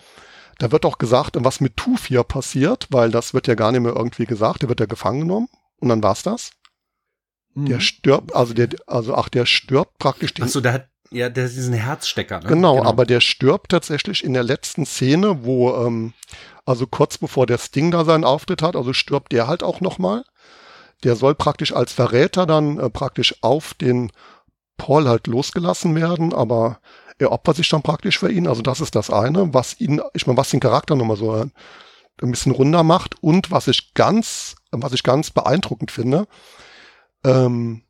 [0.59, 3.95] Da wird auch gesagt, was mit Tufir passiert, weil das wird ja gar nicht mehr
[3.95, 4.61] irgendwie gesagt.
[4.61, 6.51] Der wird ja gefangen genommen und dann war's das.
[7.55, 7.81] Der Mhm.
[7.81, 11.45] stirbt, also der, also ach, der stirbt praktisch den, Ach so, der hat ja der
[11.45, 12.39] hat diesen Herzstecker.
[12.39, 12.47] Ne?
[12.47, 16.13] Genau, aber der stirbt tatsächlich in der letzten Szene, wo, ähm,
[16.65, 20.23] also kurz bevor der Sting da seinen Auftritt hat, also stirbt der halt auch nochmal.
[21.03, 24.11] Der soll praktisch als Verräter dann äh, praktisch auf den
[24.77, 26.79] Paul halt losgelassen werden, aber
[27.17, 28.47] er opfert sich dann praktisch für ihn.
[28.47, 31.45] Also das ist das eine, was ihn, ich meine, was den Charakter nochmal so äh,
[32.21, 36.27] ein bisschen runder macht und was ich ganz, was ich ganz beeindruckend finde,
[37.23, 37.83] ähm,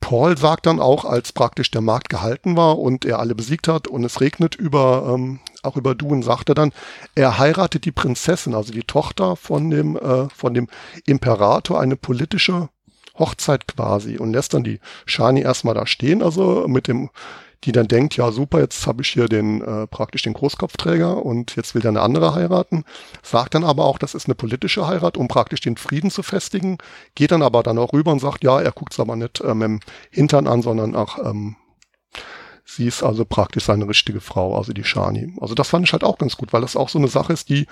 [0.00, 3.88] Paul sagt dann auch, als praktisch der Markt gehalten war und er alle besiegt hat
[3.88, 6.72] und es regnet über, ähm, auch über Dune, sagt er dann,
[7.14, 10.68] er heiratet die Prinzessin, also die Tochter von dem, äh, von dem
[11.06, 12.68] Imperator, eine politische
[13.18, 17.10] Hochzeit quasi und lässt dann die Shani erstmal da stehen, also mit dem,
[17.64, 21.56] die dann denkt, ja super, jetzt habe ich hier den äh, praktisch den Großkopfträger und
[21.56, 22.84] jetzt will der eine andere heiraten,
[23.22, 26.78] sagt dann aber auch, das ist eine politische Heirat, um praktisch den Frieden zu festigen,
[27.14, 29.62] geht dann aber dann auch rüber und sagt, ja, er guckt es aber nicht ähm,
[29.62, 31.56] im Hintern an, sondern auch ähm,
[32.64, 35.34] sie ist also praktisch seine richtige Frau, also die Shani.
[35.40, 37.48] Also das fand ich halt auch ganz gut, weil das auch so eine Sache ist,
[37.48, 37.66] die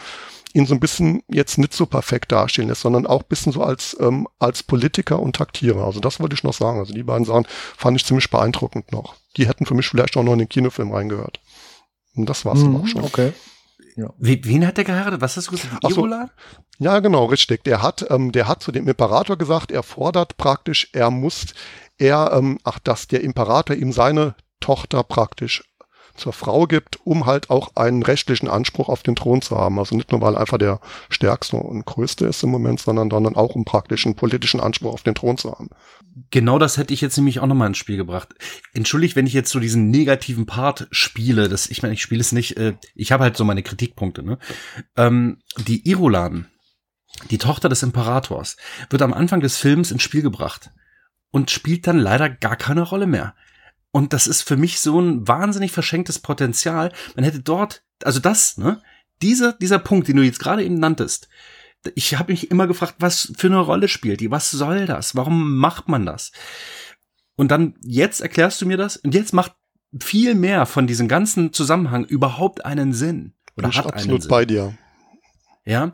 [0.55, 3.63] ihn so ein bisschen jetzt nicht so perfekt dastehen lässt, sondern auch ein bisschen so
[3.63, 5.85] als, ähm, als Politiker und Taktierer.
[5.85, 6.79] Also das wollte ich noch sagen.
[6.79, 9.17] Also die beiden Sachen fand ich ziemlich beeindruckend noch.
[9.37, 11.41] Die hätten für mich vielleicht auch noch in den Kinofilm reingehört.
[12.15, 13.03] Und das war's dann Mhm, auch schon.
[13.03, 13.33] Okay.
[14.19, 15.21] Wie, wen hat der geheiratet?
[15.21, 15.87] Was hast du gesagt?
[15.89, 16.09] So.
[16.79, 17.65] Ja, genau, richtig.
[17.65, 21.47] Der hat, ähm, der hat zu dem Imperator gesagt, er fordert praktisch, er muss,
[21.99, 25.63] er, ähm, ach, dass der Imperator ihm seine Tochter praktisch
[26.15, 29.79] zur Frau gibt, um halt auch einen rechtlichen Anspruch auf den Thron zu haben.
[29.79, 33.55] Also nicht nur, weil einfach der stärkste und größte ist im Moment, sondern dann auch
[33.55, 35.71] um praktisch einen politischen Anspruch auf den Thron zu haben.
[36.31, 38.35] Genau das hätte ich jetzt nämlich auch nochmal ins Spiel gebracht.
[38.75, 41.49] Entschuldigt, wenn ich jetzt so diesen negativen Part spiele.
[41.49, 42.57] Das, ich meine, ich spiele es nicht.
[42.57, 44.23] Äh, ich habe halt so meine Kritikpunkte.
[44.23, 44.39] Ne?
[44.97, 46.49] Ähm, die Irulan,
[47.31, 48.57] die Tochter des Imperators,
[48.91, 50.71] wird am Anfang des Films ins Spiel gebracht
[51.31, 53.35] und spielt dann leider gar keine Rolle mehr.
[53.93, 56.93] Und das ist für mich so ein wahnsinnig verschenktes Potenzial.
[57.15, 58.83] Man hätte dort, also das, ne,
[59.21, 61.29] dieser, dieser Punkt, den du jetzt gerade eben nanntest,
[61.95, 64.31] ich habe mich immer gefragt, was für eine Rolle spielt die?
[64.31, 65.15] Was soll das?
[65.17, 66.33] Warum macht man das?
[67.37, 69.53] Und dann jetzt erklärst du mir das und jetzt macht
[70.01, 74.31] viel mehr von diesem ganzen Zusammenhang überhaupt einen Sinn oder ich hat einen absolut Sinn.
[74.31, 74.79] bei dir.
[75.65, 75.93] Ja,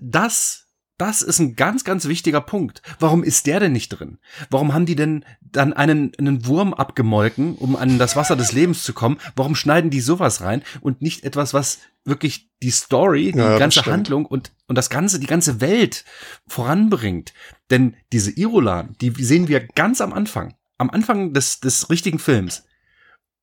[0.00, 0.63] das,
[0.96, 2.80] das ist ein ganz, ganz wichtiger Punkt.
[3.00, 4.18] Warum ist der denn nicht drin?
[4.50, 8.84] Warum haben die denn dann einen, einen Wurm abgemolken, um an das Wasser des Lebens
[8.84, 9.18] zu kommen?
[9.34, 13.84] Warum schneiden die sowas rein und nicht etwas, was wirklich die Story, die Ja, ganze.
[13.86, 16.04] Handlung und, und das ganze, die ganze Welt
[16.46, 17.34] voranbringt?
[17.70, 22.66] Denn diese Irulan, die sehen wir ganz am Anfang, am Anfang des, des richtigen Films.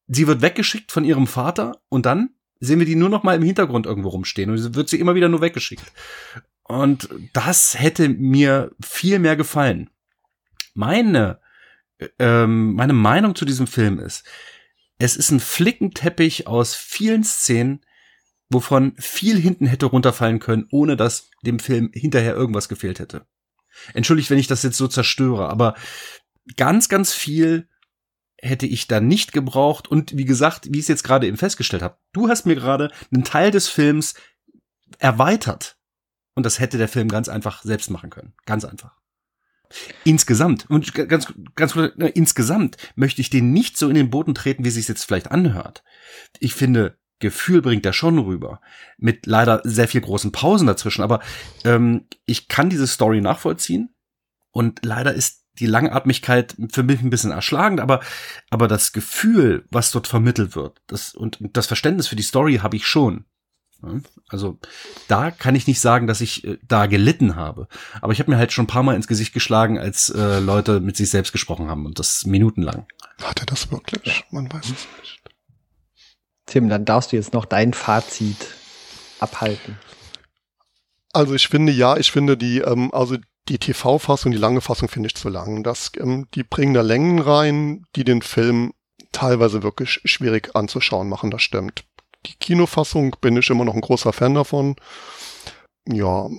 [0.08, 2.32] Sie wird weggeschickt von ihrem Vater und dann
[2.62, 5.30] sehen wir die nur noch mal im Hintergrund irgendwo rumstehen und wird sie immer wieder
[5.30, 5.92] nur weggeschickt.
[6.72, 9.90] Und das hätte mir viel mehr gefallen.
[10.74, 11.42] Meine,
[11.98, 14.24] äh, ähm, meine Meinung zu diesem Film ist,
[14.98, 17.82] es ist ein Flickenteppich aus vielen Szenen,
[18.50, 23.26] wovon viel hinten hätte runterfallen können, ohne dass dem Film hinterher irgendwas gefehlt hätte.
[23.94, 25.76] Entschuldigt, wenn ich das jetzt so zerstöre, aber
[26.56, 27.68] ganz, ganz viel
[28.38, 29.90] hätte ich da nicht gebraucht.
[29.90, 32.92] Und wie gesagt, wie ich es jetzt gerade eben festgestellt habe, du hast mir gerade
[33.12, 34.14] einen Teil des Films
[35.00, 35.78] erweitert.
[36.34, 38.34] Und das hätte der Film ganz einfach selbst machen können.
[38.46, 38.98] Ganz einfach.
[40.04, 44.36] Insgesamt, und ganz, ganz kurz, ne, insgesamt möchte ich den nicht so in den Boden
[44.36, 45.84] treten, wie es sich jetzt vielleicht anhört.
[46.40, 48.60] Ich finde, Gefühl bringt er schon rüber.
[48.98, 51.04] Mit leider sehr viel großen Pausen dazwischen.
[51.04, 51.22] Aber
[51.64, 53.96] ähm, ich kann diese Story nachvollziehen.
[54.52, 58.02] Und leider ist die Langatmigkeit für mich ein bisschen erschlagend, aber,
[58.50, 62.78] aber das Gefühl, was dort vermittelt wird, das, und das Verständnis für die Story habe
[62.78, 63.26] ich schon.
[63.84, 64.00] Ja,
[64.30, 64.58] Also
[65.08, 67.68] da kann ich nicht sagen, dass ich äh, da gelitten habe.
[68.02, 70.80] Aber ich habe mir halt schon ein paar Mal ins Gesicht geschlagen, als äh, Leute
[70.80, 72.86] mit sich selbst gesprochen haben und das minutenlang.
[73.24, 74.26] Hat er das wirklich?
[74.32, 75.22] Man weiß es nicht.
[76.46, 78.56] Tim, dann darfst du jetzt noch dein Fazit
[79.20, 79.78] abhalten.
[81.14, 83.18] Also ich finde ja, ich finde die, ähm, also
[83.50, 85.64] die TV-Fassung, die lange Fassung finde ich zu lang.
[85.64, 88.74] Das, ähm, die bringen da Längen rein, die den Film
[89.12, 91.84] teilweise wirklich schwierig anzuschauen machen, das stimmt.
[92.26, 94.76] Die Kinofassung bin ich immer noch ein großer Fan davon.
[95.88, 96.30] Ja,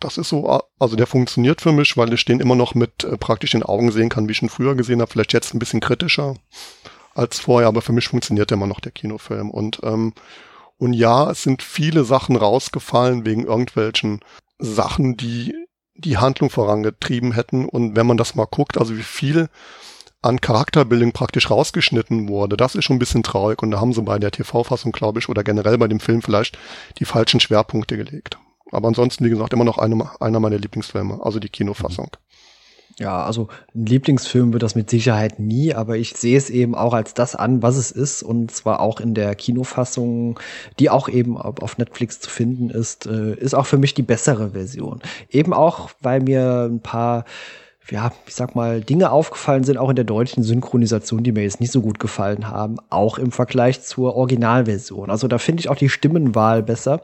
[0.00, 3.16] das ist so, also der funktioniert für mich, weil ich den immer noch mit äh,
[3.16, 5.10] praktisch den Augen sehen kann, wie ich ihn früher gesehen habe.
[5.10, 6.36] Vielleicht jetzt ein bisschen kritischer
[7.14, 9.50] als vorher, aber für mich funktioniert immer noch der Kinofilm.
[9.50, 10.14] Und, ähm,
[10.78, 14.20] und ja, es sind viele Sachen rausgefallen wegen irgendwelchen
[14.58, 15.54] Sachen, die
[15.94, 17.68] die Handlung vorangetrieben hätten.
[17.68, 19.48] Und wenn man das mal guckt, also wie viel
[20.22, 23.62] an Charakterbildung praktisch rausgeschnitten wurde, das ist schon ein bisschen traurig.
[23.62, 26.58] Und da haben sie bei der TV-Fassung, glaube ich, oder generell bei dem Film vielleicht
[26.98, 28.38] die falschen Schwerpunkte gelegt.
[28.70, 32.10] Aber ansonsten, wie gesagt, immer noch eine, einer meiner Lieblingsfilme, also die Kinofassung.
[32.98, 36.92] Ja, also ein Lieblingsfilm wird das mit Sicherheit nie, aber ich sehe es eben auch
[36.92, 40.38] als das an, was es ist und zwar auch in der Kinofassung,
[40.78, 44.50] die auch eben auf Netflix zu finden ist, äh, ist auch für mich die bessere
[44.50, 45.00] Version.
[45.30, 47.24] Eben auch, weil mir ein paar
[47.88, 51.60] ja, ich sag mal, Dinge aufgefallen sind, auch in der deutschen Synchronisation, die mir jetzt
[51.60, 55.10] nicht so gut gefallen haben, auch im Vergleich zur Originalversion.
[55.10, 57.02] Also da finde ich auch die Stimmenwahl besser.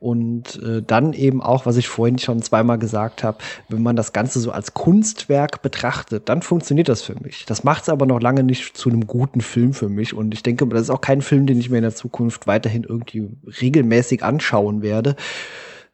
[0.00, 3.38] Und äh, dann eben auch, was ich vorhin schon zweimal gesagt habe,
[3.68, 7.44] wenn man das Ganze so als Kunstwerk betrachtet, dann funktioniert das für mich.
[7.46, 10.14] Das macht es aber noch lange nicht zu einem guten Film für mich.
[10.14, 12.84] Und ich denke, das ist auch kein Film, den ich mir in der Zukunft weiterhin
[12.84, 13.28] irgendwie
[13.60, 15.14] regelmäßig anschauen werde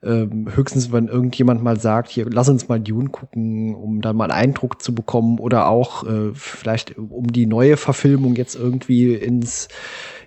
[0.04, 4.30] ähm, höchstens, wenn irgendjemand mal sagt, hier, lass uns mal Dune gucken, um dann mal
[4.30, 9.68] einen Eindruck zu bekommen oder auch äh, vielleicht um die neue Verfilmung jetzt irgendwie ins,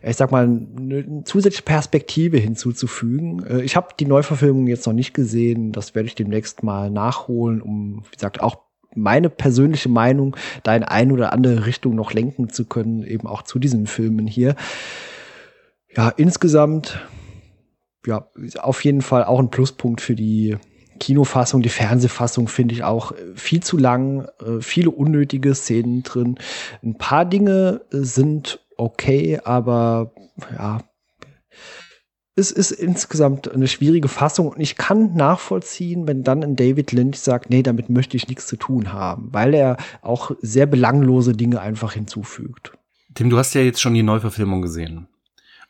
[0.01, 3.45] ich sag mal, eine zusätzliche Perspektive hinzuzufügen.
[3.45, 7.61] Äh, ich habe die Neuverfilmung jetzt noch nicht gesehen, das werde ich demnächst mal nachholen,
[7.61, 8.59] um, wie gesagt, auch
[8.97, 13.41] meine persönliche Meinung da in eine oder andere Richtung noch lenken zu können, eben auch
[13.41, 14.55] zu diesen Filmen hier.
[15.93, 16.97] Ja, insgesamt
[18.05, 18.27] ja,
[18.61, 20.57] auf jeden Fall auch ein Pluspunkt für die
[20.99, 21.61] Kinofassung.
[21.61, 26.37] Die Fernsehfassung finde ich auch viel zu lang, äh, viele unnötige Szenen drin.
[26.83, 30.13] Ein paar Dinge sind okay, aber
[30.57, 30.81] ja,
[32.37, 37.17] es ist insgesamt eine schwierige Fassung und ich kann nachvollziehen, wenn dann ein David Lynch
[37.17, 41.61] sagt, nee, damit möchte ich nichts zu tun haben, weil er auch sehr belanglose Dinge
[41.61, 42.73] einfach hinzufügt.
[43.13, 45.07] Tim, du hast ja jetzt schon die Neuverfilmung gesehen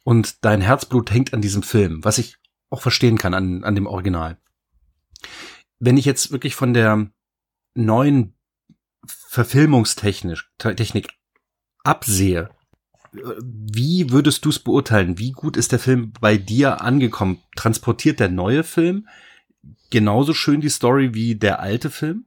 [0.05, 2.37] und dein Herzblut hängt an diesem Film, was ich
[2.69, 4.37] auch verstehen kann an, an dem Original.
[5.79, 7.09] Wenn ich jetzt wirklich von der
[7.73, 8.35] neuen
[9.05, 11.09] Verfilmungstechnik Technik
[11.83, 12.49] absehe,
[13.11, 15.17] wie würdest du es beurteilen?
[15.17, 17.41] Wie gut ist der Film bei dir angekommen?
[17.55, 19.07] Transportiert der neue Film
[19.89, 22.25] genauso schön die Story wie der alte Film?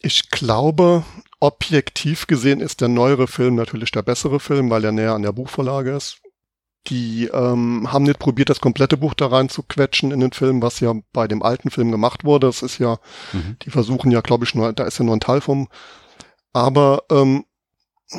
[0.00, 1.04] Ich glaube,
[1.40, 5.32] objektiv gesehen ist der neuere Film natürlich der bessere Film, weil er näher an der
[5.32, 6.20] Buchvorlage ist.
[6.88, 10.60] Die ähm, haben nicht probiert, das komplette Buch da rein zu quetschen in den Film,
[10.60, 12.46] was ja bei dem alten Film gemacht wurde.
[12.46, 12.98] Das ist ja,
[13.32, 13.56] mhm.
[13.62, 15.68] die versuchen ja, glaube ich, nur, da ist ja nur ein Teil vom.
[16.52, 17.44] Aber ähm,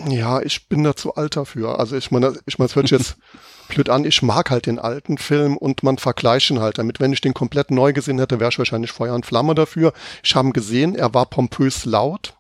[0.08, 1.80] ja, ich bin da zu alt dafür.
[1.80, 3.18] Also ich meine, ich meine, es hört sich jetzt
[3.70, 7.00] blöd an, ich mag halt den alten Film und man vergleicht ihn halt damit.
[7.00, 9.94] Wenn ich den komplett neu gesehen hätte, wäre ich wahrscheinlich Feuer und Flamme dafür.
[10.24, 12.36] Ich habe gesehen, er war pompös laut.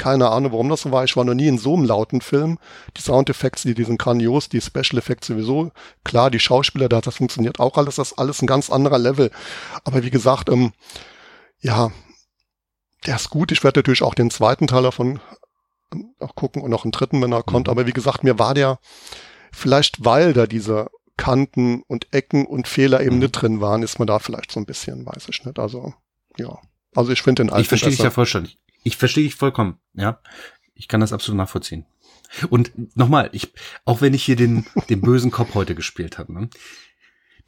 [0.00, 1.04] Keine Ahnung, warum das so war.
[1.04, 2.58] Ich war noch nie in so einem lauten Film.
[2.96, 5.72] Die Soundeffekte, die, die sind grandios, die Special Effects sowieso.
[6.04, 7.96] Klar, die Schauspieler, da das funktioniert auch alles.
[7.96, 9.30] Das ist alles ein ganz anderer Level.
[9.84, 10.72] Aber wie gesagt, ähm,
[11.60, 11.90] ja,
[13.04, 13.52] der ist gut.
[13.52, 15.20] Ich werde natürlich auch den zweiten Teil davon
[15.92, 17.66] ähm, auch gucken und noch einen dritten, wenn er kommt.
[17.66, 17.72] Mhm.
[17.72, 18.78] Aber wie gesagt, mir war der
[19.52, 23.20] vielleicht, weil da diese Kanten und Ecken und Fehler eben mhm.
[23.20, 25.58] nicht drin waren, ist man da vielleicht so ein bisschen, weiß ich nicht.
[25.58, 25.92] Also,
[26.38, 26.58] ja.
[26.96, 28.56] Also ich finde den alten Ich verstehe dich ja vollständig.
[28.82, 30.20] Ich verstehe dich vollkommen, ja.
[30.74, 31.84] Ich kann das absolut nachvollziehen.
[32.48, 33.52] Und nochmal, ich,
[33.84, 36.48] auch wenn ich hier den, den bösen Kopf heute gespielt habe, ne?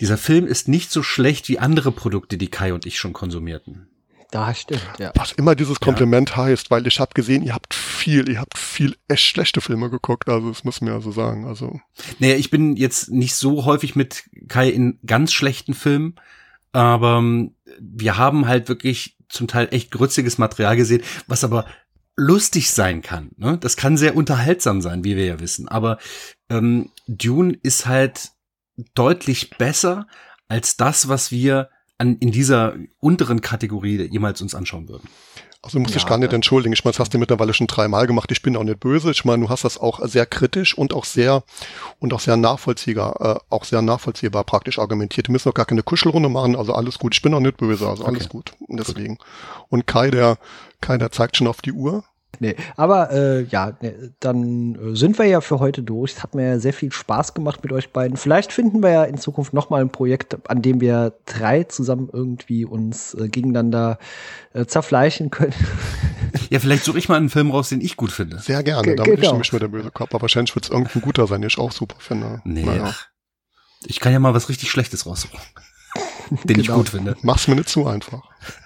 [0.01, 3.89] dieser Film ist nicht so schlecht wie andere Produkte, die Kai und ich schon konsumierten.
[4.31, 5.13] Da stimmt, ja.
[5.15, 6.37] Was immer dieses Kompliment ja.
[6.39, 10.31] heißt, weil ich habe gesehen, ihr habt viel, ihr habt viel echt schlechte Filme geguckt,
[10.31, 11.81] also das muss mir also sagen, also.
[12.19, 16.15] Naja, ich bin jetzt nicht so häufig mit Kai in ganz schlechten Filmen,
[16.73, 21.67] aber ähm, wir haben halt wirklich zum Teil echt grütziges Material gesehen, was aber
[22.17, 23.31] lustig sein kann.
[23.37, 23.59] Ne?
[23.59, 25.69] Das kann sehr unterhaltsam sein, wie wir ja wissen.
[25.69, 25.99] Aber
[26.51, 28.31] ähm, Dune ist halt
[28.95, 30.07] deutlich besser
[30.49, 35.09] als das, was wir an, in dieser unteren Kategorie jemals uns anschauen würden.
[35.65, 36.73] Also du musst ja, dich gar nicht entschuldigen.
[36.73, 38.33] Ich meine, das hast du mittlerweile schon dreimal gemacht.
[38.33, 39.13] Ich bin auch nicht böse.
[39.13, 41.45] Ich meine, du hast das auch sehr kritisch und auch sehr
[42.01, 45.29] und auch sehr nachvollziehbar, äh, auch sehr nachvollziehbar praktisch argumentiert.
[45.29, 46.57] Wir müssen auch gar keine Kuschelrunde machen.
[46.57, 47.15] Also alles gut.
[47.15, 47.89] Ich bin auch nicht böse.
[47.89, 48.33] Also alles okay.
[48.33, 48.53] gut.
[48.67, 49.19] Und deswegen.
[49.69, 50.37] Und Kai, der
[50.81, 52.03] Kai, der zeigt schon auf die Uhr.
[52.41, 56.13] Nee, aber äh, ja, nee, dann äh, sind wir ja für heute durch.
[56.15, 58.17] Es hat mir sehr viel Spaß gemacht mit euch beiden.
[58.17, 62.09] Vielleicht finden wir ja in Zukunft noch mal ein Projekt, an dem wir drei zusammen
[62.13, 63.99] irgendwie uns äh, gegeneinander
[64.55, 65.55] äh, zerfleischen können.
[66.49, 68.39] Ja, vielleicht suche ich mal einen Film raus, den ich gut finde.
[68.39, 69.33] Sehr gerne, Ge- da bin ich genau.
[69.33, 70.11] nämlich mit der böse Kopf.
[70.15, 72.41] Aber wahrscheinlich wird es irgendein guter sein, den ich auch super finde.
[72.45, 72.95] Nee, Naja.
[73.87, 75.39] ich kann ja mal was richtig Schlechtes raussuchen,
[76.45, 76.79] den ich Genau.
[76.79, 77.17] gut finde.
[77.23, 78.23] Mach's mir nicht zu einfach.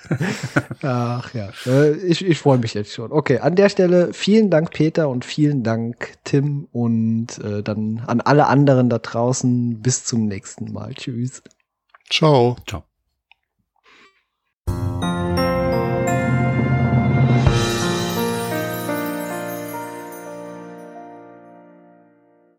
[0.83, 3.13] Ach ja, äh, ich, ich freue mich jetzt schon.
[3.13, 8.21] Okay, an der Stelle vielen Dank Peter und vielen Dank Tim und äh, dann an
[8.21, 9.81] alle anderen da draußen.
[9.81, 10.95] Bis zum nächsten Mal.
[10.95, 11.43] Tschüss.
[12.11, 12.57] Ciao.
[12.67, 12.85] Ciao.